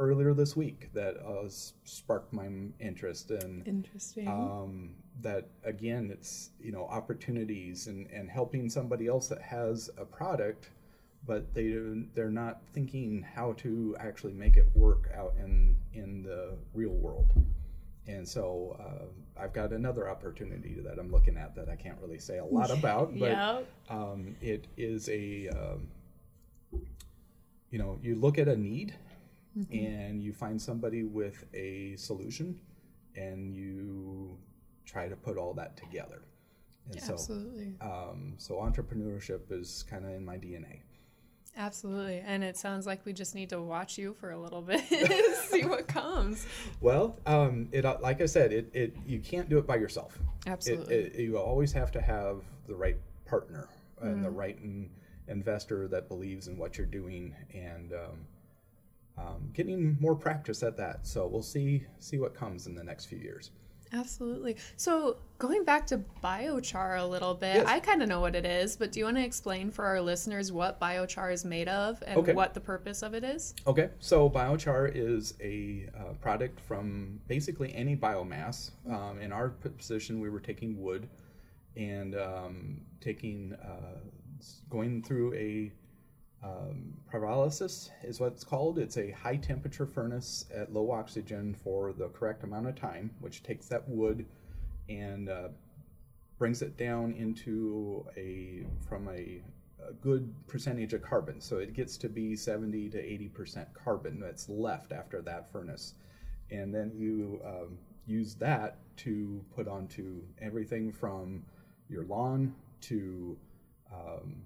earlier 0.00 0.32
this 0.32 0.56
week 0.56 0.90
that 0.94 1.16
uh, 1.18 1.48
sparked 1.84 2.32
my 2.32 2.48
interest 2.80 3.30
and 3.30 3.66
Interesting. 3.68 4.26
um, 4.26 4.94
that 5.20 5.48
again 5.64 6.08
it's 6.10 6.50
you 6.58 6.72
know 6.72 6.86
opportunities 6.86 7.86
and, 7.86 8.06
and 8.10 8.30
helping 8.30 8.70
somebody 8.70 9.06
else 9.06 9.28
that 9.28 9.42
has 9.42 9.90
a 9.98 10.04
product 10.04 10.70
but 11.26 11.52
they 11.54 11.76
they're 12.14 12.30
not 12.30 12.60
thinking 12.72 13.24
how 13.34 13.52
to 13.54 13.94
actually 14.00 14.32
make 14.32 14.56
it 14.56 14.66
work 14.74 15.10
out 15.16 15.34
in 15.38 15.76
in 15.92 16.22
the 16.22 16.56
real 16.74 16.92
world 16.92 17.30
and 18.06 18.26
so 18.26 18.76
uh, 18.80 19.40
I've 19.42 19.52
got 19.52 19.72
another 19.72 20.08
opportunity 20.08 20.80
that 20.82 20.98
I'm 20.98 21.12
looking 21.12 21.36
at 21.36 21.54
that 21.56 21.68
I 21.68 21.76
can't 21.76 21.98
really 22.00 22.18
say 22.18 22.38
a 22.38 22.44
lot 22.44 22.70
about 22.78 23.18
but 23.18 23.30
Yep. 23.30 23.66
um, 23.90 24.36
it 24.40 24.66
is 24.76 25.08
a 25.10 25.48
um, 25.50 25.88
you 27.70 27.78
know 27.78 27.98
you 28.02 28.14
look 28.16 28.38
at 28.38 28.48
a 28.48 28.56
need 28.56 28.94
and 29.72 30.22
you 30.22 30.32
find 30.32 30.60
somebody 30.60 31.02
with 31.04 31.44
a 31.54 31.96
solution 31.96 32.58
and 33.16 33.54
you 33.54 34.38
try 34.86 35.08
to 35.08 35.16
put 35.16 35.36
all 35.36 35.52
that 35.54 35.76
together 35.76 36.22
and 36.90 37.00
so 37.02 37.14
Absolutely. 37.14 37.74
um, 37.80 38.34
so 38.38 38.54
entrepreneurship 38.56 39.50
is 39.50 39.84
kind 39.90 40.04
of 40.04 40.12
in 40.12 40.24
my 40.24 40.36
dna 40.38 40.80
Absolutely. 41.56 42.22
And 42.24 42.42
it 42.42 42.56
sounds 42.56 42.86
like 42.86 43.04
we 43.04 43.12
just 43.12 43.34
need 43.34 43.50
to 43.50 43.60
watch 43.60 43.98
you 43.98 44.14
for 44.18 44.30
a 44.30 44.38
little 44.38 44.62
bit, 44.62 44.82
and 44.92 45.34
see 45.48 45.64
what 45.64 45.86
comes. 45.86 46.46
well 46.80 47.16
um, 47.26 47.68
it 47.72 47.84
uh, 47.84 47.96
like 48.00 48.20
i 48.20 48.26
said 48.26 48.52
it, 48.52 48.70
it 48.72 48.96
you 49.06 49.18
can't 49.20 49.48
do 49.48 49.58
it 49.58 49.66
by 49.66 49.76
yourself 49.76 50.18
Absolutely. 50.46 50.94
it, 50.94 51.14
it, 51.14 51.20
you 51.22 51.38
always 51.38 51.72
have 51.72 51.90
to 51.92 52.00
have 52.00 52.42
the 52.66 52.74
right 52.74 52.96
partner 53.26 53.68
and 54.00 54.24
the 54.24 54.30
right 54.30 54.58
in, 54.62 54.88
investor 55.28 55.86
that 55.88 56.08
believes 56.08 56.48
in 56.48 56.56
what 56.56 56.78
you're 56.78 56.86
doing 56.86 57.34
and 57.52 57.92
um, 57.92 58.26
um, 59.18 59.50
getting 59.52 59.96
more 60.00 60.14
practice 60.14 60.62
at 60.62 60.76
that 60.76 61.06
so 61.06 61.26
we'll 61.26 61.42
see 61.42 61.84
see 61.98 62.18
what 62.18 62.34
comes 62.34 62.66
in 62.66 62.74
the 62.74 62.84
next 62.84 63.06
few 63.06 63.18
years 63.18 63.50
Absolutely. 63.92 64.56
So, 64.76 65.16
going 65.38 65.64
back 65.64 65.86
to 65.88 65.98
biochar 66.22 67.00
a 67.00 67.04
little 67.06 67.34
bit, 67.34 67.56
Yes. 67.56 67.66
I 67.66 67.80
kind 67.80 68.02
of 68.02 68.08
know 68.08 68.20
what 68.20 68.34
it 68.36 68.44
is, 68.44 68.76
but 68.76 68.92
do 68.92 69.00
you 69.00 69.04
want 69.06 69.16
to 69.16 69.24
explain 69.24 69.70
for 69.70 69.84
our 69.84 70.00
listeners 70.00 70.52
what 70.52 70.78
biochar 70.80 71.32
is 71.32 71.44
made 71.44 71.66
of 71.68 72.02
and 72.06 72.18
Okay. 72.18 72.32
what 72.32 72.54
the 72.54 72.60
purpose 72.60 73.02
of 73.02 73.14
it 73.14 73.24
is? 73.24 73.54
Okay, 73.66 73.90
so 73.98 74.30
biochar 74.30 74.90
is 74.94 75.34
a 75.40 75.88
uh, 75.98 76.12
product 76.20 76.60
from 76.60 77.20
basically 77.26 77.74
any 77.74 77.96
biomass. 77.96 78.70
Um, 78.88 79.18
in 79.20 79.32
our 79.32 79.48
position, 79.48 80.20
we 80.20 80.30
were 80.30 80.40
taking 80.40 80.80
wood 80.80 81.08
and 81.76 82.14
um, 82.14 82.82
taking, 83.00 83.54
uh, 83.54 83.98
going 84.68 85.02
through 85.02 85.34
a 85.34 85.72
um, 86.42 86.94
pyrolysis 87.12 87.90
is 88.02 88.18
what 88.18 88.32
it's 88.32 88.44
called. 88.44 88.78
It's 88.78 88.96
a 88.96 89.10
high 89.10 89.36
temperature 89.36 89.86
furnace 89.86 90.46
at 90.54 90.72
low 90.72 90.90
oxygen 90.90 91.54
for 91.54 91.92
the 91.92 92.08
correct 92.08 92.44
amount 92.44 92.66
of 92.66 92.76
time, 92.76 93.10
which 93.20 93.42
takes 93.42 93.66
that 93.68 93.86
wood 93.88 94.26
and 94.88 95.28
uh, 95.28 95.48
brings 96.38 96.62
it 96.62 96.76
down 96.78 97.12
into 97.12 98.06
a 98.16 98.64
from 98.88 99.08
a, 99.08 99.42
a 99.86 99.92
good 100.00 100.32
percentage 100.46 100.94
of 100.94 101.02
carbon. 101.02 101.40
So 101.40 101.58
it 101.58 101.74
gets 101.74 101.98
to 101.98 102.08
be 102.08 102.34
70 102.34 102.88
to 102.90 102.98
80 102.98 103.28
percent 103.28 103.68
carbon 103.74 104.18
that's 104.18 104.48
left 104.48 104.92
after 104.92 105.20
that 105.22 105.52
furnace, 105.52 105.94
and 106.50 106.74
then 106.74 106.92
you 106.96 107.40
um, 107.44 107.78
use 108.06 108.34
that 108.36 108.78
to 108.98 109.44
put 109.54 109.68
onto 109.68 110.22
everything 110.40 110.90
from 110.90 111.44
your 111.90 112.04
lawn 112.04 112.54
to 112.80 113.36
um, 113.92 114.36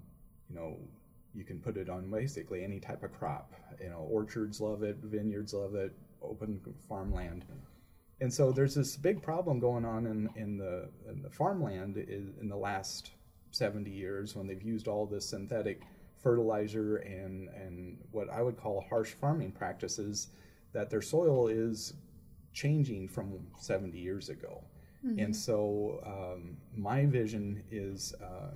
you 0.49 0.55
know 0.55 0.77
you 1.35 1.43
can 1.43 1.59
put 1.59 1.77
it 1.77 1.89
on 1.89 2.09
basically 2.09 2.63
any 2.63 2.79
type 2.79 3.03
of 3.03 3.13
crop. 3.13 3.51
You 3.81 3.89
know, 3.89 4.07
orchards 4.09 4.61
love 4.61 4.83
it, 4.83 4.97
vineyards 5.03 5.53
love 5.53 5.75
it, 5.75 5.93
open 6.21 6.61
farmland. 6.87 7.45
And 8.21 8.33
so 8.33 8.51
there's 8.51 8.75
this 8.75 8.95
big 8.95 9.21
problem 9.21 9.59
going 9.59 9.83
on 9.83 10.05
in, 10.05 10.29
in 10.35 10.57
the 10.57 10.89
in 11.09 11.21
the 11.21 11.29
farmland 11.29 11.97
in 11.97 12.47
the 12.47 12.55
last 12.55 13.11
70 13.51 13.91
years 13.91 14.35
when 14.35 14.47
they've 14.47 14.63
used 14.63 14.87
all 14.87 15.05
this 15.05 15.29
synthetic 15.29 15.81
fertilizer 16.17 16.97
and 16.97 17.49
and 17.49 17.97
what 18.11 18.29
I 18.29 18.41
would 18.41 18.57
call 18.57 18.85
harsh 18.89 19.11
farming 19.11 19.51
practices 19.51 20.29
that 20.71 20.89
their 20.89 21.01
soil 21.01 21.47
is 21.49 21.93
changing 22.53 23.09
from 23.09 23.47
70 23.59 23.97
years 23.97 24.29
ago. 24.29 24.63
And 25.19 25.35
so 25.35 26.01
um, 26.03 26.57
my 26.75 27.05
vision 27.05 27.61
is 27.69 28.13
uh, 28.23 28.55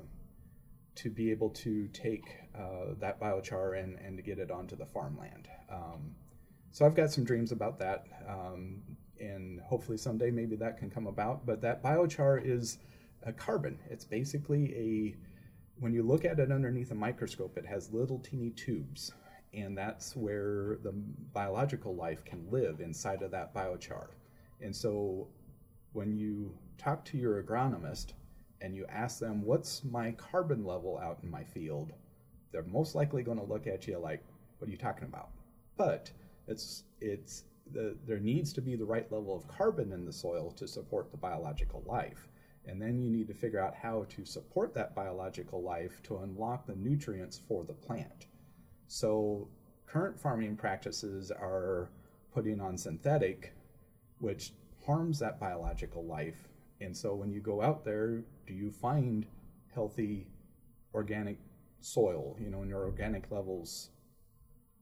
to 1.01 1.09
be 1.09 1.31
able 1.31 1.49
to 1.49 1.87
take 1.93 2.25
uh, 2.55 2.93
that 2.99 3.19
biochar 3.19 3.81
and, 3.81 3.97
and 3.99 4.17
to 4.17 4.23
get 4.23 4.37
it 4.37 4.51
onto 4.51 4.75
the 4.75 4.85
farmland. 4.85 5.47
Um, 5.71 6.15
so 6.71 6.85
I've 6.85 6.95
got 6.95 7.11
some 7.11 7.23
dreams 7.23 7.51
about 7.51 7.79
that, 7.79 8.05
um, 8.27 8.81
and 9.19 9.61
hopefully 9.61 9.97
someday 9.97 10.29
maybe 10.29 10.55
that 10.57 10.77
can 10.77 10.89
come 10.89 11.07
about. 11.07 11.45
But 11.45 11.61
that 11.61 11.81
biochar 11.81 12.45
is 12.45 12.79
a 13.23 13.31
carbon. 13.31 13.79
It's 13.89 14.03
basically 14.03 14.75
a 14.75 15.15
when 15.79 15.93
you 15.93 16.03
look 16.03 16.25
at 16.25 16.39
it 16.39 16.51
underneath 16.51 16.91
a 16.91 16.95
microscope, 16.95 17.57
it 17.57 17.65
has 17.65 17.93
little 17.93 18.19
teeny 18.19 18.49
tubes, 18.49 19.13
and 19.53 19.77
that's 19.77 20.15
where 20.17 20.77
the 20.83 20.91
biological 21.33 21.95
life 21.95 22.25
can 22.25 22.45
live 22.51 22.81
inside 22.81 23.21
of 23.21 23.31
that 23.31 23.53
biochar. 23.53 24.07
And 24.59 24.75
so 24.75 25.29
when 25.93 26.13
you 26.17 26.53
talk 26.77 27.05
to 27.05 27.17
your 27.17 27.41
agronomist 27.41 28.11
and 28.61 28.75
you 28.75 28.85
ask 28.89 29.19
them 29.19 29.43
what's 29.43 29.83
my 29.83 30.11
carbon 30.11 30.65
level 30.65 30.97
out 30.97 31.19
in 31.23 31.29
my 31.29 31.43
field, 31.43 31.91
they're 32.51 32.63
most 32.63 32.95
likely 32.95 33.23
going 33.23 33.37
to 33.37 33.43
look 33.43 33.67
at 33.67 33.87
you 33.87 33.97
like, 33.97 34.23
"What 34.57 34.67
are 34.67 34.71
you 34.71 34.77
talking 34.77 35.05
about?" 35.05 35.29
But 35.77 36.11
it's 36.47 36.83
it's 36.99 37.43
the, 37.71 37.95
there 38.07 38.19
needs 38.19 38.51
to 38.53 38.61
be 38.61 38.75
the 38.75 38.85
right 38.85 39.09
level 39.11 39.35
of 39.35 39.47
carbon 39.47 39.91
in 39.91 40.05
the 40.05 40.13
soil 40.13 40.51
to 40.51 40.67
support 40.67 41.11
the 41.11 41.17
biological 41.17 41.83
life, 41.85 42.27
and 42.65 42.81
then 42.81 42.99
you 42.99 43.09
need 43.09 43.27
to 43.27 43.33
figure 43.33 43.59
out 43.59 43.75
how 43.75 44.05
to 44.09 44.25
support 44.25 44.73
that 44.73 44.95
biological 44.95 45.61
life 45.61 46.01
to 46.03 46.17
unlock 46.17 46.65
the 46.65 46.75
nutrients 46.75 47.39
for 47.47 47.63
the 47.63 47.73
plant. 47.73 48.27
So 48.87 49.47
current 49.85 50.19
farming 50.19 50.55
practices 50.55 51.31
are 51.31 51.89
putting 52.33 52.59
on 52.59 52.77
synthetic, 52.77 53.53
which 54.19 54.53
harms 54.85 55.19
that 55.19 55.39
biological 55.39 56.05
life. 56.05 56.48
And 56.81 56.95
so 56.95 57.13
when 57.13 57.31
you 57.31 57.41
go 57.41 57.61
out 57.61 57.83
there, 57.83 58.23
do 58.47 58.53
you 58.53 58.71
find 58.71 59.25
healthy 59.73 60.27
organic 60.93 61.37
soil, 61.81 62.35
you 62.39 62.49
know, 62.49 62.61
and 62.61 62.69
your 62.69 62.83
organic 62.83 63.31
levels 63.31 63.89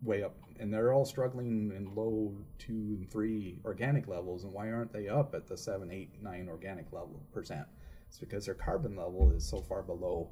way 0.01 0.23
up, 0.23 0.35
and 0.59 0.73
they're 0.73 0.93
all 0.93 1.05
struggling 1.05 1.71
in 1.75 1.93
low 1.95 2.35
two 2.59 2.97
and 2.99 3.09
three 3.11 3.59
organic 3.65 4.07
levels. 4.07 4.43
And 4.43 4.53
why 4.53 4.71
aren't 4.71 4.93
they 4.93 5.07
up 5.07 5.33
at 5.33 5.47
the 5.47 5.57
seven, 5.57 5.91
eight, 5.91 6.11
nine 6.21 6.47
organic 6.49 6.91
level 6.91 7.21
percent? 7.33 7.65
It's 8.07 8.19
because 8.19 8.45
their 8.45 8.55
carbon 8.55 8.95
level 8.95 9.31
is 9.35 9.47
so 9.47 9.61
far 9.61 9.81
below. 9.81 10.29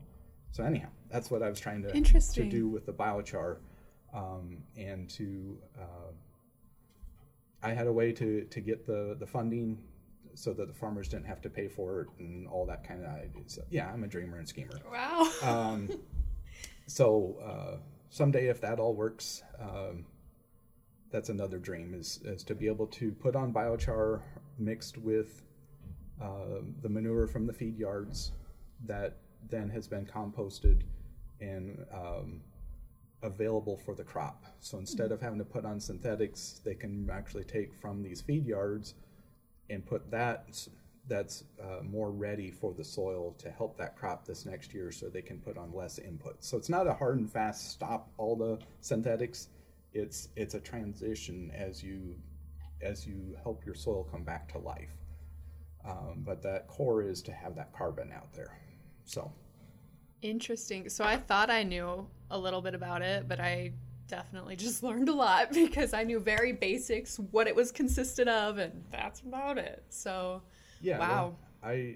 So 0.51 0.63
anyhow, 0.63 0.89
that's 1.11 1.29
what 1.29 1.43
I 1.43 1.49
was 1.49 1.59
trying 1.59 1.81
to 1.83 1.91
to 2.45 2.49
do 2.49 2.67
with 2.69 2.85
the 2.85 2.93
biochar, 2.93 3.57
um, 4.13 4.59
and 4.77 5.09
to 5.11 5.57
uh, 5.77 6.11
I 7.61 7.71
had 7.71 7.87
a 7.87 7.91
way 7.91 8.13
to 8.13 8.45
to 8.45 8.61
get 8.61 8.85
the 8.85 9.17
the 9.19 9.27
funding 9.27 9.83
so 10.35 10.53
that 10.53 10.67
the 10.67 10.73
farmers 10.73 11.07
didn't 11.07 11.25
have 11.25 11.41
to 11.41 11.49
pay 11.49 11.67
for 11.67 12.01
it 12.01 12.07
and 12.19 12.47
all 12.47 12.65
that 12.65 12.87
kind 12.87 13.03
of 13.03 13.09
ideas. 13.11 13.57
Yeah, 13.69 13.89
I'm 13.91 14.03
a 14.03 14.07
dreamer 14.07 14.37
and 14.37 14.47
schemer. 14.47 14.79
Wow. 14.91 15.29
Um, 15.41 15.89
so 16.87 17.35
uh, 17.43 17.77
someday, 18.09 18.47
if 18.47 18.61
that 18.61 18.79
all 18.79 18.93
works, 18.93 19.43
um, 19.59 20.05
that's 21.11 21.29
another 21.29 21.57
dream 21.57 21.93
is, 21.93 22.19
is 22.25 22.43
to 22.43 22.55
be 22.55 22.67
able 22.67 22.87
to 22.87 23.11
put 23.11 23.35
on 23.35 23.53
biochar 23.53 24.21
mixed 24.59 24.97
with 24.97 25.43
uh, 26.21 26.61
the 26.81 26.89
manure 26.89 27.27
from 27.27 27.47
the 27.47 27.53
feed 27.53 27.77
yards 27.77 28.31
that 28.85 29.17
then 29.49 29.69
has 29.69 29.87
been 29.87 30.05
composted 30.05 30.81
and 31.39 31.85
um, 31.93 32.41
available 33.23 33.77
for 33.77 33.95
the 33.95 34.03
crop. 34.03 34.45
So 34.59 34.77
instead 34.77 35.11
of 35.11 35.21
having 35.21 35.39
to 35.39 35.45
put 35.45 35.65
on 35.65 35.79
synthetics, 35.79 36.61
they 36.63 36.73
can 36.73 37.09
actually 37.11 37.43
take 37.43 37.73
from 37.73 38.01
these 38.01 38.21
feed 38.21 38.45
yards 38.45 38.95
and 39.69 39.85
put 39.85 40.09
that 40.11 40.45
that's 41.07 41.43
uh, 41.61 41.83
more 41.83 42.11
ready 42.11 42.49
for 42.49 42.73
the 42.73 42.83
soil 42.83 43.35
to 43.37 43.51
help 43.51 43.77
that 43.77 43.95
crop 43.95 44.25
this 44.25 44.45
next 44.45 44.73
year 44.73 44.91
so 44.91 45.07
they 45.07 45.21
can 45.21 45.37
put 45.37 45.57
on 45.57 45.71
less 45.71 45.99
input. 45.99 46.43
So 46.43 46.57
it's 46.57 46.69
not 46.69 46.87
a 46.87 46.93
hard 46.93 47.19
and 47.19 47.31
fast 47.31 47.71
stop 47.71 48.09
all 48.17 48.35
the 48.35 48.59
synthetics. 48.81 49.49
It's 49.93 50.29
it's 50.35 50.55
a 50.55 50.59
transition 50.59 51.51
as 51.55 51.83
you 51.83 52.15
as 52.81 53.05
you 53.05 53.35
help 53.41 53.65
your 53.65 53.75
soil 53.75 54.07
come 54.11 54.23
back 54.23 54.51
to 54.53 54.57
life. 54.57 54.97
Um, 55.87 56.23
but 56.25 56.41
that 56.41 56.67
core 56.67 57.03
is 57.03 57.21
to 57.23 57.31
have 57.31 57.55
that 57.55 57.71
carbon 57.71 58.11
out 58.11 58.33
there. 58.33 58.57
So 59.03 59.31
Interesting. 60.21 60.89
So 60.89 61.03
I 61.03 61.17
thought 61.17 61.51
I 61.51 61.61
knew 61.61 62.07
a 62.31 62.37
little 62.37 62.61
bit 62.61 62.73
about 62.73 63.03
it, 63.03 63.27
but 63.27 63.39
I 63.39 63.73
definitely 64.07 64.55
just 64.55 64.83
learned 64.83 65.09
a 65.09 65.13
lot 65.13 65.51
because 65.51 65.93
I 65.93 66.03
knew 66.03 66.19
very 66.19 66.51
basics, 66.51 67.17
what 67.31 67.47
it 67.47 67.55
was 67.55 67.71
consisted 67.71 68.27
of, 68.27 68.57
and 68.57 68.83
that's 68.91 69.21
about 69.21 69.57
it. 69.57 69.83
So, 69.89 70.41
yeah, 70.81 70.99
wow. 70.99 71.07
well, 71.07 71.39
I 71.63 71.95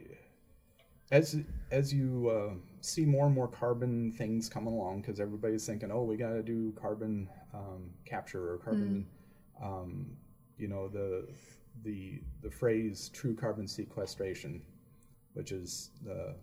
as 1.12 1.38
as 1.72 1.94
you 1.94 2.30
uh, 2.30 2.54
see 2.82 3.06
more 3.06 3.26
and 3.26 3.36
more 3.36 3.48
carbon 3.48 4.12
things 4.12 4.50
coming 4.50 4.74
along, 4.74 5.02
because 5.02 5.20
everybody's 5.20 5.66
thinking, 5.66 5.92
oh, 5.92 6.04
we 6.04 6.18
got 6.18 6.34
to 6.34 6.44
do 6.44 6.74
carbon 6.80 7.28
um, 7.54 7.90
capture 8.06 8.54
or 8.54 8.58
carbon, 8.58 9.06
um, 9.64 10.06
you 10.58 10.68
know, 10.68 10.88
the 10.88 11.28
the 11.84 12.22
the 12.42 12.50
phrase 12.50 13.10
true 13.14 13.36
carbon 13.36 13.68
sequestration, 13.68 14.62
which 15.34 15.52
is 15.52 15.92
the 16.06 16.36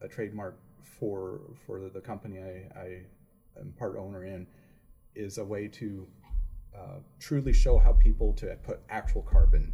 a 0.00 0.08
trademark 0.08 0.58
for 0.98 1.40
for 1.66 1.80
the, 1.80 1.88
the 1.88 2.00
company 2.00 2.38
I, 2.38 2.78
I 2.78 3.02
am 3.60 3.72
part 3.78 3.96
owner 3.96 4.24
in, 4.24 4.46
is 5.14 5.38
a 5.38 5.44
way 5.44 5.68
to 5.68 6.06
uh, 6.76 6.98
truly 7.18 7.52
show 7.52 7.78
how 7.78 7.92
people 7.92 8.32
to 8.32 8.56
put 8.62 8.80
actual 8.88 9.22
carbon 9.22 9.72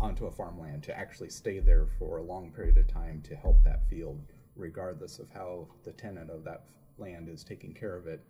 onto 0.00 0.26
a 0.26 0.30
farmland 0.30 0.82
to 0.84 0.96
actually 0.96 1.30
stay 1.30 1.58
there 1.58 1.86
for 1.98 2.18
a 2.18 2.22
long 2.22 2.52
period 2.52 2.76
of 2.78 2.86
time 2.86 3.20
to 3.22 3.34
help 3.34 3.62
that 3.64 3.88
field, 3.88 4.20
regardless 4.54 5.18
of 5.18 5.28
how 5.30 5.66
the 5.84 5.92
tenant 5.92 6.30
of 6.30 6.44
that 6.44 6.64
land 6.98 7.28
is 7.28 7.42
taking 7.42 7.74
care 7.74 7.96
of 7.96 8.06
it. 8.06 8.24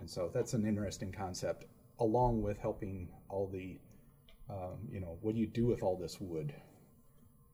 And 0.00 0.08
so 0.08 0.30
that's 0.32 0.54
an 0.54 0.66
interesting 0.66 1.12
concept, 1.12 1.66
along 2.00 2.42
with 2.42 2.58
helping 2.58 3.08
all 3.28 3.46
the, 3.46 3.78
um, 4.48 4.78
you 4.90 5.00
know, 5.00 5.18
what 5.20 5.34
do 5.34 5.40
you 5.40 5.46
do 5.46 5.66
with 5.66 5.82
all 5.82 5.96
this 5.96 6.20
wood? 6.20 6.54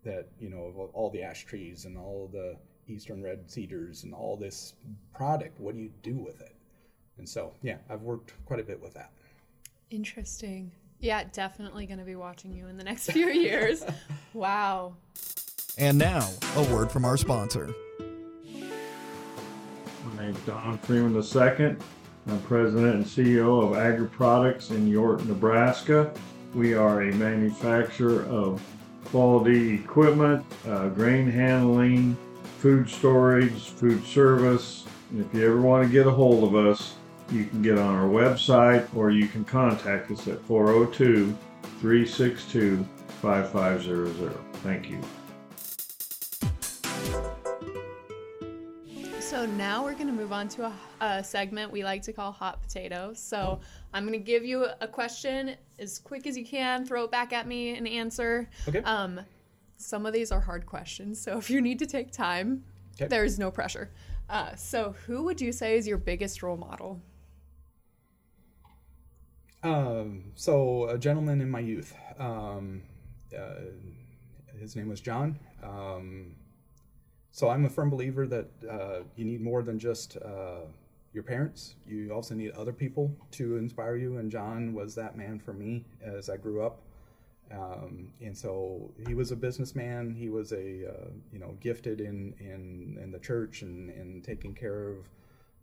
That, 0.04 0.28
you 0.38 0.48
know, 0.48 0.90
all 0.92 1.10
the 1.10 1.22
ash 1.22 1.44
trees 1.44 1.84
and 1.84 1.98
all 1.98 2.30
the 2.32 2.56
eastern 2.86 3.22
red 3.22 3.50
cedars 3.50 4.04
and 4.04 4.14
all 4.14 4.36
this 4.36 4.74
product, 5.14 5.60
what 5.60 5.74
do 5.74 5.80
you 5.80 5.90
do 6.02 6.16
with 6.16 6.40
it? 6.40 6.55
And 7.18 7.28
so, 7.28 7.52
yeah, 7.62 7.78
I've 7.88 8.02
worked 8.02 8.32
quite 8.44 8.60
a 8.60 8.62
bit 8.62 8.80
with 8.80 8.94
that. 8.94 9.10
Interesting. 9.90 10.70
Yeah, 11.00 11.24
definitely 11.32 11.86
going 11.86 11.98
to 11.98 12.04
be 12.04 12.16
watching 12.16 12.52
you 12.52 12.66
in 12.66 12.76
the 12.76 12.84
next 12.84 13.10
few 13.12 13.28
years. 13.28 13.84
wow. 14.34 14.94
And 15.78 15.98
now, 15.98 16.28
a 16.56 16.62
word 16.74 16.90
from 16.90 17.04
our 17.04 17.16
sponsor. 17.16 17.74
My 20.04 20.24
name's 20.24 20.40
Don 20.40 20.78
Freeman 20.78 21.14
II. 21.14 21.76
I'm 22.28 22.40
president 22.40 22.94
and 22.94 23.04
CEO 23.04 23.62
of 23.62 23.76
Agri 23.76 24.08
Products 24.08 24.70
in 24.70 24.88
York, 24.88 25.24
Nebraska. 25.26 26.12
We 26.54 26.74
are 26.74 27.02
a 27.02 27.14
manufacturer 27.14 28.24
of 28.24 28.62
quality 29.04 29.74
equipment, 29.74 30.44
uh, 30.66 30.88
grain 30.88 31.30
handling, 31.30 32.16
food 32.58 32.88
storage, 32.88 33.70
food 33.70 34.04
service. 34.04 34.84
And 35.10 35.24
if 35.24 35.32
you 35.34 35.46
ever 35.46 35.60
want 35.60 35.86
to 35.86 35.92
get 35.92 36.06
a 36.06 36.10
hold 36.10 36.42
of 36.44 36.56
us, 36.56 36.94
you 37.30 37.44
can 37.44 37.62
get 37.62 37.78
on 37.78 37.94
our 37.94 38.08
website 38.08 38.88
or 38.94 39.10
you 39.10 39.26
can 39.28 39.44
contact 39.44 40.10
us 40.10 40.28
at 40.28 40.40
402 40.42 41.36
362 41.80 42.86
5500. 43.20 44.32
Thank 44.62 44.88
you. 44.90 45.00
So 49.20 49.44
now 49.44 49.82
we're 49.84 49.94
going 49.94 50.06
to 50.06 50.12
move 50.12 50.32
on 50.32 50.48
to 50.50 50.66
a, 50.66 50.72
a 51.04 51.24
segment 51.24 51.70
we 51.72 51.82
like 51.84 52.00
to 52.02 52.12
call 52.12 52.30
hot 52.32 52.62
potatoes. 52.62 53.18
So 53.18 53.60
I'm 53.92 54.06
going 54.06 54.18
to 54.18 54.24
give 54.24 54.44
you 54.44 54.66
a 54.80 54.86
question 54.88 55.56
as 55.78 55.98
quick 55.98 56.26
as 56.26 56.38
you 56.38 56.44
can, 56.46 56.86
throw 56.86 57.04
it 57.04 57.10
back 57.10 57.32
at 57.32 57.46
me 57.46 57.76
and 57.76 57.86
answer. 57.88 58.48
Okay. 58.68 58.78
Um, 58.82 59.20
some 59.76 60.06
of 60.06 60.14
these 60.14 60.32
are 60.32 60.40
hard 60.40 60.64
questions, 60.64 61.20
so 61.20 61.36
if 61.36 61.50
you 61.50 61.60
need 61.60 61.78
to 61.80 61.86
take 61.86 62.10
time, 62.12 62.64
Okay. 62.94 63.08
there 63.08 63.24
is 63.24 63.38
no 63.38 63.50
pressure. 63.50 63.90
Uh, 64.30 64.54
so 64.54 64.94
who 65.06 65.22
would 65.24 65.38
you 65.38 65.52
say 65.52 65.76
is 65.76 65.86
your 65.86 65.98
biggest 65.98 66.42
role 66.42 66.56
model? 66.56 66.98
Um, 69.62 70.32
so 70.34 70.88
a 70.88 70.98
gentleman 70.98 71.40
in 71.40 71.50
my 71.50 71.61
youth, 71.61 71.94
um, 72.18 72.82
uh, 73.36 73.54
his 74.59 74.76
name 74.76 74.88
was 74.88 75.00
John. 75.00 75.38
Um, 75.62 76.36
so 77.30 77.48
I'm 77.48 77.64
a 77.64 77.68
firm 77.68 77.90
believer 77.90 78.26
that 78.26 78.48
uh, 78.70 79.00
you 79.16 79.24
need 79.24 79.40
more 79.40 79.62
than 79.62 79.78
just 79.78 80.16
uh, 80.18 80.66
your 81.12 81.22
parents. 81.22 81.74
You 81.86 82.11
also 82.12 82.34
need 82.34 82.52
other 82.52 82.72
people 82.72 83.11
to 83.32 83.57
inspire 83.57 83.96
you, 83.96 84.18
and 84.18 84.30
John 84.30 84.74
was 84.74 84.94
that 84.94 85.16
man 85.16 85.38
for 85.38 85.52
me 85.52 85.84
as 86.02 86.30
I 86.30 86.36
grew 86.36 86.62
up. 86.62 86.80
Um, 87.52 88.12
and 88.20 88.36
so 88.36 88.90
he 89.07 89.14
was 89.14 89.30
a 89.30 89.36
businessman. 89.36 90.14
He 90.14 90.28
was 90.28 90.52
a 90.52 90.90
uh, 90.90 91.11
you 91.32 91.38
know 91.38 91.57
gifted 91.61 92.00
in 92.00 92.34
in, 92.40 92.98
in 93.02 93.11
the 93.12 93.18
church 93.18 93.62
and, 93.62 93.90
and 93.90 94.24
taking 94.24 94.54
care 94.54 94.88
of 94.88 95.09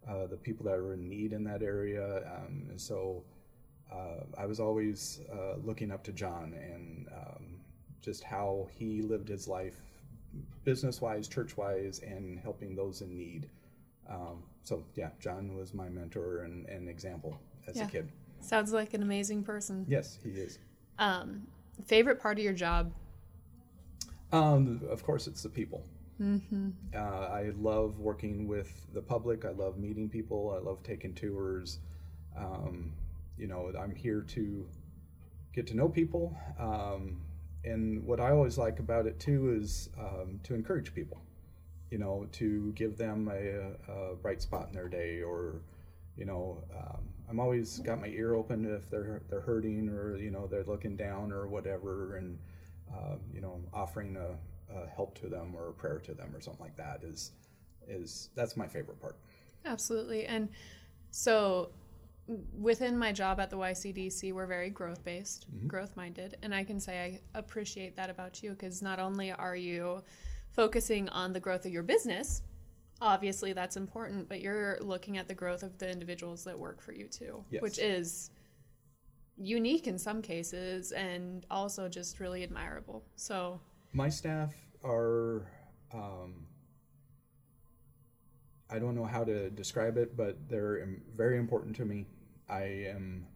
uh, 0.07 0.27
the 0.27 0.37
people 0.37 0.65
that 0.65 0.81
were 0.81 0.93
in 0.93 1.07
need 1.07 1.33
in 1.33 1.43
that 1.45 1.61
area. 1.61 2.17
Um, 2.17 2.67
and 2.69 2.79
so 2.79 3.23
uh, 3.93 4.23
I 4.37 4.45
was 4.45 4.59
always 4.59 5.21
uh, 5.31 5.55
looking 5.63 5.91
up 5.91 6.03
to 6.05 6.11
John 6.11 6.53
and 6.53 7.07
um, 7.15 7.45
just 8.01 8.23
how 8.23 8.67
he 8.73 9.01
lived 9.01 9.29
his 9.29 9.47
life, 9.47 9.75
business 10.63 11.01
wise, 11.01 11.27
church 11.27 11.57
wise, 11.57 11.99
and 11.99 12.39
helping 12.39 12.75
those 12.75 13.01
in 13.01 13.17
need. 13.17 13.49
Um, 14.09 14.43
so 14.63 14.83
yeah, 14.95 15.09
John 15.19 15.55
was 15.55 15.73
my 15.73 15.89
mentor 15.89 16.39
and, 16.43 16.67
and 16.67 16.89
example 16.89 17.37
as 17.67 17.77
Yeah. 17.77 17.87
a 17.87 17.89
kid. 17.89 18.11
Sounds 18.39 18.73
like 18.73 18.93
an 18.93 19.03
amazing 19.03 19.43
person. 19.43 19.85
Yes, 19.87 20.19
he 20.23 20.31
is. 20.31 20.59
Um, 20.99 21.47
favorite 21.85 22.19
part 22.19 22.37
of 22.37 22.43
your 22.43 22.53
job? 22.53 22.91
Um, 24.31 24.81
of 24.89 25.03
course, 25.03 25.27
it's 25.27 25.43
the 25.43 25.49
people. 25.49 25.83
Mm-hmm. 26.21 26.69
Uh, 26.95 26.99
I 26.99 27.51
love 27.57 27.99
working 27.99 28.47
with 28.47 28.87
the 28.93 29.01
public. 29.01 29.45
I 29.45 29.51
love 29.51 29.77
meeting 29.77 30.09
people. 30.09 30.55
I 30.55 30.63
love 30.63 30.83
taking 30.83 31.13
tours. 31.13 31.79
Um, 32.37 32.93
you 33.37 33.47
know, 33.47 33.71
I'm 33.79 33.95
here 33.95 34.21
to 34.21 34.67
get 35.53 35.67
to 35.67 35.75
know 35.75 35.89
people. 35.89 36.35
Um, 36.59 37.21
and 37.63 38.03
what 38.03 38.19
I 38.19 38.31
always 38.31 38.57
like 38.57 38.79
about 38.79 39.05
it 39.05 39.19
too 39.19 39.57
is 39.59 39.89
um, 39.99 40.39
to 40.43 40.53
encourage 40.53 40.93
people. 40.93 41.21
You 41.91 41.99
know, 41.99 42.27
to 42.33 42.73
give 42.73 42.97
them 42.97 43.29
a, 43.31 43.91
a 43.91 44.15
bright 44.15 44.41
spot 44.41 44.67
in 44.67 44.73
their 44.73 44.89
day, 44.89 45.21
or 45.21 45.61
you 46.17 46.25
know, 46.25 46.63
um, 46.75 47.01
I'm 47.29 47.39
always 47.39 47.77
got 47.79 48.01
my 48.01 48.07
ear 48.07 48.33
open 48.33 48.65
if 48.65 48.89
they're 48.89 49.21
they're 49.29 49.41
hurting 49.41 49.89
or 49.89 50.17
you 50.17 50.31
know 50.31 50.47
they're 50.47 50.63
looking 50.63 50.95
down 50.95 51.31
or 51.31 51.47
whatever, 51.47 52.15
and 52.17 52.39
uh, 52.91 53.15
you 53.31 53.41
know, 53.41 53.61
offering 53.73 54.17
a, 54.17 54.73
a 54.75 54.87
help 54.87 55.17
to 55.19 55.27
them 55.27 55.53
or 55.55 55.69
a 55.69 55.73
prayer 55.73 55.99
to 55.99 56.13
them 56.13 56.35
or 56.35 56.41
something 56.41 56.63
like 56.63 56.77
that 56.77 57.03
is 57.03 57.31
is 57.87 58.29
that's 58.35 58.57
my 58.57 58.67
favorite 58.67 58.99
part. 58.99 59.17
Absolutely. 59.65 60.25
And 60.25 60.49
so 61.11 61.69
within 62.27 62.97
my 62.97 63.11
job 63.11 63.39
at 63.39 63.49
the 63.49 63.57
YCDC, 63.57 64.31
we're 64.33 64.45
very 64.47 64.69
growth 64.69 65.03
based, 65.03 65.45
growth 65.67 65.95
minded. 65.97 66.37
And 66.41 66.53
I 66.55 66.63
can 66.63 66.79
say 66.79 67.19
I 67.35 67.37
appreciate 67.39 67.95
that 67.97 68.09
about 68.09 68.41
you 68.41 68.51
because 68.51 68.81
not 68.81 68.99
only 68.99 69.31
are 69.31 69.55
you 69.55 70.01
focusing 70.51 71.09
on 71.09 71.33
the 71.33 71.39
growth 71.39 71.65
of 71.65 71.71
your 71.71 71.83
business, 71.83 72.41
obviously 73.01 73.51
that's 73.53 73.75
important, 73.75 74.29
but 74.29 74.39
you're 74.41 74.77
looking 74.81 75.17
at 75.17 75.27
the 75.27 75.33
growth 75.33 75.63
of 75.63 75.77
the 75.77 75.89
individuals 75.89 76.43
that 76.45 76.57
work 76.57 76.81
for 76.81 76.93
you 76.93 77.07
too, 77.07 77.43
Yes. 77.49 77.61
which 77.61 77.79
is 77.79 78.29
unique 79.35 79.87
in 79.87 79.97
some 79.97 80.21
cases 80.21 80.91
and 80.91 81.45
also 81.49 81.89
just 81.89 82.19
really 82.19 82.43
admirable. 82.43 83.03
So, 83.15 83.59
My 83.91 84.09
staff 84.09 84.53
are, 84.83 85.47
um, 85.93 86.45
I 88.73 88.79
don't 88.79 88.95
know 88.95 89.05
how 89.05 89.23
to 89.23 89.51
describe 89.51 89.97
it, 89.97 90.17
but 90.17 90.49
they're 90.49 90.87
very 91.15 91.37
important 91.37 91.75
to 91.75 91.85
me. 91.85 92.07
I 92.49 92.63
am, 92.87 93.27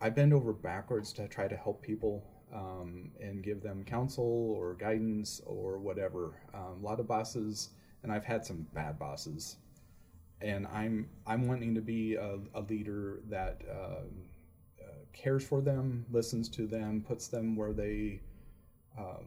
I 0.00 0.10
bend 0.10 0.34
over 0.34 0.52
backwards 0.52 1.12
to 1.12 1.28
try 1.28 1.46
to 1.46 1.56
help 1.56 1.80
people 1.80 2.24
um, 2.52 3.12
and 3.20 3.40
give 3.40 3.62
them 3.62 3.84
counsel 3.84 4.56
or 4.58 4.74
guidance 4.74 5.40
or 5.46 5.78
whatever. 5.78 6.42
Um, 6.52 6.80
a 6.82 6.84
lot 6.84 6.98
of 6.98 7.06
bosses, 7.06 7.68
and 8.02 8.10
I've 8.10 8.24
had 8.24 8.44
some 8.44 8.66
bad 8.74 8.98
bosses, 8.98 9.58
and 10.40 10.66
I'm 10.66 11.08
I'm 11.24 11.46
wanting 11.46 11.72
to 11.76 11.80
be 11.80 12.16
a, 12.16 12.38
a 12.54 12.62
leader 12.62 13.20
that 13.28 13.62
um, 13.70 14.08
uh, 14.82 15.04
cares 15.12 15.44
for 15.46 15.60
them, 15.60 16.04
listens 16.10 16.48
to 16.48 16.66
them, 16.66 17.04
puts 17.06 17.28
them 17.28 17.54
where 17.54 17.72
they 17.72 18.22
um, 18.98 19.26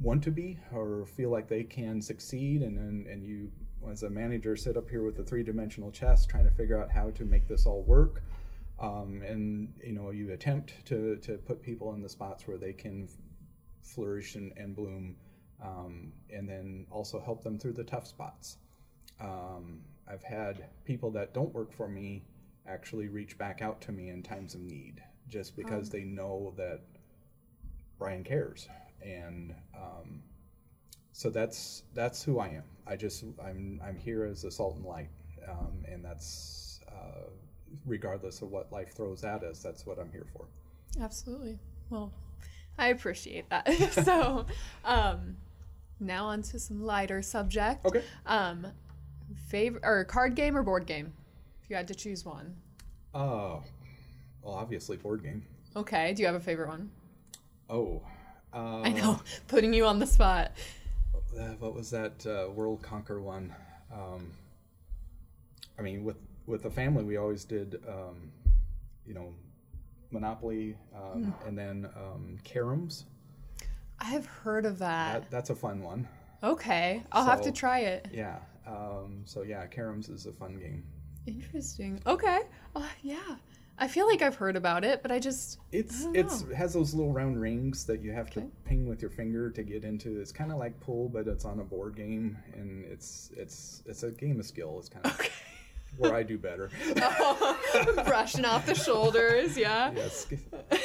want 0.00 0.22
to 0.22 0.30
be 0.30 0.58
or 0.72 1.04
feel 1.04 1.28
like 1.28 1.48
they 1.48 1.64
can 1.64 2.00
succeed 2.00 2.62
and 2.62 2.78
and, 2.78 3.06
and 3.06 3.22
you 3.22 3.50
as 3.90 4.02
a 4.02 4.10
manager 4.10 4.56
sit 4.56 4.76
up 4.76 4.88
here 4.88 5.02
with 5.02 5.18
a 5.18 5.24
three-dimensional 5.24 5.90
chess 5.90 6.26
trying 6.26 6.44
to 6.44 6.50
figure 6.50 6.80
out 6.80 6.90
how 6.90 7.10
to 7.10 7.24
make 7.24 7.48
this 7.48 7.66
all 7.66 7.82
work. 7.82 8.22
Um, 8.80 9.22
and 9.26 9.72
you 9.82 9.92
know 9.92 10.10
you 10.10 10.32
attempt 10.32 10.86
to 10.86 11.16
to 11.16 11.38
put 11.38 11.62
people 11.62 11.94
in 11.94 12.02
the 12.02 12.08
spots 12.08 12.46
where 12.46 12.58
they 12.58 12.72
can 12.72 13.08
flourish 13.82 14.36
and, 14.36 14.52
and 14.56 14.76
bloom 14.76 15.16
um, 15.60 16.12
and 16.32 16.48
then 16.48 16.86
also 16.90 17.20
help 17.20 17.42
them 17.42 17.58
through 17.58 17.72
the 17.72 17.84
tough 17.84 18.06
spots. 18.06 18.58
Um, 19.20 19.80
i've 20.08 20.22
had 20.22 20.66
people 20.84 21.10
that 21.10 21.34
don't 21.34 21.52
work 21.52 21.72
for 21.72 21.88
me 21.88 22.22
actually 22.68 23.08
reach 23.08 23.36
back 23.36 23.60
out 23.62 23.80
to 23.80 23.90
me 23.92 24.10
in 24.10 24.22
times 24.22 24.54
of 24.54 24.60
need 24.60 25.02
just 25.28 25.56
because 25.56 25.90
they 25.90 26.04
know 26.04 26.54
that 26.56 26.80
Brian 27.98 28.24
cares, 28.24 28.68
and 29.02 29.54
um, 29.74 30.22
so 31.18 31.30
that's 31.30 31.82
that's 31.94 32.22
who 32.22 32.38
I 32.38 32.46
am. 32.46 32.62
I 32.86 32.94
just 32.94 33.24
I'm 33.44 33.80
I'm 33.84 33.96
here 33.96 34.24
as 34.24 34.44
a 34.44 34.52
salt 34.52 34.76
and 34.76 34.84
light, 34.84 35.08
um, 35.48 35.72
and 35.90 36.04
that's 36.04 36.78
uh, 36.86 37.26
regardless 37.84 38.40
of 38.40 38.52
what 38.52 38.70
life 38.70 38.92
throws 38.92 39.24
at 39.24 39.42
us. 39.42 39.60
That's 39.60 39.84
what 39.84 39.98
I'm 39.98 40.12
here 40.12 40.26
for. 40.32 40.44
absolutely. 41.02 41.58
Well, 41.90 42.12
I 42.78 42.88
appreciate 42.90 43.50
that. 43.50 43.68
so, 44.04 44.46
um, 44.84 45.36
now 45.98 46.26
on 46.26 46.42
to 46.42 46.58
some 46.60 46.84
lighter 46.84 47.20
subject. 47.20 47.84
Okay. 47.84 48.04
Um, 48.24 48.68
favorite 49.48 49.82
or 49.84 50.04
card 50.04 50.36
game 50.36 50.56
or 50.56 50.62
board 50.62 50.86
game? 50.86 51.12
If 51.64 51.68
you 51.68 51.74
had 51.74 51.88
to 51.88 51.96
choose 51.96 52.24
one. 52.24 52.54
Uh, 53.12 53.58
well, 54.40 54.54
obviously 54.54 54.96
board 54.96 55.24
game. 55.24 55.42
Okay. 55.74 56.14
Do 56.14 56.22
you 56.22 56.26
have 56.28 56.36
a 56.36 56.40
favorite 56.40 56.68
one? 56.68 56.92
Oh, 57.68 58.02
uh, 58.54 58.82
I 58.82 58.92
know, 58.92 59.20
putting 59.48 59.74
you 59.74 59.84
on 59.84 59.98
the 59.98 60.06
spot. 60.06 60.52
Uh, 61.36 61.54
what 61.58 61.74
was 61.74 61.90
that 61.90 62.26
uh, 62.26 62.50
World 62.50 62.82
Conquer 62.82 63.20
one? 63.20 63.54
Um, 63.92 64.30
I 65.78 65.82
mean, 65.82 66.04
with 66.04 66.16
with 66.46 66.62
the 66.62 66.70
family, 66.70 67.04
we 67.04 67.16
always 67.16 67.44
did, 67.44 67.82
um, 67.86 68.32
you 69.06 69.14
know, 69.14 69.34
Monopoly, 70.10 70.76
um, 70.94 71.34
and 71.46 71.58
then 71.58 71.88
um, 71.96 72.38
Caroms. 72.42 73.04
I 74.00 74.06
have 74.06 74.26
heard 74.26 74.64
of 74.64 74.78
that. 74.78 75.22
That, 75.22 75.30
that's 75.30 75.50
a 75.50 75.54
fun 75.54 75.82
one. 75.82 76.08
Okay, 76.42 77.02
I'll 77.12 77.24
have 77.24 77.42
to 77.42 77.52
try 77.52 77.80
it. 77.80 78.08
Yeah. 78.12 78.38
Um, 78.66 79.22
so 79.24 79.42
yeah, 79.42 79.66
Caroms 79.66 80.10
is 80.10 80.26
a 80.26 80.32
fun 80.32 80.58
game. 80.58 80.84
Interesting. 81.26 82.00
Okay. 82.06 82.40
Uh, 82.74 82.86
yeah. 83.02 83.36
I 83.78 83.86
feel 83.88 84.06
like 84.08 84.22
I've 84.22 84.34
heard 84.34 84.56
about 84.56 84.84
it, 84.84 85.02
but 85.02 85.12
I 85.12 85.18
just 85.18 85.58
It's 85.72 86.02
don't 86.04 86.16
it's 86.16 86.44
has 86.56 86.72
those 86.74 86.94
little 86.94 87.12
round 87.12 87.40
rings 87.40 87.84
that 87.86 88.02
you 88.02 88.12
have 88.12 88.26
Okay. 88.26 88.40
to 88.42 88.46
ping 88.64 88.88
with 88.88 89.00
your 89.00 89.10
finger 89.10 89.50
to 89.50 89.62
get 89.62 89.84
into. 89.84 90.20
It's 90.20 90.32
kind 90.32 90.50
of 90.50 90.58
like 90.58 90.78
pool, 90.80 91.08
but 91.08 91.28
it's 91.28 91.44
on 91.44 91.60
a 91.60 91.64
board 91.64 91.96
game, 91.96 92.36
and 92.54 92.84
it's 92.84 93.30
it's 93.36 93.82
it's 93.86 94.02
a 94.02 94.10
game 94.10 94.40
of 94.40 94.46
skill. 94.46 94.76
It's 94.78 94.88
kind 94.88 95.06
of 95.06 95.12
okay. 95.14 95.30
where 95.96 96.14
I 96.14 96.22
do 96.22 96.38
better. 96.38 96.70
brushing 98.04 98.44
off 98.44 98.66
the 98.66 98.74
shoulders. 98.74 99.56
Yeah. 99.56 99.92
yeah, 99.94 100.08
sk- 100.08 100.34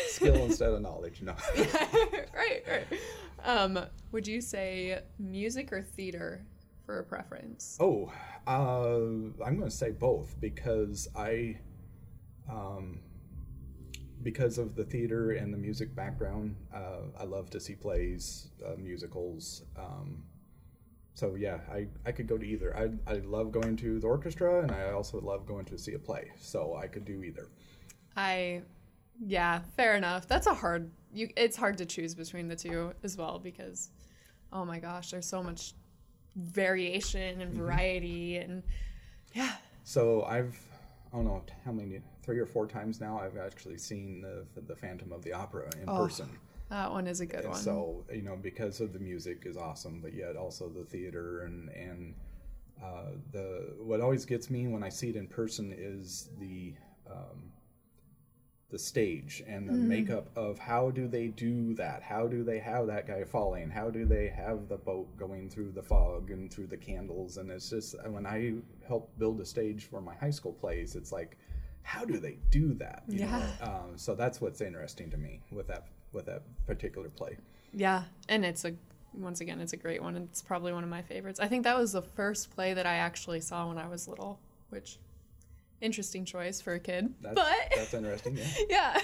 skill 0.08 0.36
instead 0.46 0.70
of 0.70 0.82
knowledge. 0.82 1.22
No. 1.22 1.34
right. 2.34 2.64
Right. 2.68 3.00
Um, 3.44 3.80
would 4.12 4.28
you 4.28 4.40
say 4.40 5.00
music 5.20 5.74
or 5.74 5.82
theater 5.82 6.46
for 6.86 7.00
a 7.00 7.04
preference? 7.04 7.78
Oh, 7.80 8.12
uh, 8.48 8.96
I'm 9.44 9.58
going 9.58 9.64
to 9.64 9.72
say 9.72 9.92
both 9.92 10.36
because 10.40 11.08
I, 11.16 11.58
um, 12.50 13.00
because 14.22 14.58
of 14.58 14.76
the 14.76 14.84
theater 14.84 15.32
and 15.32 15.54
the 15.54 15.58
music 15.58 15.96
background, 15.96 16.56
uh, 16.74 17.02
I 17.20 17.24
love 17.24 17.50
to 17.52 17.60
see 17.60 17.76
plays, 17.76 18.50
uh, 18.66 18.76
musicals. 18.78 19.64
Um, 19.78 20.24
so 21.14 21.36
yeah, 21.36 21.60
I, 21.72 21.88
I 22.06 22.12
could 22.12 22.28
go 22.28 22.38
to 22.38 22.46
either. 22.46 22.76
I, 22.76 22.90
I 23.12 23.16
love 23.18 23.52
going 23.52 23.76
to 23.78 24.00
the 24.00 24.08
orchestra, 24.08 24.62
and 24.62 24.72
I 24.72 24.92
also 24.92 25.20
love 25.22 25.46
going 25.46 25.66
to 25.66 25.78
see 25.78 25.94
a 25.94 26.00
play. 26.00 26.32
So 26.38 26.76
I 26.76 26.88
could 26.88 27.06
do 27.06 27.24
either. 27.24 27.50
I, 28.16 28.62
yeah, 29.26 29.62
fair 29.76 29.96
enough. 29.96 30.28
That's 30.28 30.48
a 30.48 30.54
hard. 30.54 30.90
You, 31.14 31.30
it's 31.38 31.58
hard 31.58 31.78
to 31.78 31.86
choose 31.86 32.16
between 32.16 32.48
the 32.48 32.56
two 32.56 32.94
as 33.04 33.18
well 33.18 33.40
because, 33.40 33.90
oh 34.52 34.66
my 34.66 34.80
gosh, 34.80 35.12
there's 35.12 35.28
so 35.28 35.44
much 35.44 35.74
variation 36.36 37.42
and 37.42 37.54
variety 37.54 38.38
and 38.38 38.64
yeah. 39.34 39.54
So 39.84 40.24
I've 40.24 40.58
I 41.14 41.18
don't 41.18 41.26
know 41.26 41.44
how 41.64 41.72
many 41.72 42.02
three 42.24 42.40
or 42.40 42.46
four 42.48 42.66
times 42.66 43.00
now 43.00 43.20
I've 43.20 43.38
actually 43.38 43.78
seen 43.78 44.22
the 44.22 44.46
the 44.62 44.76
Phantom 44.76 45.12
of 45.12 45.22
the 45.24 45.34
Opera 45.34 45.70
in 45.80 45.86
person. 45.86 46.28
That 46.70 46.92
one 46.92 47.06
is 47.06 47.20
a 47.22 47.26
good 47.28 47.42
And 47.42 47.50
one. 47.50 47.62
so 47.62 48.04
you 48.12 48.24
know 48.24 48.36
because 48.36 48.82
of 48.82 48.94
the 48.94 49.00
music 49.00 49.44
is 49.46 49.56
awesome, 49.56 50.00
but 50.02 50.14
yet 50.14 50.36
also 50.36 50.70
the 50.70 50.84
theater 50.84 51.44
and 51.44 51.70
and 51.70 52.16
uh, 52.84 53.12
the 53.32 53.76
what 53.80 54.02
always 54.02 54.26
gets 54.26 54.50
me 54.50 54.68
when 54.68 54.84
I 54.84 54.90
see 54.90 55.10
it 55.10 55.16
in 55.16 55.28
person 55.28 55.74
is 55.78 56.30
the 56.40 56.74
um, 57.10 57.52
the 58.74 58.80
stage 58.80 59.44
and 59.46 59.70
the 59.70 59.72
makeup 59.72 60.32
of 60.36 60.58
how 60.58 60.90
do 60.90 61.08
they 61.08 61.28
do 61.28 61.76
that? 61.76 62.02
How 62.02 62.28
do 62.28 62.44
they 62.44 62.58
have 62.58 62.88
that 62.88 63.06
guy 63.06 63.24
falling? 63.24 63.70
How 63.70 63.92
do 63.92 64.04
they 64.04 64.30
have 64.30 64.68
the 64.68 64.78
boat 64.78 65.16
going 65.16 65.48
through 65.48 65.74
the 65.74 65.84
fog 65.84 66.32
and 66.32 66.52
through 66.52 66.66
the 66.66 66.78
candles? 66.78 67.38
And 67.38 67.52
it's 67.52 67.70
just 67.70 67.96
when 68.08 68.26
I 68.26 68.56
help 68.88 69.12
build 69.20 69.40
a 69.42 69.46
stage 69.46 69.86
for 69.86 70.02
my 70.02 70.16
high 70.16 70.32
school 70.32 70.54
plays, 70.54 70.96
it's 70.96 71.12
like, 71.12 71.38
how 71.84 72.04
do 72.04 72.18
they 72.18 72.40
do 72.50 72.74
that? 72.74 73.04
You 73.08 73.20
Yeah. 73.20 73.48
Um, 73.62 73.96
so 73.96 74.16
that's 74.16 74.42
what's 74.42 74.60
interesting 74.60 75.12
to 75.12 75.18
me 75.18 75.42
with 75.52 75.68
that 75.68 75.86
with 76.12 76.26
that 76.26 76.42
particular 76.66 77.10
play. 77.10 77.38
Yeah, 77.76 78.06
and 78.28 78.44
it's 78.44 78.66
a 78.66 78.74
once 79.14 79.40
again, 79.40 79.62
it's 79.62 79.74
a 79.74 79.78
great 79.78 80.02
one. 80.02 80.18
It's 80.18 80.42
probably 80.42 80.74
one 80.74 80.84
of 80.84 80.90
my 80.90 81.04
favorites. 81.04 81.40
I 81.40 81.48
think 81.48 81.64
that 81.66 81.78
was 81.78 81.92
the 81.92 82.02
first 82.02 82.50
play 82.56 82.74
that 82.74 82.88
I 82.88 82.96
actually 82.96 83.42
saw 83.42 83.68
when 83.68 83.78
I 83.78 83.88
was 83.88 84.08
little, 84.08 84.40
which 84.70 84.98
interesting 85.84 86.26
choice 86.26 86.62
for 86.62 86.74
a 86.74 86.80
kid. 86.80 87.14
That's, 87.22 87.36
but 87.36 87.48
that's 87.76 87.94
interesting. 87.94 88.38
Yeah. 88.38 88.46
yeah, 88.70 89.02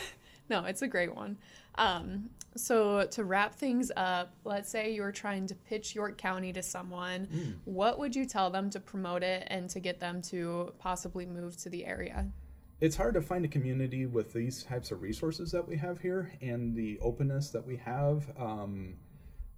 no, 0.49 0.65
it's 0.65 0.81
a 0.81 0.87
great 0.87 1.13
one. 1.13 1.37
Um, 1.75 2.29
so 2.55 3.05
to 3.11 3.23
wrap 3.23 3.55
things 3.55 3.91
up, 3.95 4.33
let's 4.43 4.69
say 4.69 4.93
you're 4.93 5.11
trying 5.11 5.47
to 5.47 5.55
pitch 5.55 5.93
York 5.95 6.17
County 6.17 6.51
to 6.53 6.63
someone. 6.63 7.25
Hmm. 7.25 7.51
What 7.65 7.99
would 7.99 8.15
you 8.15 8.25
tell 8.25 8.49
them 8.49 8.69
to 8.71 8.79
promote 8.79 9.23
it 9.23 9.47
and 9.47 9.69
to 9.69 9.79
get 9.79 9.99
them 9.99 10.21
to 10.23 10.73
possibly 10.79 11.25
move 11.25 11.57
to 11.57 11.69
the 11.69 11.85
area? 11.85 12.25
it's 12.81 12.95
hard 12.95 13.13
to 13.13 13.21
find 13.21 13.43
a 13.43 13.47
community 13.47 14.05
with 14.05 14.31
these 14.33 14.63
types 14.63 14.91
of 14.91 15.01
resources 15.01 15.51
that 15.51 15.67
we 15.67 15.75
have 15.75 15.99
here 15.99 16.31
and 16.41 16.75
the 16.75 16.97
openness 17.01 17.49
that 17.49 17.65
we 17.65 17.75
have 17.75 18.31
um, 18.39 18.93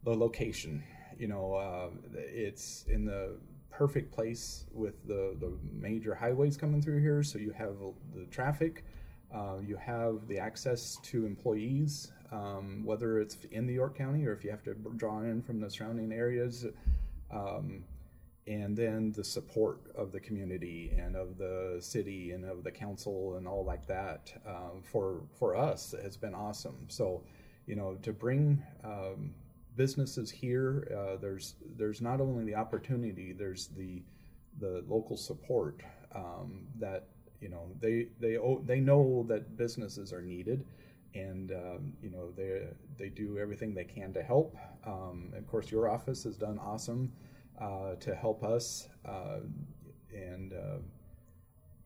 the 0.03 0.15
location 0.15 0.83
you 1.17 1.27
know 1.27 1.53
uh, 1.53 1.89
it's 2.15 2.85
in 2.87 3.05
the 3.05 3.35
perfect 3.81 4.11
place 4.11 4.65
with 4.71 4.95
the, 5.07 5.35
the 5.39 5.51
major 5.73 6.13
highways 6.13 6.55
coming 6.55 6.79
through 6.79 7.01
here 7.01 7.23
so 7.23 7.39
you 7.39 7.51
have 7.51 7.77
the 8.13 8.25
traffic 8.27 8.85
uh, 9.33 9.57
you 9.65 9.75
have 9.75 10.27
the 10.27 10.37
access 10.37 10.99
to 11.01 11.25
employees 11.25 12.11
um, 12.31 12.83
whether 12.85 13.19
it's 13.19 13.37
in 13.49 13.65
the 13.65 13.73
york 13.73 13.97
county 13.97 14.23
or 14.27 14.33
if 14.33 14.43
you 14.43 14.51
have 14.51 14.61
to 14.61 14.75
draw 14.97 15.21
in 15.21 15.41
from 15.41 15.59
the 15.59 15.67
surrounding 15.67 16.11
areas 16.11 16.67
um, 17.33 17.83
and 18.45 18.77
then 18.77 19.11
the 19.13 19.23
support 19.23 19.79
of 19.95 20.11
the 20.11 20.19
community 20.19 20.93
and 20.97 21.15
of 21.15 21.39
the 21.39 21.77
city 21.79 22.33
and 22.33 22.45
of 22.45 22.63
the 22.63 22.71
council 22.71 23.35
and 23.37 23.47
all 23.47 23.65
like 23.65 23.87
that 23.87 24.31
um, 24.47 24.81
for 24.83 25.21
for 25.39 25.55
us 25.55 25.93
has 26.03 26.17
been 26.17 26.33
awesome. 26.33 26.85
So, 26.87 27.23
you 27.67 27.75
know, 27.75 27.97
to 28.01 28.11
bring 28.11 28.63
um, 28.83 29.33
businesses 29.75 30.29
here, 30.29 30.87
uh, 30.95 31.17
there's 31.17 31.55
there's 31.77 32.01
not 32.01 32.21
only 32.21 32.45
the 32.45 32.55
opportunity, 32.55 33.33
there's 33.33 33.67
the 33.67 34.03
the 34.59 34.83
local 34.87 35.17
support 35.17 35.81
um, 36.13 36.67
that 36.79 37.07
you 37.39 37.49
know 37.49 37.69
they 37.79 38.07
they 38.19 38.37
they 38.65 38.79
know 38.79 39.25
that 39.27 39.57
businesses 39.57 40.13
are 40.13 40.21
needed. 40.21 40.65
And 41.13 41.51
um, 41.51 41.93
you 42.01 42.09
know 42.09 42.31
they 42.31 42.67
they 42.97 43.09
do 43.09 43.37
everything 43.37 43.73
they 43.73 43.83
can 43.83 44.13
to 44.13 44.23
help. 44.23 44.55
Um, 44.85 45.33
of 45.37 45.45
course, 45.45 45.69
your 45.69 45.89
office 45.89 46.23
has 46.23 46.37
done 46.37 46.57
awesome 46.57 47.11
uh, 47.59 47.95
to 47.95 48.15
help 48.15 48.43
us. 48.43 48.87
Uh, 49.05 49.39
and 50.13 50.53
uh, 50.53 50.79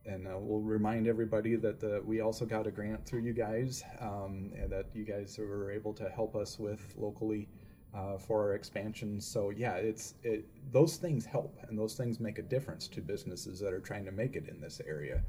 and 0.06 0.26
uh, 0.26 0.38
we'll 0.38 0.60
remind 0.60 1.08
everybody 1.08 1.56
that 1.56 1.80
the, 1.80 2.00
we 2.04 2.20
also 2.20 2.46
got 2.46 2.66
a 2.66 2.70
grant 2.70 3.04
through 3.04 3.22
you 3.22 3.32
guys, 3.32 3.82
um, 4.00 4.52
and 4.56 4.70
that 4.70 4.86
you 4.94 5.04
guys 5.04 5.36
were 5.38 5.70
able 5.70 5.92
to 5.94 6.08
help 6.08 6.36
us 6.36 6.58
with 6.58 6.94
locally 6.96 7.48
uh, 7.96 8.18
for 8.18 8.42
our 8.42 8.54
expansion. 8.54 9.20
So 9.20 9.50
yeah, 9.50 9.74
it's 9.74 10.14
it, 10.22 10.46
those 10.72 10.96
things 10.96 11.24
help, 11.24 11.58
and 11.68 11.78
those 11.78 11.94
things 11.94 12.20
make 12.20 12.38
a 12.38 12.42
difference 12.42 12.88
to 12.88 13.00
businesses 13.00 13.58
that 13.60 13.72
are 13.72 13.80
trying 13.80 14.04
to 14.04 14.12
make 14.12 14.36
it 14.36 14.48
in 14.48 14.60
this 14.60 14.80
area. 14.86 15.22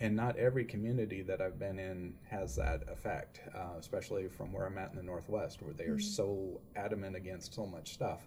And 0.00 0.16
not 0.16 0.36
every 0.36 0.64
community 0.64 1.22
that 1.22 1.40
I've 1.40 1.58
been 1.58 1.78
in 1.78 2.14
has 2.28 2.56
that 2.56 2.82
effect, 2.90 3.40
uh, 3.54 3.78
especially 3.78 4.26
from 4.28 4.52
where 4.52 4.66
I'm 4.66 4.76
at 4.76 4.90
in 4.90 4.96
the 4.96 5.02
Northwest, 5.04 5.62
where 5.62 5.72
they 5.72 5.84
are 5.84 5.96
mm-hmm. 5.96 6.00
so 6.00 6.60
adamant 6.74 7.14
against 7.14 7.54
so 7.54 7.64
much 7.64 7.92
stuff. 7.92 8.26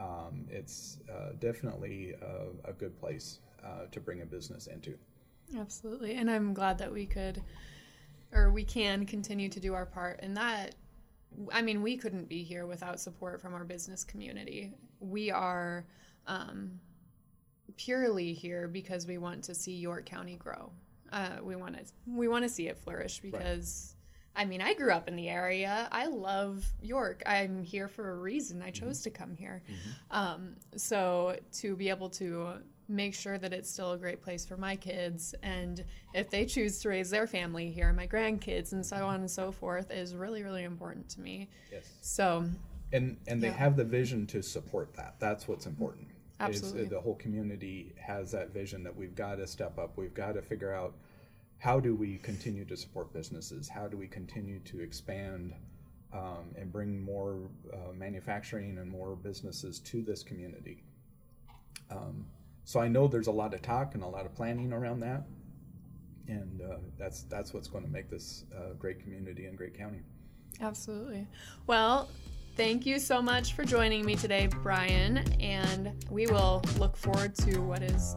Um, 0.00 0.46
it's 0.50 0.98
uh, 1.10 1.32
definitely 1.38 2.14
a, 2.20 2.70
a, 2.70 2.72
good 2.72 2.98
place 2.98 3.38
uh, 3.64 3.86
to 3.90 4.00
bring 4.00 4.20
a 4.20 4.26
business 4.26 4.66
into. 4.66 4.94
Absolutely. 5.56 6.16
And 6.16 6.30
I'm 6.30 6.52
glad 6.52 6.76
that 6.78 6.92
we 6.92 7.06
could 7.06 7.40
or 8.32 8.50
we 8.50 8.64
can 8.64 9.06
continue 9.06 9.48
to 9.48 9.60
do 9.60 9.72
our 9.72 9.86
part 9.86 10.20
and 10.22 10.36
that 10.36 10.74
I 11.52 11.62
mean, 11.62 11.82
we 11.82 11.96
couldn't 11.96 12.28
be 12.28 12.42
here 12.42 12.66
without 12.66 13.00
support 13.00 13.40
from 13.40 13.54
our 13.54 13.64
business 13.64 14.04
community. 14.04 14.72
We 15.00 15.30
are 15.30 15.86
um, 16.26 16.80
purely 17.76 18.32
here 18.32 18.68
because 18.68 19.06
we 19.06 19.18
want 19.18 19.44
to 19.44 19.54
see 19.54 19.74
York 19.74 20.06
County 20.06 20.36
grow. 20.36 20.72
Uh, 21.12 21.36
we 21.42 21.56
want 21.56 21.76
to 21.76 21.84
we 22.06 22.28
want 22.28 22.44
to 22.44 22.48
see 22.48 22.68
it 22.68 22.78
flourish 22.78 23.20
because. 23.20 23.88
Right. 23.88 23.92
I 24.38 24.44
mean, 24.44 24.60
I 24.60 24.74
grew 24.74 24.92
up 24.92 25.08
in 25.08 25.16
the 25.16 25.30
area. 25.30 25.88
I 25.90 26.08
love 26.08 26.62
York. 26.82 27.22
I'm 27.24 27.62
here 27.62 27.88
for 27.88 28.10
a 28.10 28.16
reason. 28.16 28.60
I 28.60 28.70
chose 28.70 28.98
mm-hmm. 28.98 29.04
to 29.04 29.10
come 29.10 29.34
here. 29.34 29.62
Mm-hmm. 29.64 30.14
Um, 30.14 30.56
so 30.76 31.38
to 31.60 31.74
be 31.74 31.88
able 31.88 32.10
to 32.10 32.58
make 32.88 33.14
sure 33.14 33.38
that 33.38 33.52
it's 33.52 33.70
still 33.70 33.92
a 33.92 33.98
great 33.98 34.20
place 34.22 34.44
for 34.46 34.56
my 34.56 34.76
kids. 34.76 35.34
And 35.42 35.84
if 36.14 36.30
they 36.30 36.44
choose 36.44 36.78
to 36.80 36.88
raise 36.88 37.10
their 37.10 37.26
family 37.26 37.70
here 37.70 37.92
my 37.92 38.06
grandkids 38.06 38.72
and 38.72 38.84
so 38.84 39.06
on 39.06 39.20
and 39.20 39.30
so 39.30 39.50
forth 39.50 39.90
is 39.90 40.14
really 40.14 40.42
really 40.42 40.64
important 40.64 41.08
to 41.10 41.20
me. 41.20 41.48
Yes. 41.72 41.88
So 42.00 42.44
and 42.92 43.16
and 43.26 43.42
they 43.42 43.48
yeah. 43.48 43.54
have 43.54 43.76
the 43.76 43.84
vision 43.84 44.26
to 44.28 44.42
support 44.42 44.94
that. 44.94 45.16
That's 45.18 45.48
what's 45.48 45.66
important. 45.66 46.08
Absolutely. 46.38 46.84
the 46.84 47.00
whole 47.00 47.14
community 47.14 47.94
has 47.98 48.30
that 48.32 48.52
vision 48.52 48.82
that 48.84 48.94
we've 48.94 49.14
got 49.14 49.36
to 49.36 49.46
step 49.46 49.78
up. 49.78 49.96
We've 49.96 50.12
got 50.12 50.32
to 50.32 50.42
figure 50.42 50.74
out 50.74 50.94
how 51.58 51.80
do 51.80 51.94
we 51.94 52.18
continue 52.18 52.64
to 52.66 52.76
support 52.76 53.12
businesses? 53.12 53.68
How 53.68 53.88
do 53.88 53.96
we 53.96 54.06
continue 54.06 54.58
to 54.60 54.80
expand 54.80 55.54
um, 56.12 56.54
and 56.56 56.70
bring 56.70 57.02
more 57.02 57.48
uh, 57.72 57.92
manufacturing 57.94 58.76
and 58.78 58.90
more 58.90 59.16
businesses 59.16 59.78
to 59.80 60.02
this 60.02 60.22
community? 60.22 60.84
Um, 61.90 62.26
so 62.66 62.80
I 62.80 62.88
know 62.88 63.06
there's 63.06 63.28
a 63.28 63.32
lot 63.32 63.54
of 63.54 63.62
talk 63.62 63.94
and 63.94 64.02
a 64.02 64.06
lot 64.08 64.26
of 64.26 64.34
planning 64.34 64.72
around 64.72 64.98
that, 65.00 65.22
and 66.26 66.60
uh, 66.60 66.78
that's 66.98 67.22
that's 67.22 67.54
what's 67.54 67.68
going 67.68 67.84
to 67.84 67.90
make 67.90 68.10
this 68.10 68.44
a 68.52 68.74
great 68.74 69.00
community 69.00 69.46
and 69.46 69.56
great 69.56 69.78
county. 69.78 70.00
Absolutely. 70.60 71.28
Well, 71.68 72.08
thank 72.56 72.84
you 72.84 72.98
so 72.98 73.22
much 73.22 73.52
for 73.54 73.64
joining 73.64 74.04
me 74.04 74.16
today, 74.16 74.48
Brian, 74.62 75.18
and 75.40 75.92
we 76.10 76.26
will 76.26 76.60
look 76.78 76.96
forward 76.96 77.36
to 77.36 77.60
what 77.60 77.84
is 77.84 78.16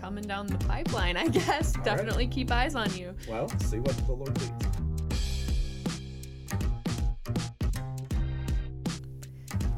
coming 0.00 0.24
down 0.24 0.48
the 0.48 0.58
pipeline. 0.66 1.16
I 1.16 1.28
guess 1.28 1.74
All 1.74 1.82
definitely 1.82 2.26
right. 2.26 2.34
keep 2.34 2.52
eyes 2.52 2.74
on 2.74 2.94
you. 2.94 3.14
Well, 3.26 3.48
see 3.60 3.78
what 3.78 3.96
the 4.06 4.12
Lord 4.12 4.38
leads. 4.38 4.77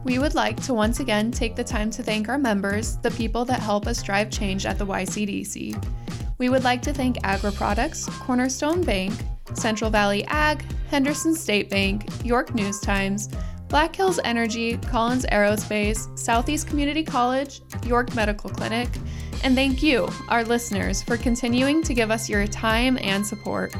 We 0.02 0.18
would 0.18 0.34
like 0.34 0.60
to 0.62 0.74
once 0.74 1.00
again 1.00 1.30
take 1.30 1.56
the 1.56 1.64
time 1.64 1.90
to 1.90 2.02
thank 2.02 2.28
our 2.28 2.38
members, 2.38 2.96
the 2.98 3.10
people 3.10 3.44
that 3.44 3.60
help 3.60 3.86
us 3.86 4.02
drive 4.02 4.30
change 4.30 4.64
at 4.64 4.78
the 4.78 4.86
YCDC. 4.86 5.82
We 6.38 6.48
would 6.48 6.64
like 6.64 6.80
to 6.82 6.92
thank 6.92 7.18
Agri 7.22 7.52
Products, 7.52 8.06
Cornerstone 8.06 8.82
Bank, 8.82 9.12
Central 9.52 9.90
Valley 9.90 10.24
Ag, 10.24 10.64
Henderson 10.88 11.34
State 11.34 11.68
Bank, 11.68 12.08
York 12.24 12.54
News 12.54 12.80
Times, 12.80 13.28
Black 13.68 13.94
Hills 13.94 14.18
Energy, 14.24 14.78
Collins 14.78 15.26
Aerospace, 15.26 16.18
Southeast 16.18 16.66
Community 16.66 17.04
College, 17.04 17.60
York 17.84 18.14
Medical 18.14 18.48
Clinic, 18.48 18.88
and 19.44 19.54
thank 19.54 19.82
you, 19.82 20.08
our 20.28 20.44
listeners, 20.44 21.02
for 21.02 21.16
continuing 21.16 21.82
to 21.82 21.94
give 21.94 22.10
us 22.10 22.28
your 22.28 22.46
time 22.46 22.98
and 23.00 23.24
support. 23.24 23.74